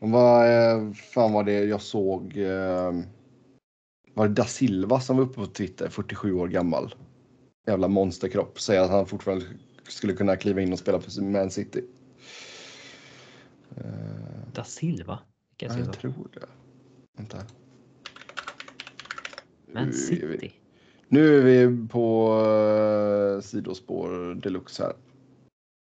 [0.00, 2.38] Och Vad fan var det jag såg?
[4.14, 6.94] Var det da Silva som var uppe på Twitter, 47 år gammal?
[7.66, 8.60] Jävla monsterkropp.
[8.60, 9.44] Säger att han fortfarande
[9.88, 11.84] skulle kunna kliva in och spela för Man City.
[13.76, 13.84] Eh,
[14.54, 15.18] Da Silva?
[15.58, 16.46] Vilka ja, jag tror det.
[17.16, 17.38] Vänta.
[19.72, 20.52] Man City?
[21.08, 22.34] Nu är vi på
[23.36, 24.94] uh, sidospår deluxe här.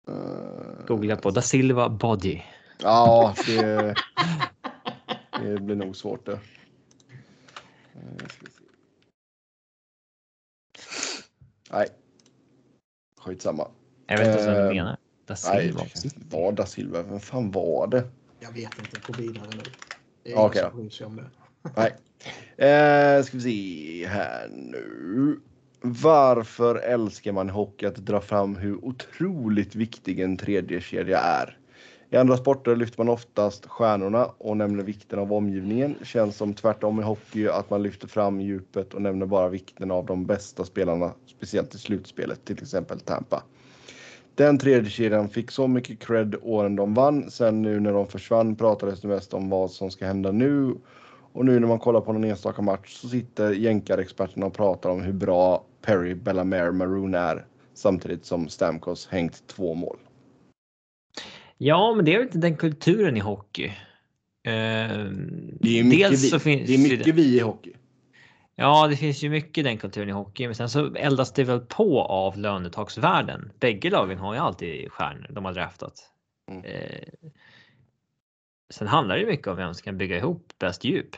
[0.08, 2.42] Eh, Googla på Da Silva Body.
[2.82, 3.94] Ja, det,
[5.42, 6.32] det blir nog svårt det.
[6.32, 8.65] Eh, ska se.
[11.72, 11.88] Nej.
[13.20, 13.68] Skitsamma.
[14.06, 14.96] Jag vet inte vad du Eh, menar.
[15.26, 17.02] Da Nej, Silva det var da Silva.
[17.02, 18.04] Vem fan var det?
[18.40, 19.00] Jag vet inte.
[19.06, 19.62] Gå vidare nu.
[20.22, 20.70] Det är Okej ingen då.
[20.70, 21.30] som bryr sig om det.
[21.76, 21.94] Nej.
[22.68, 25.40] Eh, ska vi se här nu.
[25.80, 31.58] Varför älskar man hockey att dra fram hur otroligt viktig en tredje kedja är?
[32.10, 35.94] I andra sporter lyfter man oftast stjärnorna och nämner vikten av omgivningen.
[36.02, 40.06] Känns som tvärtom i hockey att man lyfter fram djupet och nämner bara vikten av
[40.06, 43.42] de bästa spelarna, speciellt i slutspelet, till exempel Tampa.
[44.34, 47.30] Den tredje kedjan fick så mycket cred åren de vann.
[47.30, 50.74] Sen nu när de försvann pratades det mest om vad som ska hända nu
[51.36, 55.02] Och nu när man kollar på någon enstaka match så sitter jänkarexperterna och pratar om
[55.02, 57.46] hur bra Perry Bellamare, Maroon är.
[57.74, 59.96] Samtidigt som Stamkos hängt två mål.
[61.58, 63.66] Ja, men det är väl inte den kulturen i hockey.
[63.66, 63.72] Eh,
[64.42, 67.72] Det är mycket, dels vi, så finns det är mycket vi i hockey.
[68.54, 71.60] Ja, det finns ju mycket den kulturen i hockey, men sen så eldas det väl
[71.60, 73.52] på av lönetaksvärden.
[73.60, 76.10] Bägge lagen har ju alltid stjärnor de har draftat.
[76.50, 76.64] Mm.
[76.64, 77.30] Eh,
[78.70, 81.16] sen handlar det mycket om vem som kan bygga ihop bäst djup.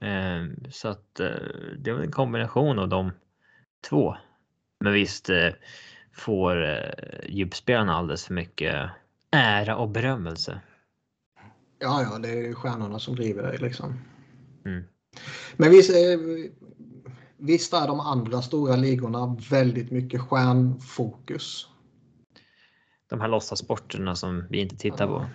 [0.00, 1.26] Eh, så att eh,
[1.78, 3.12] det är väl en kombination av de
[3.88, 4.16] två.
[4.80, 5.48] Men visst eh,
[6.12, 8.90] får eh, djupspelarna alldeles för mycket
[9.30, 10.60] ära och berömmelse.
[11.78, 14.00] Ja, ja, det är stjärnorna som driver det liksom.
[14.64, 14.84] Mm.
[15.56, 16.20] Men visst, eh,
[17.36, 21.68] visst är de andra stora ligorna väldigt mycket stjärnfokus.
[23.10, 25.26] De här låtsassporterna som vi inte tittar på.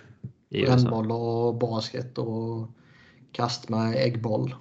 [0.48, 0.74] i USA.
[0.74, 2.68] Brännboll och basket och
[3.32, 4.54] kast med äggboll.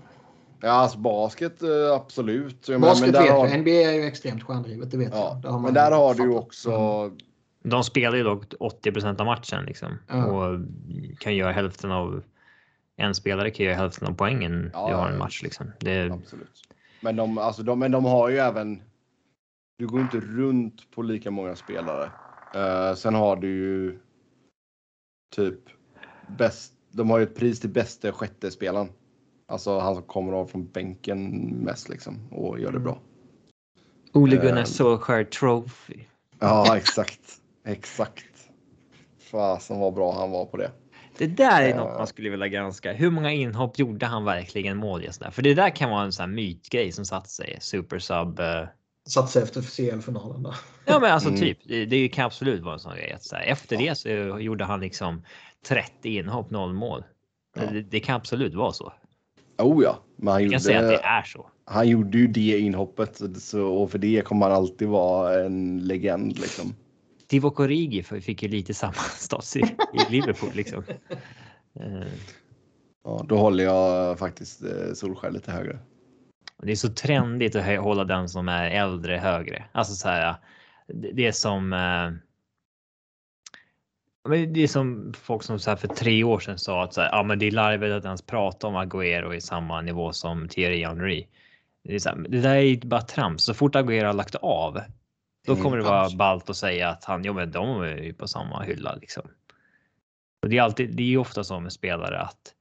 [0.61, 2.67] Ja, alltså basket eh, absolut.
[2.67, 3.59] Jag Basket men vet har, jag.
[3.59, 5.53] NBA är ju extremt stjärndrivet, det vet ja, jag.
[5.53, 7.11] Det men där har du ju också
[7.63, 10.25] De spelar ju dock 80% av matchen liksom Ja.
[10.25, 10.59] och
[11.19, 12.23] kan göra hälften av
[12.97, 15.71] en spelare kan göra hälften av poängen Ja, du har ja, en match liksom.
[15.79, 16.61] Det, Absolut.
[17.01, 18.81] Men de, alltså de, men de har ju även.
[19.77, 22.11] Du går inte runt på lika många spelare.
[22.55, 23.99] Eh, sen har du ju.
[25.35, 25.59] Typ
[26.37, 26.73] bäst.
[26.91, 28.89] De har ju ett pris till bästa sjätte spelaren.
[29.47, 31.29] Alltså han som kommer av från bänken
[31.63, 32.99] mest liksom och gör det bra.
[34.13, 34.63] Ole Gunnar Eh.
[34.63, 35.99] Solskjaer Trophy.
[36.39, 37.19] Ja, exakt.
[37.65, 38.25] Exakt.
[39.31, 40.71] Fasen vad bra han var på det.
[41.17, 41.75] Det där är Ja.
[41.75, 42.93] något man skulle vilja granska.
[42.93, 45.31] Hur många inhopp gjorde han verkligen mål just där?
[45.31, 47.57] För det där kan vara en sån här mytgrej som satt sig.
[47.61, 48.39] Super sub.
[48.39, 48.63] eh,
[49.09, 50.55] Satt sig efter CL-finalen där.
[50.85, 51.41] Ja, men alltså Mm.
[51.41, 51.57] typ.
[51.63, 53.11] Det, det kan absolut vara en sån grej.
[53.11, 54.09] Att så här, efter det så
[54.39, 55.23] gjorde han liksom
[55.67, 57.03] 30 inhopp, noll mål.
[57.55, 57.61] Ja.
[57.71, 58.93] Det, det kan absolut vara så.
[59.57, 61.49] Oh ja, men han Jag kan säga att gjorde, det är så.
[61.65, 66.39] han gjorde ju det inhoppet så, och för det kommer han alltid vara en legend
[66.39, 66.75] liksom.
[67.29, 69.59] Divock Origi fick ju lite samma status i,
[69.93, 70.83] i Liverpool liksom.
[71.79, 72.07] Eh,
[73.03, 75.79] Ja, då håller jag faktiskt eh, Solskjaer lite högre.
[76.63, 79.65] det är så trendigt att hålla den som är äldre högre.
[79.71, 80.35] Alltså så här.
[80.87, 81.73] Det, det är som.
[81.73, 82.11] Eh,
[84.27, 87.01] men det är som folk som så här för tre år sedan sa att så
[87.01, 90.47] här, ja, men det är larvigt att ens prata om Agüero i samma nivå som
[90.47, 91.27] Thierry Henry.
[91.83, 93.43] Det, är så här, det där är ju bara trams.
[93.43, 94.79] Så fort Agüero har lagt av,
[95.45, 98.13] då Mm, kommer det vara ballt att säga att han, ja men de är ju
[98.13, 99.23] på samma hylla liksom.
[100.41, 102.53] Och det är alltid, det är ju ofta så med spelare att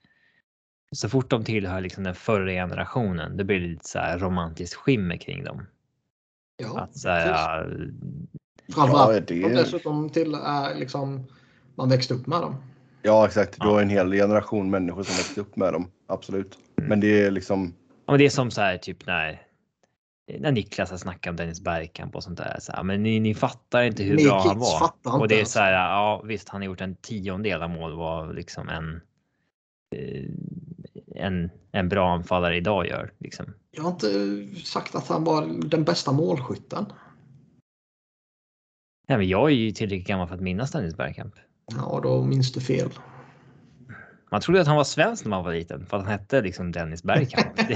[0.93, 4.75] så fort de tillhör liksom den förra generationen, då blir det lite så här romantiskt
[4.75, 5.67] skimmer kring dem.
[6.57, 7.91] Ja, Att så här,
[8.75, 11.27] Framförallt Ja, och det, dessutom till är liksom
[11.77, 12.57] man växte upp med dem.
[13.03, 13.61] ja, exakt.
[13.61, 15.91] Du har en hel generation människor som växte upp med dem.
[16.07, 16.59] Absolut.
[16.79, 16.89] Mm.
[16.89, 17.75] Men det är liksom.
[18.07, 19.43] Ja, men det är som så här typ när
[20.39, 22.57] när Niklas har snackat om Dennis Bergkamp och sånt där.
[22.61, 25.21] Så här, men ni, ni fattar inte hur Ni bra han var.
[25.21, 28.35] Och det är så här, ja visst han har gjort en tiondel av mål vad
[28.35, 29.01] liksom en
[29.97, 30.25] eh,
[31.17, 33.13] en, en bra anfallare idag gör.
[33.19, 33.47] Liksom.
[33.71, 36.87] Jag har inte sagt att han var den bästa målskytten.
[39.09, 41.35] Nej, men jag är ju tillräckligt gammal för att minnas Dennis Bergkamp.
[41.75, 42.91] Ja, då minns du fel.
[44.31, 46.73] Man trodde att han var svensk när man var liten för att han hette liksom
[46.73, 47.57] Dennis Bergkamp.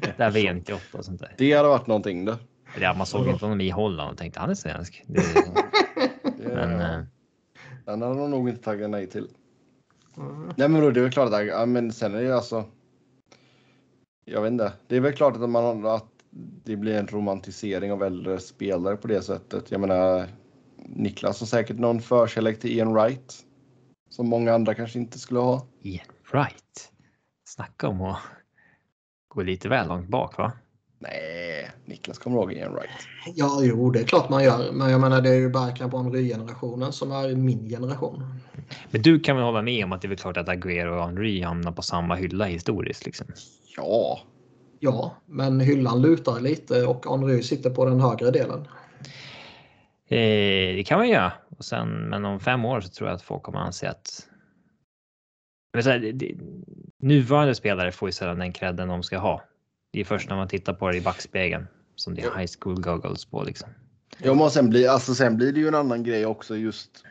[0.00, 1.34] Det- Där VM 98 och sånt där.
[1.38, 2.36] Det hade varit någonting det.
[2.80, 5.04] Ja, man såg inte honom i Holland och tänkte han är svensk.
[5.06, 5.20] Det,
[6.38, 7.00] det men eh,
[7.84, 9.28] Den hade de nog inte tagit nej till.
[10.16, 10.52] Mm.
[10.56, 12.64] Nej men då, det är väl klart att, ja, men sen är det ju alltså.
[14.24, 14.72] Jag vet inte.
[14.86, 16.06] Det är väl klart att man att
[16.64, 19.70] det blir en romantisering av äldre spelare på det sättet.
[19.70, 20.26] Jag menar
[20.94, 23.34] Niklas har säkert någon förkärlek till Ian Wright.
[24.10, 25.66] Som många andra kanske inte skulle ha.
[25.82, 26.92] Ian Wright.
[27.44, 28.18] Snacka om att
[29.28, 30.52] gå lite väl långt bak va?
[30.98, 32.90] Nej, Niklas kommer ihåg Ian Wright.
[33.34, 34.72] Ja, jo, det är klart man gör.
[34.72, 35.52] Men jag menar, det är ju
[35.84, 38.40] och Henry-generationen som är min generation.
[38.90, 41.04] Men du kan väl hålla med om att det är väl klart att Agüero och
[41.04, 43.26] Henry hamnar på samma hylla historiskt liksom.
[43.76, 44.20] Ja,
[44.80, 48.68] Ja, men hyllan lutar lite och Henry sitter på den högre delen.
[50.08, 51.32] Eh, det kan man göra.
[51.58, 54.28] Och sen, men om fem år så tror jag att folk kommer anse att
[55.74, 56.34] här, det, det,
[56.98, 59.42] nuvarande spelare får ju sällan den credden de ska ha.
[59.92, 62.80] Det är först när man tittar på det i backspegeln som det är high school
[62.80, 63.68] goggles på liksom.
[64.18, 67.04] Ja, men sen blir, alltså, sen blir det ju en annan grej också just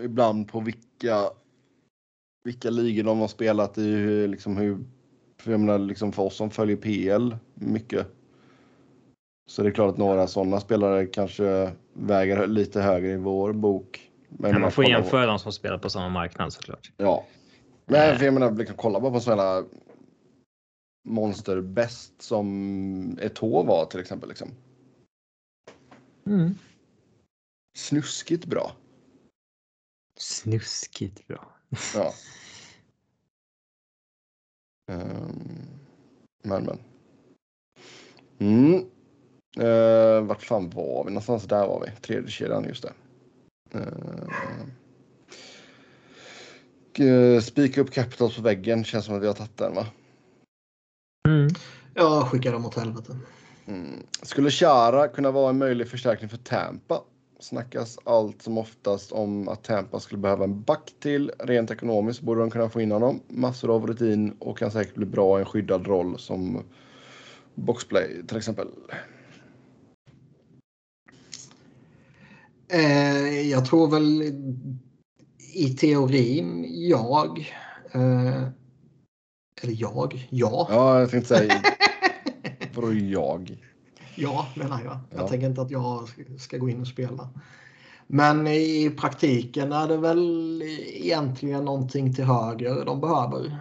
[0.00, 1.20] ibland på vilka,
[2.44, 3.90] vilka ligor de har spelat i.
[3.90, 4.78] Hur, liksom, hur,
[5.40, 8.06] för jag menar, liksom för oss som följer PL mycket.
[9.50, 14.10] Så det är klart att några sådana spelare kanske väger lite högre i vår bok.
[14.28, 16.92] Men Men man får jämföra de som spelar på samma marknad såklart.
[16.96, 17.26] Ja,
[17.86, 19.64] Men för jag menar, liksom, kolla bara på sådana
[21.04, 24.28] monster bäst som Eto'o var till exempel.
[24.28, 24.50] Liksom.
[26.26, 26.54] Mm.
[27.76, 28.72] Snuskigt bra.
[30.18, 31.52] Snuskigt bra.
[31.94, 32.12] Ja.
[34.92, 35.68] Ehm,
[36.42, 36.78] men men.
[38.38, 38.90] Mm.
[39.60, 41.44] Uh, vart fan var vi någonstans?
[41.44, 42.00] Där var vi.
[42.00, 42.92] Tredje kedjan, just det.
[47.00, 48.84] Uh, spika upp Capitals på väggen.
[48.84, 49.86] Känns som att vi har tagit den va?
[51.28, 51.48] Mm.
[51.94, 53.16] Jag skickar dem åt helvete.
[53.66, 54.02] Mm.
[54.22, 57.00] Skulle Chara kunna vara en möjlig förstärkning för Tampa?
[57.40, 61.32] Snackas allt som oftast om att Tampa skulle behöva en back till.
[61.38, 63.20] Rent ekonomiskt borde de kunna få in honom.
[63.28, 66.62] Massor av rutin och kan säkert bli bra i en skyddad roll som
[67.54, 68.68] boxplay till exempel.
[72.74, 74.22] Eh, jag tror väl
[75.54, 77.38] i teorin jag.
[77.92, 78.42] Eh,
[79.62, 80.28] eller jag?
[80.30, 80.66] Ja.
[80.70, 81.62] Ja, jag tänkte säga.
[82.74, 83.64] Vadå jag?
[84.16, 84.98] Ja, menar jag.
[85.10, 85.28] Jag Ja.
[85.28, 87.28] tänker inte att jag ska gå in och spela.
[88.06, 93.58] Men i praktiken är det väl egentligen någonting till höger de behöver.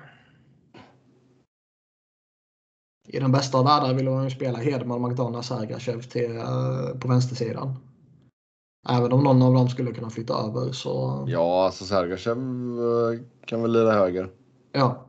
[3.07, 7.75] I den bästa av världar vill man ju spela Hedman, McDonough, till, eh, på vänstersidan.
[8.89, 13.61] Även om någon av dem skulle kunna flytta över så Ja, alltså Sergachev eh, kan
[13.61, 14.29] väl lira höger.
[14.71, 15.05] ja.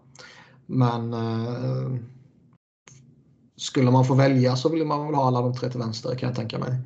[0.67, 2.01] Men eh,
[3.57, 6.27] skulle man få välja så vill man väl ha alla de tre till vänster kan
[6.27, 6.81] jag tänka mig.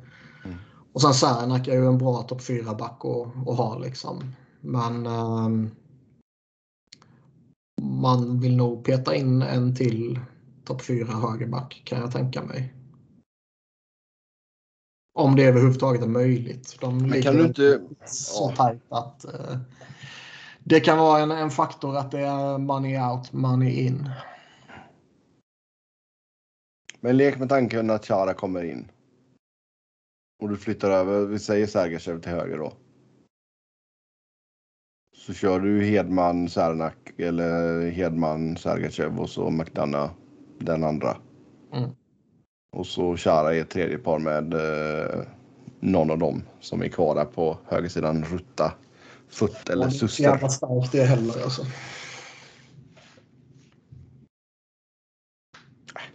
[0.45, 0.57] Mm.
[0.93, 4.23] Och sen Särnak är ju en bra topp 4 back att, att ha liksom.
[4.61, 5.69] Men ehm,
[7.81, 10.19] man vill nog peta in en till
[10.65, 12.73] topp 4 högerback kan jag tänka mig.
[15.19, 16.77] Om det överhuvudtaget är möjligt.
[16.81, 17.81] De Men ligger kan du inte...
[18.05, 19.57] så tajt att eh,
[20.59, 24.09] det kan vara en, en faktor att det är money out, money in.
[26.99, 28.91] Men lek med tanken att Chara kommer in.
[30.41, 32.73] Och du flyttar över, vi säger Sergachev till höger då.
[35.17, 40.11] Så kör du Hedman, Särnak eller Hedman, Sergachev och så McDonough
[40.59, 41.17] den andra.
[41.73, 41.89] Mm.
[42.71, 45.25] Och så Chara är ett tredje par med eh,
[45.79, 48.23] någon av dem som är kvar där på högersidan.
[48.23, 48.73] Rutta,
[49.29, 50.23] Futt eller Suster.
[50.23, 51.65] jävla starkt det heller alltså.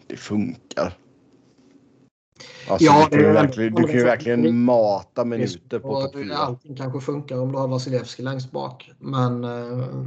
[0.06, 0.98] Det funkar.
[2.68, 6.14] Alltså, Ja, du, kan det ju verkligen, du kan ju verkligen mata minuter på topp
[6.14, 6.36] fyra.
[6.36, 8.90] allting kanske funkar om du har Vasilevski längst bak.
[8.98, 10.06] Men eh,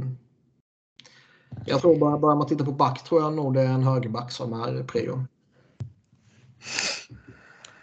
[1.66, 4.32] jag tror bara börjar man titta på back tror jag nog det är en högerback
[4.32, 5.24] som är prio.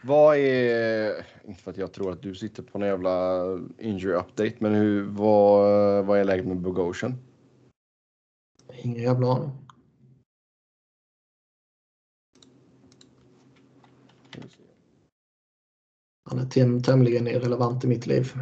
[0.04, 3.42] Vad är, inte för att jag tror att du sitter på en jävla
[3.80, 7.16] injury update, men hur, vad, vad är läget med Bogosian?
[8.84, 9.52] Ingen jävla aning.
[16.30, 18.34] Han är tämligen irrelevant i mitt liv.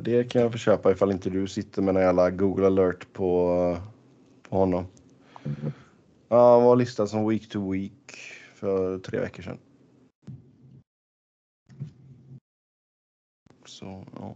[0.00, 3.76] Det kan jag förköpa ifall inte du sitter med en jävla Google alert på,
[4.42, 4.86] på honom.
[6.32, 8.16] Ja, var listad som week to week
[8.54, 9.58] för tre veckor sedan.
[13.66, 14.34] Så, ja.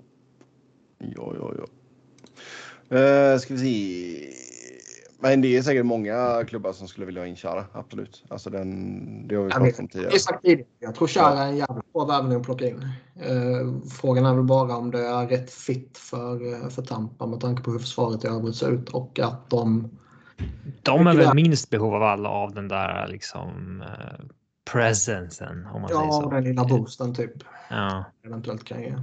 [0.98, 1.64] Ja, ja, ja.
[2.97, 4.32] Uh, ska vi se.
[5.18, 8.24] Men det är säkert många klubbar som skulle vilja ha in Chara, absolut.
[8.28, 10.64] Alltså den, det har vi pratat om tidigare.
[10.78, 12.89] Jag tror Chara är en jävligt bra värvning att plocka in.
[13.14, 17.40] Eh, frågan är väl bara om det är rätt fit för, eh, för Tampa med
[17.40, 19.90] tanke på hur försvaret i övrigt ser ut och att de
[20.83, 24.25] De är väl minst behov av alla av den där liksom eh,
[24.73, 26.31] presensen om man säger ja, så.
[26.31, 27.33] den lilla boosten typ
[27.71, 28.05] Ja.
[28.27, 28.89] eventuellt kan ge.
[28.89, 28.99] eh,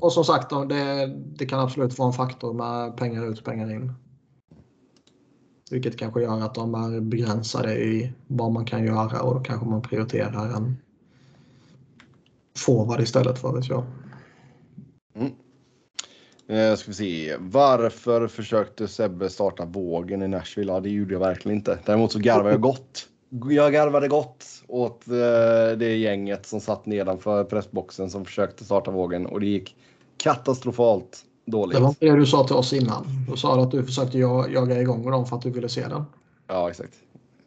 [0.00, 3.44] Och som sagt, då, det, det kan absolut vara en faktor med pengar ut och
[3.44, 3.92] pengar in.
[5.70, 9.66] Vilket kanske gör att de är begränsade i vad man kan göra och då kanske
[9.66, 10.76] man prioriterar en
[12.58, 13.84] forward istället för vet jag.
[16.48, 17.36] Eh, ska vi se.
[17.38, 20.72] Varför försökte Sebbe starta vågen i Nashville?
[20.72, 21.78] Ja, det gjorde jag verkligen inte.
[21.84, 23.08] Däremot så garvade jag gott.
[23.50, 29.26] Jag garvade gott åt eh, det gänget som satt nedanför pressboxen som försökte starta vågen
[29.26, 29.76] och det gick
[30.16, 31.76] katastrofalt dåligt.
[31.76, 33.06] Det var det du sa till oss innan.
[33.30, 36.04] Du sa att du försökte ja- jaga igång dem för att du ville se den.
[36.46, 36.92] Ja, exakt.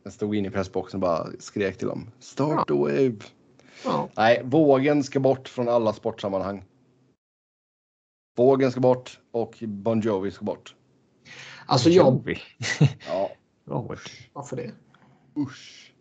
[0.04, 2.12] Jag stod inne i pressboxen och bara skrek till dem.
[2.20, 3.16] Start the wave.
[3.86, 4.10] Ja.
[4.18, 6.64] Nej, vågen ska bort från alla sportsammanhang.
[8.38, 10.76] Vågen ska bort och Bon Jovi ska bort.
[11.66, 12.06] Alltså jag...
[12.06, 12.40] Jovi.
[13.08, 13.32] Ja.
[14.34, 14.72] Varför det?
[15.38, 15.94] usch.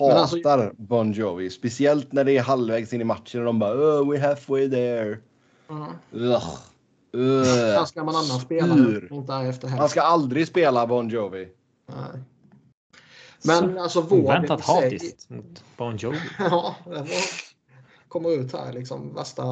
[0.00, 1.50] Men Hatar alltså- Bon Jovi.
[1.50, 5.18] Speciellt när det är halvvägs in i matchen och de bara oh, we're halfway there.
[5.70, 5.92] Mm.
[6.12, 6.58] Ugh.
[7.16, 9.88] Uh, Här ska man annars spela inte efter Man hälften.
[9.88, 11.48] ska aldrig spela Bon Jovi.
[11.86, 12.20] Nej.
[13.44, 16.18] Men alltså vågen Oväntat i sig- hatiskt mot Bon Jovi.
[16.38, 17.06] Ja, det var,
[18.08, 19.42] kommer ut här liksom värsta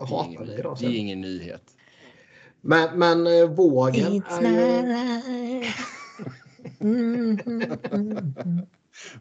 [0.00, 0.76] hatar ingen, dig då.
[0.80, 1.62] det är ingen nyhet.
[2.60, 5.64] Men, men eh, vågen är ju...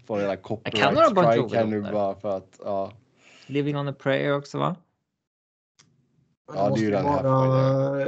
[0.10, 0.44] Jävla Jag
[0.74, 2.60] kan copyright strike här nu bara för att.
[2.64, 2.92] Ja.
[3.48, 4.76] Living on a prayer också va?
[6.48, 8.08] Ja, det är måste ju den här vara eh,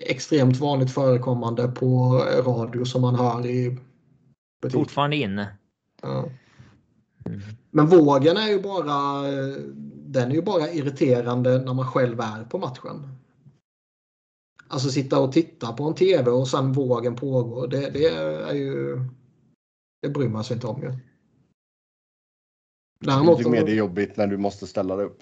[0.00, 3.78] extremt vanligt förekommande på radio som man hör i
[4.62, 4.78] butik.
[4.78, 5.48] Fortfarande inne.
[6.02, 6.24] Ja.
[7.26, 7.40] Mm.
[7.70, 9.56] Men vågen är ju bara eh,
[10.12, 13.16] den är ju bara irriterande när man själv är på matchen.
[14.68, 17.68] Alltså sitta och titta på en TV och sen vågen pågår.
[17.68, 19.00] Det, det är ju
[20.02, 20.92] det bryr man sig inte om ju.
[23.00, 25.18] Däremot, tycker mer det är jobbigt när du måste ställa dig upp.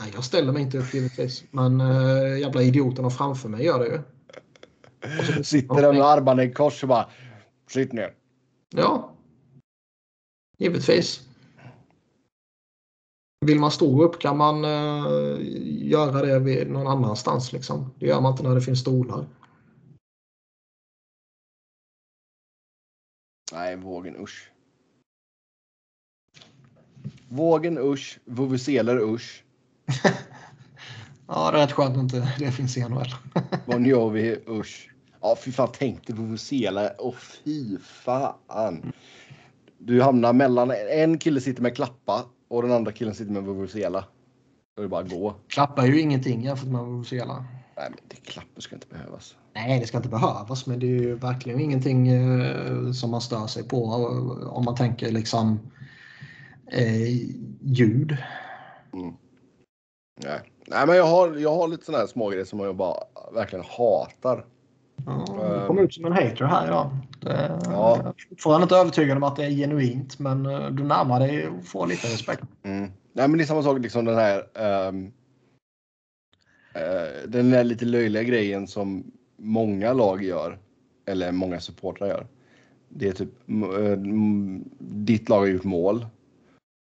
[0.00, 1.44] nej, jag ställer mig inte upp givetvis.
[1.50, 4.00] Men äh, jävla idioterna framför mig gör det ju.
[5.22, 7.10] Så- Sitter där med armarna i kors och bara.
[7.70, 8.14] Sitt ner.
[8.74, 9.14] Ja.
[10.58, 11.27] Givetvis.
[13.40, 15.36] Vill man stå upp kan man eh,
[15.88, 17.52] göra det någon annanstans.
[17.52, 17.94] Liksom.
[17.98, 19.26] Det gör man inte när det finns stolar.
[23.52, 24.50] Nej, vågen usch.
[27.28, 28.18] Vågen usch.
[28.24, 29.44] Vuvuzeler usch.
[31.30, 33.14] Ja, det är rätt skönt att inte det finns i NHL.
[33.66, 34.90] Bon Jovi usch.
[35.20, 35.68] Ja, fy fan.
[35.72, 36.90] Tänk dig vuvuzela.
[36.98, 38.92] Åh, fy fan.
[39.78, 40.70] Du hamnar mellan.
[40.90, 44.04] En kille sitter med klappa och den andra killen sitter med vuvuzela.
[44.78, 45.34] Då är det bara att gå.
[45.48, 47.44] Klappar ju ingenting jämfört med Vuvuzela.
[47.76, 49.36] Nej, men det klappar ska inte behövas.
[49.54, 53.46] Nej, det ska inte behövas, men det är ju verkligen ingenting eh, som man stör
[53.46, 55.60] sig på eh, om man tänker liksom
[56.72, 57.08] eh,
[57.60, 58.16] ljud.
[60.24, 63.64] Nej, Nej men jag har, jag har lite sådana här smågrejer som jag bara verkligen
[63.64, 64.44] hatar.
[65.08, 66.90] Ja, du kom ut som en hater här idag.
[67.20, 67.96] Det, Ja.
[67.96, 71.48] Jag är fortfarande inte övertygad om att det är genuint, men eh, du närmar dig
[71.48, 72.42] och får lite respekt.
[72.62, 72.80] Mm.
[73.12, 74.44] Nej, men det är samma sak liksom den här.
[74.54, 75.12] ehm,
[76.74, 79.04] eh, den där lite löjliga grejen som
[79.36, 80.58] många lag gör.
[81.06, 82.26] Eller många supportrar gör.
[82.88, 86.06] Det är typ m- ditt lag har gjort mål.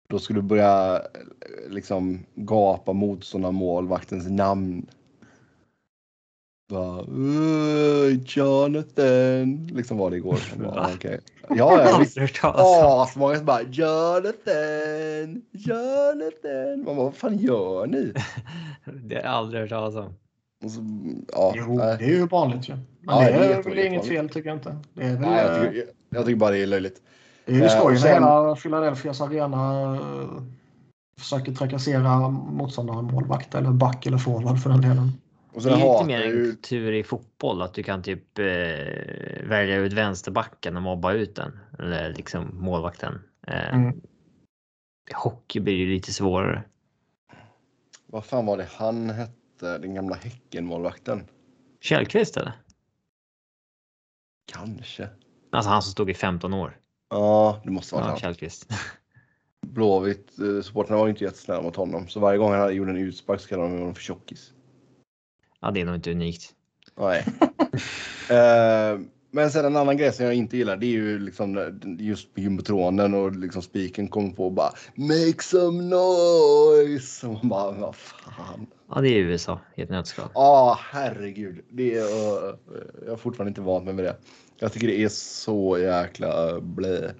[0.09, 1.01] Då ska du börja
[1.69, 4.85] liksom gapa motståndarmålvaktens namn.
[6.71, 9.67] Bara, "Åh, Jonathan.
[9.67, 10.39] Liksom var det igår.
[10.59, 11.19] Jag bara, okej.
[11.49, 12.17] Ja, ja, visst.
[12.17, 13.35] Aldrig hört talas om.
[13.37, 16.83] Som bara Jonathan, Jonathan.
[16.85, 18.13] Man bara, vad fan gör ni?
[19.03, 20.13] Det har jag aldrig hört talas om.
[20.63, 20.81] Och så,
[21.33, 21.95] ja, Jo, nej.
[21.99, 22.73] det är ju vanligt ju.
[22.73, 22.83] Men
[23.17, 24.75] Ja, det det är är väl inget fel tycker jag inte.
[24.93, 27.01] Det är väl nej jag, eh, tycker, jag tycker bara det är löjligt.
[27.45, 30.43] det är ju Eh, skoj när hela Philadelphias arena eh,
[31.19, 35.11] försöker trakassera motståndaren målvakt eller back eller forward för den delen.
[35.53, 38.45] Det är lite mer en ju, kultur i fotboll att du kan typ eh,
[39.43, 41.59] välja ut vänsterbacken och mobba ut den.
[41.79, 43.21] Eller liksom målvakten.
[43.47, 44.01] Eh, Mm.
[45.13, 46.63] Hockey blir det lite svårare.
[48.05, 51.27] vad fan var det han hette, den gamla Häckenmålvakten?
[51.79, 52.53] Källqvist eller?
[54.45, 55.09] Kanske.
[55.51, 56.77] Alltså han som stod i 15 år.
[57.09, 58.19] Ja, det måste vara Ja, han.
[58.19, 58.73] Källqvist.
[59.67, 62.07] Blåvitt, eh, supportrarna var ju inte jättesnälla mot honom.
[62.07, 64.53] Så varje gång han gjorde en utspark så kallade de honom för tjockis.
[65.61, 66.49] Ja, det är nog inte unikt.
[66.97, 67.25] Nej.
[68.29, 68.99] Eh,
[69.31, 73.13] men sen en annan grej som jag inte gillar det är ju liksom just jumbotronen
[73.13, 77.27] och liksom spiken kommer på och bara Make some noise!
[77.27, 78.67] Och man bara, vad fan.
[78.89, 80.29] Ja, det är USA i ett nötskal.
[80.33, 81.65] Ja, herregud.
[81.69, 82.03] Det är,
[82.49, 82.55] eh,
[83.05, 84.15] jag har fortfarande inte vant mig med det.
[84.59, 87.13] Jag tycker det är så jäkla blä.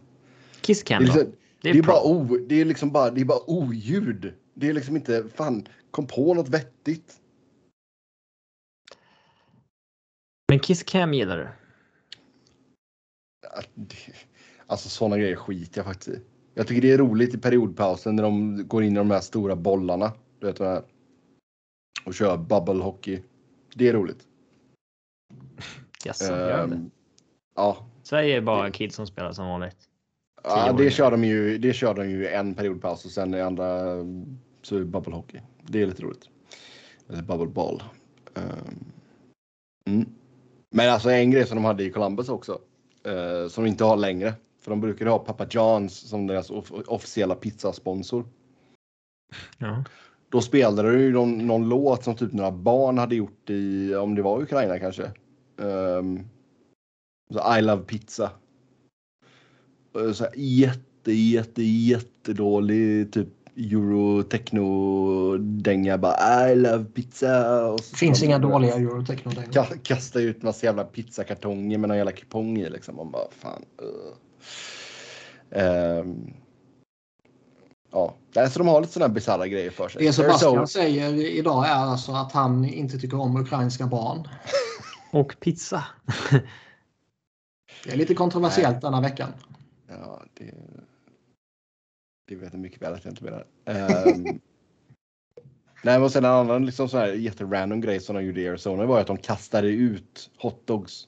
[0.61, 1.23] Kiss Det är, Cam liksom,
[1.61, 1.93] Det är, det är bra.
[1.93, 4.33] bara o, det är liksom bara, det är bara oljud.
[4.53, 7.13] Det är liksom inte, fan, kom på något vettigt.
[10.51, 11.47] Men Kiss Cam gillar du?
[13.75, 13.95] Det-
[14.67, 16.21] Alltså sådana grejer skiter jag faktiskt i.
[16.53, 19.55] Jag tycker det är roligt i periodpausen när de går in i de här stora
[19.55, 20.13] bollarna.
[20.39, 20.83] Du vet här.
[22.05, 23.21] Och kör bubble hockey.
[23.75, 24.27] Det är roligt.
[26.05, 26.75] Jaså, gör det?
[26.75, 26.91] Ehm,
[27.55, 29.77] ja, Sverige är bara kids som spelar som vanligt.
[30.43, 33.85] ja det, kör de ju, det kör de ju en periodpaus och sen i andra
[34.61, 35.39] så är det bubble hockey.
[35.63, 36.29] Det är lite roligt.
[37.09, 37.83] Eller bubble ball.
[38.35, 38.91] Ehm,
[39.85, 40.15] mm.
[40.75, 42.61] Men alltså en grej som de hade i Columbus också.
[43.03, 44.33] eh, som de inte har längre.
[44.59, 48.25] För de brukar ha Papa Johns som deras off- officiella pizzasponsor.
[49.57, 49.83] Ja.
[50.29, 54.15] Då spelade de ju någon, någon låt som typ några barn hade gjort i, om
[54.15, 55.11] det var Ukraina kanske.
[55.57, 56.19] Um,
[57.33, 58.31] så I love pizza.
[59.95, 67.65] Eh, Så här, jätte, jätte, jättedålig typ euro-techno-dänga bara I love pizza.
[67.65, 72.11] Och så Finns inga dåliga eurotechno ka- Kasta ut massa jävla pizzakartonger med någon jävla
[72.11, 72.95] kupong i liksom.
[72.95, 73.65] Man bara fan.
[73.81, 74.13] Uh.
[75.51, 76.33] Ehm.
[77.91, 78.15] ja,
[78.49, 80.05] så de har lite sådana bisarra grejer för sig.
[80.05, 84.27] Det Sebastian Arizona- säger idag är alltså att han inte tycker om ukrainska barn.
[85.11, 85.83] Och pizza.
[87.83, 89.29] Det är lite kontroversiellt denna veckan.
[89.87, 90.53] Ja, det,
[92.31, 93.45] det vet jag mycket väl att jag inte menar.
[93.65, 94.23] Ehm,
[95.83, 98.85] nej, men sen en annan liksom sån här jätterandom grej som de gjorde i Arizona
[98.85, 101.07] var att de kastade ut hotdogs.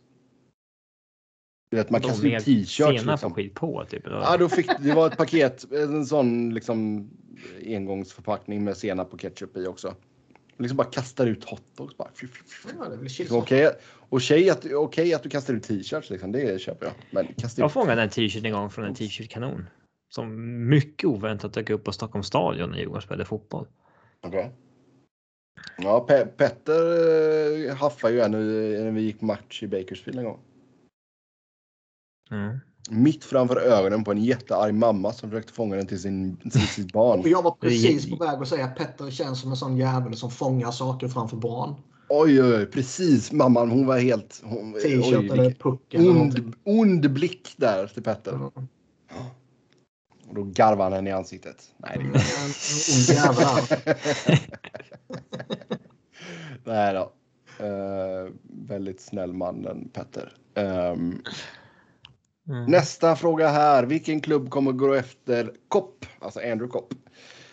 [1.70, 3.06] Du vet, man De kastade ut t-shirts.
[3.06, 3.32] Liksom.
[3.32, 4.04] och skit på typ.
[4.06, 7.10] Ja, då fick, det var ett paket, en sån liksom
[7.66, 9.96] engångsförpackning med senap och ketchup i också.
[10.58, 12.10] Liksom bara kastar ut hotdogs bara.
[12.80, 13.72] Ja, det är väl Okej
[14.10, 16.94] okej att, okej att du kastar ut t-shirts liksom, det köper jag.
[17.12, 19.66] Men kasta Jag ut fångade en t-shirt en gång från en t-shirt-kanon.
[20.16, 23.68] Som mycket oväntat dök upp på Stockholms stadion när Djurgården spelade fotboll.
[24.28, 24.52] Okej.
[25.78, 26.82] Ja, Pe- Petter
[27.70, 30.40] eh, haffade ju en nu när vi gick match i Bakersfield en gång.
[32.32, 32.58] Mm.
[32.90, 36.94] Mitt framför ögonen på en jättearg mamma som försökte fånga den till, sin, till sitt
[36.94, 37.20] barn.
[37.20, 40.16] Och jag var precis på väg att säga att Petter känns som en sån jävel
[40.16, 41.76] som fångar saker framför barn.
[42.10, 43.32] Oj, oj, oj, precis.
[43.32, 44.44] Mamman, hon var helt...
[44.84, 48.32] T-shirt eller puck ond, ond blick där till Petter.
[48.32, 48.52] Mm.
[50.34, 51.64] Och då garvade han henne i ansiktet.
[51.78, 51.98] Nej,
[53.08, 54.00] det jävel här.
[56.64, 57.12] Nej då.
[57.66, 58.32] Eh,
[58.68, 60.34] väldigt snäll man den Petter.
[60.56, 61.22] Ehm,
[62.50, 62.66] Mm.
[62.72, 63.84] Nästa fråga här.
[63.84, 66.06] Vilken klubb kommer gå efter Kopp?
[66.20, 66.94] Alltså Andrew Kopp.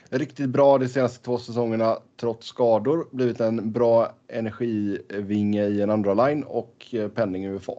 [0.08, 3.08] Riktigt bra de senaste två säsongerna trots skador.
[3.12, 7.72] Blivit en bra energivinge i en andra line och eh, penning i UFA.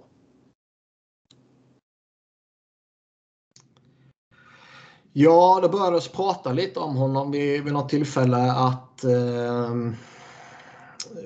[5.13, 9.71] Ja, det började prata lite om honom vid, vid något tillfälle att eh,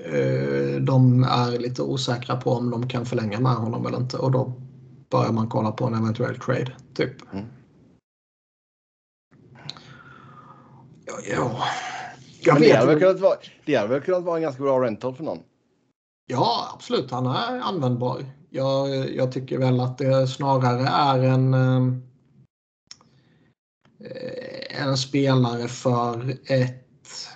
[0.06, 4.18] eh, de är lite osäkra på om de kan förlänga med honom eller inte.
[4.18, 4.53] Och då
[5.10, 7.34] börjar man kolla på en eventuell trade, typ.
[7.34, 7.45] Mm.
[11.06, 11.57] Ja, ja.
[12.41, 13.36] Jag det hade, väl kunnat vara,
[13.66, 15.40] det hade väl kunnat vara en ganska bra rental för någon.
[16.28, 17.12] Ja, absolut.
[17.12, 18.26] Han är användbar.
[18.49, 21.99] Jag, jag tycker väl att det snarare är en, eh,
[24.69, 27.27] en spelare för ett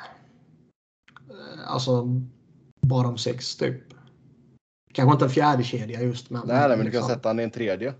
[1.29, 2.03] eh, alltså
[2.81, 3.83] bottom six typ.
[4.93, 6.47] Kanske inte en fjärde kedja just men.
[6.47, 7.93] Nej, nej men du kan liksom, sätta han i en tredje.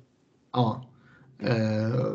[0.52, 0.86] Ja.
[1.40, 2.14] Eh,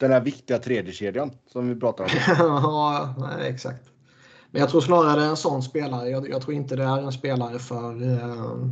[0.00, 2.10] Den här viktiga tredje kedjan som vi pratar om.
[2.38, 3.90] ja, nej, exakt.
[4.50, 6.08] Men jag tror snarare det är en sån spelare.
[6.08, 8.66] Jag, jag tror inte det är en spelare för eh,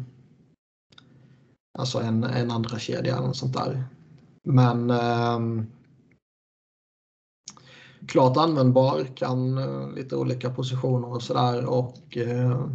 [1.78, 3.84] alltså en, en andra kedja eller något sånt där.
[4.42, 5.64] Men eh,
[8.06, 11.64] klart användbar, kan eh, lite olika positioner och sådär.
[11.64, 12.66] Och eh,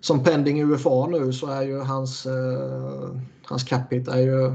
[0.00, 4.54] som pending UFA nu så är ju hans, eh, hans hit är ju eh,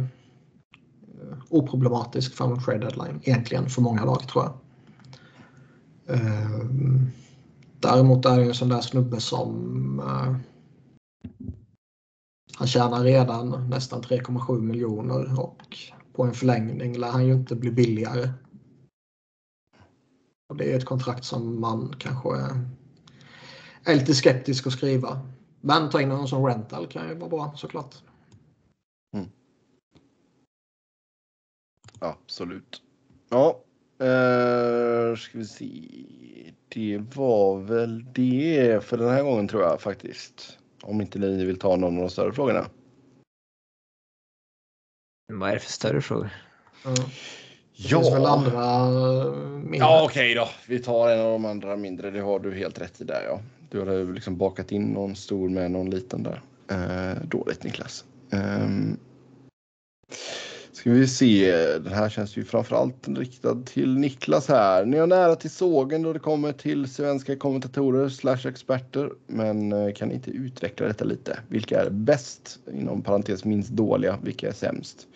[1.49, 4.53] oproblematisk för en trade deadline egentligen för många lag tror jag.
[6.15, 6.65] Eh,
[7.79, 10.35] Däremot är det en sån där snubbe som eh,
[12.59, 15.77] han tjänar redan nästan 3,7 miljoner och
[16.13, 18.29] på en förlängning lär han ju inte bli billigare.
[20.49, 22.29] Och det är ett kontrakt som man kanske
[23.85, 25.21] är, lite skeptisk att skriva.
[25.61, 27.95] Men ta in honom som rental kan ju vara bra såklart.
[29.13, 29.29] Mm.
[31.99, 32.81] Absolut.
[33.29, 33.63] Ja,
[33.99, 36.53] eh, ska vi se.
[36.69, 40.58] Det var väl det för den här gången tror jag faktiskt.
[40.81, 42.65] Om inte ni vill ta någon av de större frågorna.
[45.33, 46.29] Vad är det för större frågor?
[46.83, 46.95] Ja.
[47.77, 49.77] Det finns väl andra eh, mindre.
[49.77, 50.49] Ja, okej då.
[50.67, 52.11] Vi tar en av de andra mindre.
[52.11, 53.41] Det har du helt rätt i där ja.
[53.69, 56.41] Du ju liksom bakat in någon stor med någon liten där.
[56.71, 58.05] Eh, dåligt Niklas.
[58.31, 58.97] Um,
[60.79, 61.51] ska vi se.
[61.77, 64.85] Den här känns ju framförallt riktad till Niklas här.
[64.85, 69.09] Ni har nära till sågen då det kommer till svenska kommentatorer slash experter.
[69.27, 71.39] Men eh, kan ni inte utveckla detta lite?
[71.47, 72.59] Vilka är bäst?
[72.73, 74.19] Inom parentes minst dåliga.
[74.23, 75.07] Vilka är sämst?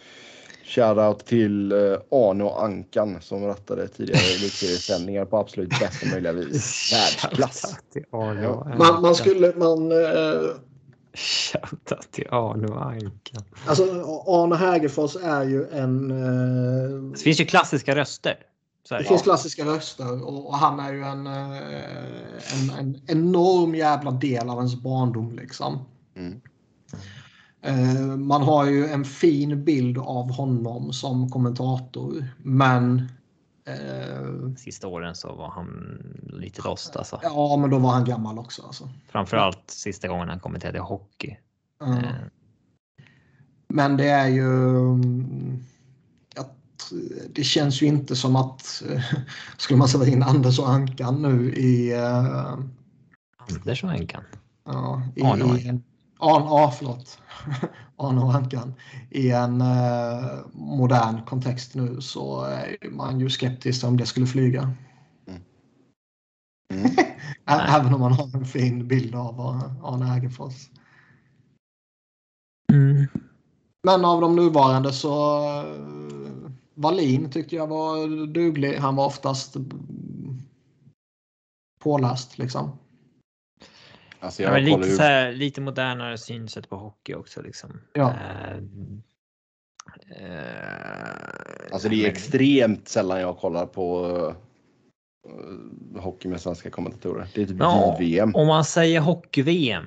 [0.66, 1.78] Shoutout till eh,
[2.10, 6.94] Arne och Ankan som rattade tidigare elitseriesändningar på absolut bästa möjliga vis.
[6.94, 7.76] Världsklass.
[8.78, 10.42] Man, man skulle, man, eh,
[11.16, 13.44] Shoutout till Arne och Ankan.
[13.68, 13.84] alltså
[14.28, 18.36] Arne Hägerfors är ju en eh, Det finns ju klassiska röster.
[18.88, 19.08] Så är Det det.
[19.08, 21.58] finns klassiska röster och, och han är ju en, eh,
[22.54, 25.36] en, en enorm jävla del av ens barndom.
[25.36, 25.80] Liksom.
[26.16, 26.42] Mm.
[27.62, 32.26] Eh, Man har ju en fin bild av honom som kommentator.
[32.44, 33.08] Men
[34.58, 37.20] Sista åren så var han lite lost alltså.
[37.24, 38.62] ja, men då var han gammal också.
[38.62, 38.90] Alltså.
[39.08, 41.38] Framförallt sista gången han kommenterade hockey.
[41.82, 41.98] Mm.
[41.98, 42.12] Eh,
[43.68, 44.50] Men det är ju...
[47.30, 48.84] det känns ju inte som att...
[48.90, 49.04] eh,
[49.58, 51.94] Skulle man sätta in Anders och Ankan nu i...
[51.94, 52.58] eh,
[53.38, 54.24] Anders och Enkan.
[54.66, 55.84] Ja, i, Arne och en,
[56.24, 57.20] Arne, ja, förlåt.
[57.98, 58.74] Arne och Ankan.
[59.10, 64.74] I en eh, modern kontext nu så är man ju skeptisk om det skulle flyga.
[65.28, 66.86] Mm.
[67.46, 70.70] Ä- Även om man har en fin bild av eh, Arne Hägerfors.
[72.74, 73.08] Mm.
[73.84, 78.78] Men av de nuvarande så uh, Wallin tyckte jag var duglig.
[78.78, 80.42] Han var oftast mm,
[81.84, 82.72] påläst liksom.
[84.24, 87.42] Alltså Ja, lite, så här, lite modernare synsätt på hockey också.
[87.42, 87.82] Liksom.
[87.94, 88.10] Ja.
[88.10, 88.64] Eh,
[91.72, 94.08] Alltså det är men- extremt sällan jag kollar på
[95.96, 97.28] uh, hockey med svenska kommentatorer.
[97.36, 98.36] Det är typ Ja, JVM.
[98.36, 99.86] Om man säger hockey-VM,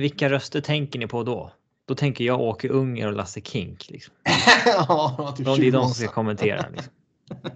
[0.00, 1.52] vilka röster tänker ni på då?
[1.88, 3.90] Då tänker jag Åke Unger och Lasse Kink.
[3.90, 4.14] Liksom.
[4.66, 6.64] ja, typ De, det 20 är de som ska kommentera.
[6.72, 6.92] Liksom.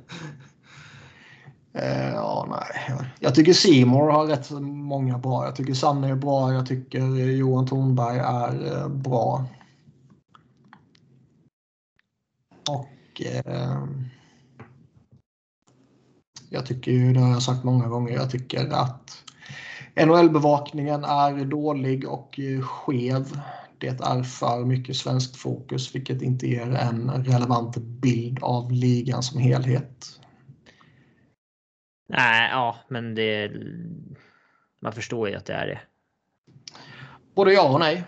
[1.73, 3.01] Eh, ja, nej.
[3.21, 5.45] Jag tycker Simor har rätt många bra.
[5.45, 6.53] Jag tycker Sanne är bra.
[6.53, 9.45] Jag tycker Johan Thornberg är eh, bra.
[12.69, 13.85] Och eh,
[16.51, 19.25] jag tycker ju, det har jag sagt många gånger, jag tycker att
[19.97, 23.41] NHL-bevakningen är dålig och eh, skev.
[23.79, 29.41] Det är för mycket svenskt fokus vilket inte ger en relevant bild av ligan som
[29.41, 30.20] helhet.
[32.11, 33.53] Nej, ja, men det...
[34.83, 35.81] Man förstår ju att det är det.
[37.35, 38.05] Både ja och nej.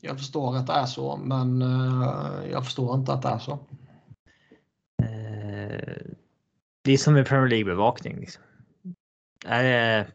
[0.00, 3.52] Jag förstår att det är så, men eh, jag förstår inte att det är så.
[5.02, 5.96] Eh,
[6.82, 8.20] det är som med Premier League-bevakning.
[8.20, 8.42] Liksom.
[9.46, 10.06] Är det...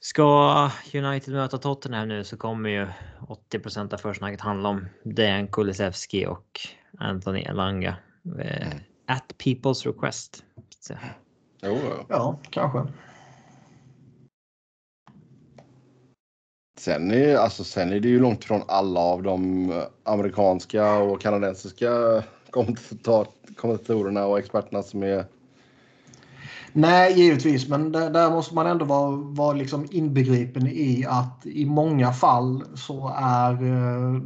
[0.00, 2.88] Ska United möta Tottenham nu så kommer ju
[3.52, 6.60] 80% av försnacket handla om Dejan Kulusevski och
[6.98, 7.96] Anthony Elanga.
[8.38, 8.72] Eh,
[9.06, 10.44] at people's request.
[10.88, 10.94] Så.
[11.62, 12.04] Jo, jo.
[12.08, 12.92] Ja, kanske.
[16.78, 19.72] Sen, är, alltså, sen är det ju långt ifrån alla av de
[20.04, 25.26] amerikanska och kanadensiska kommentator- kommentatorerna och experterna som är...
[26.72, 31.66] Nej, givetvis, men där, där måste man ändå vara, vara liksom inbegripen i att i
[31.66, 34.20] många fall så är eh,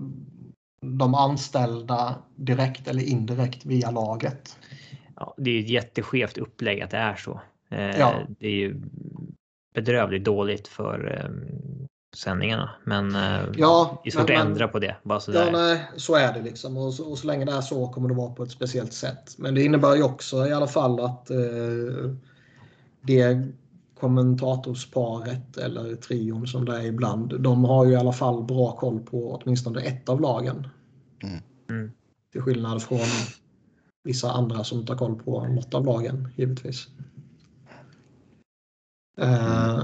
[0.81, 4.58] de anställda direkt eller indirekt via laget.
[5.21, 7.41] Ja, det är ju ett jätteskevt upplägg att det är så.
[7.71, 8.15] Eh, Ja.
[8.41, 8.81] Det är ju
[9.75, 11.31] bedrövligt dåligt för eh,
[12.17, 12.71] sändningarna.
[12.85, 14.97] Men eh, Ja, det är svårt men- att men- ändra på det.
[15.03, 15.45] Bara sådär.
[15.47, 16.77] Ja, nej, så är det liksom.
[16.77, 19.35] Och så, och så länge det är så kommer det vara på ett speciellt sätt.
[19.39, 21.37] Men det innebär ju också i alla fall att eh,
[23.01, 23.49] det
[24.01, 29.01] kommentatorsparet eller trion som det är ibland, de har ju i alla fall bra koll
[29.01, 30.69] på åtminstone ett av lagen.
[31.23, 31.39] Mm.
[31.71, 31.93] Mm.
[32.33, 32.99] Till skillnad från
[34.09, 36.87] vissa andra som tar koll på något av lagen, givetvis.
[39.19, 39.81] Eh,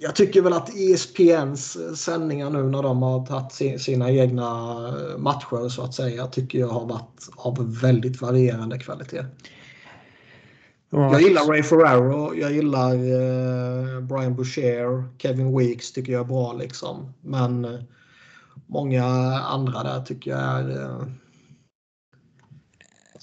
[0.00, 4.50] jag tycker väl att ESPNs sändningar nu när de har tagit si- sina egna
[5.18, 9.24] matcher så att säga tycker jag har varit av väldigt varierande kvalitet.
[10.90, 16.52] Jag gillar Ray Ferraro, jag gillar eh, Brian Boucher, Kevin Weeks tycker jag är bra
[16.52, 17.12] liksom.
[17.20, 17.80] Men eh,
[18.66, 19.04] många
[19.40, 21.12] andra där tycker jag är...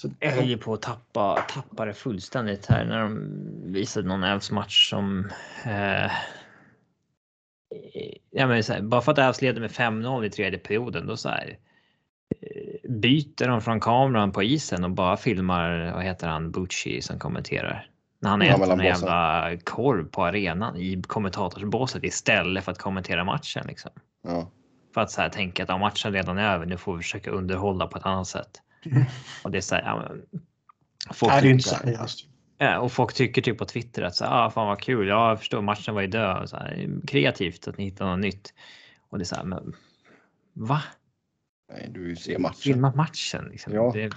[0.06, 3.32] Så, Jag höll ju på att tappa, tappa det fullständigt här när de
[3.65, 5.30] visade någon Elfs match som...
[5.65, 6.11] Eh,
[8.32, 11.30] ja, men här, bara för att Elfs leder med 5-0 i tredje perioden, då så
[11.30, 11.57] här,
[12.41, 17.19] eh, byter de från kameran på isen och bara filmar, vad heter han, Bucci som
[17.19, 17.90] kommenterar.
[18.19, 22.80] När han Ja, äter mellan en jävla korv på arenan i kommentatorsbåset istället för att
[22.80, 23.64] kommentera matchen.
[23.68, 23.91] Liksom.
[24.23, 24.52] Ja.
[24.94, 27.32] För att så här, tänka att ja, matchen redan är över, nu får vi försöka
[27.32, 28.61] underhålla på ett annat sätt.
[29.43, 30.21] Och det är så här, ja, men,
[31.13, 32.19] folk är det är inte tycker- seriöst.
[32.57, 35.39] Ja, och folk tycker typ på Twitter att så, ah, fan vad kul, ja, jag
[35.39, 36.49] förstår matchen var ju död.
[36.49, 38.53] Så här, kreativt att ni hittar något nytt.
[39.09, 39.73] Och det är så här, men
[40.53, 40.81] va?
[41.73, 42.55] Nej, du vill ju se matchen.
[42.61, 43.73] Filma matchen liksom.
[43.73, 43.91] Ja.
[43.93, 44.11] Det,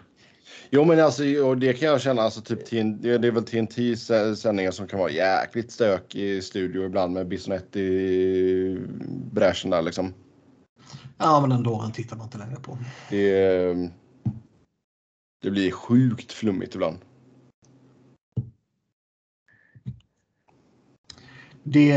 [0.71, 4.11] Jo, men alltså, och det kan jag känna, alltså, typ, TN, det är väl TNTs
[4.41, 8.79] sändningar som kan vara jäkligt stök i studio ibland med Bissonette i
[9.33, 10.15] bräschen där liksom.
[11.19, 12.79] Ja, men ändå han tittar man inte längre på.
[13.11, 13.91] Det, är-
[15.41, 16.99] det blir sjukt flummigt ibland.
[21.63, 21.93] Det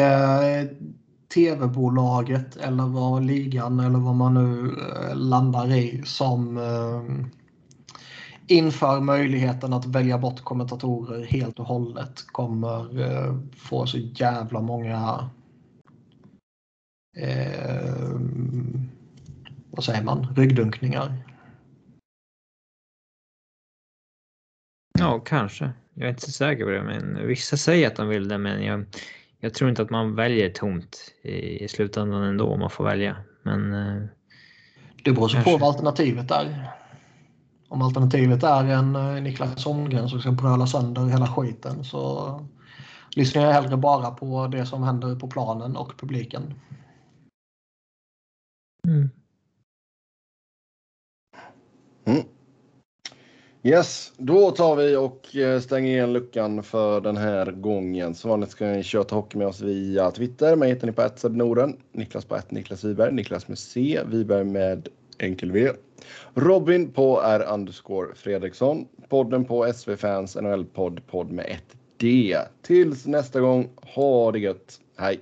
[1.34, 7.28] tv-bolaget eller vad ligan eller vad man nu eh, landar i som eh,
[8.48, 15.30] inför möjligheten att välja bort kommentatorer helt och hållet kommer eh, få så jävla många
[17.18, 18.20] eh,
[19.72, 21.31] vad säger man, ryggdunkningar.
[25.02, 25.72] Ja, kanske.
[25.94, 28.64] Jag är inte så säker på det, men vissa säger att de vill det, men
[28.64, 28.86] jag,
[29.40, 33.16] jag tror inte att man väljer tomt i, i slutändan ändå om man får välja.
[33.44, 33.74] Men...
[33.74, 34.04] Eh,
[35.04, 35.52] det beror så kanske.
[35.52, 36.72] på vad alternativet är.
[37.68, 42.48] Om alternativet är en eh, Niklas Holmgren som ska bröla sönder hela skiten så
[43.16, 46.54] lyssnar jag hellre bara på det som händer på planen och publiken.
[48.88, 49.10] mm.
[52.06, 52.24] Mm.
[53.64, 58.16] Yes, då tar vi och eh, stänger igen luckan för den här gången.
[58.16, 60.56] Som vanligt ska ni köta hockey med oss via Twitter.
[60.56, 61.78] Mig hittar ni på ett Norden.
[61.92, 62.52] Niklas på 1.
[62.52, 63.14] Niklas Wiberg.
[63.14, 64.00] Niklas med C.
[64.06, 64.90] Wiberg med
[65.20, 65.70] enkel V.
[66.34, 68.88] Robin på R underscore Fredriksson.
[69.10, 71.08] Podden på SV Fans NHL-podd.
[71.08, 72.38] Podd med ett D.
[72.62, 73.70] Tills nästa gång.
[73.76, 74.80] Ha det gött.
[74.98, 75.20] Hej!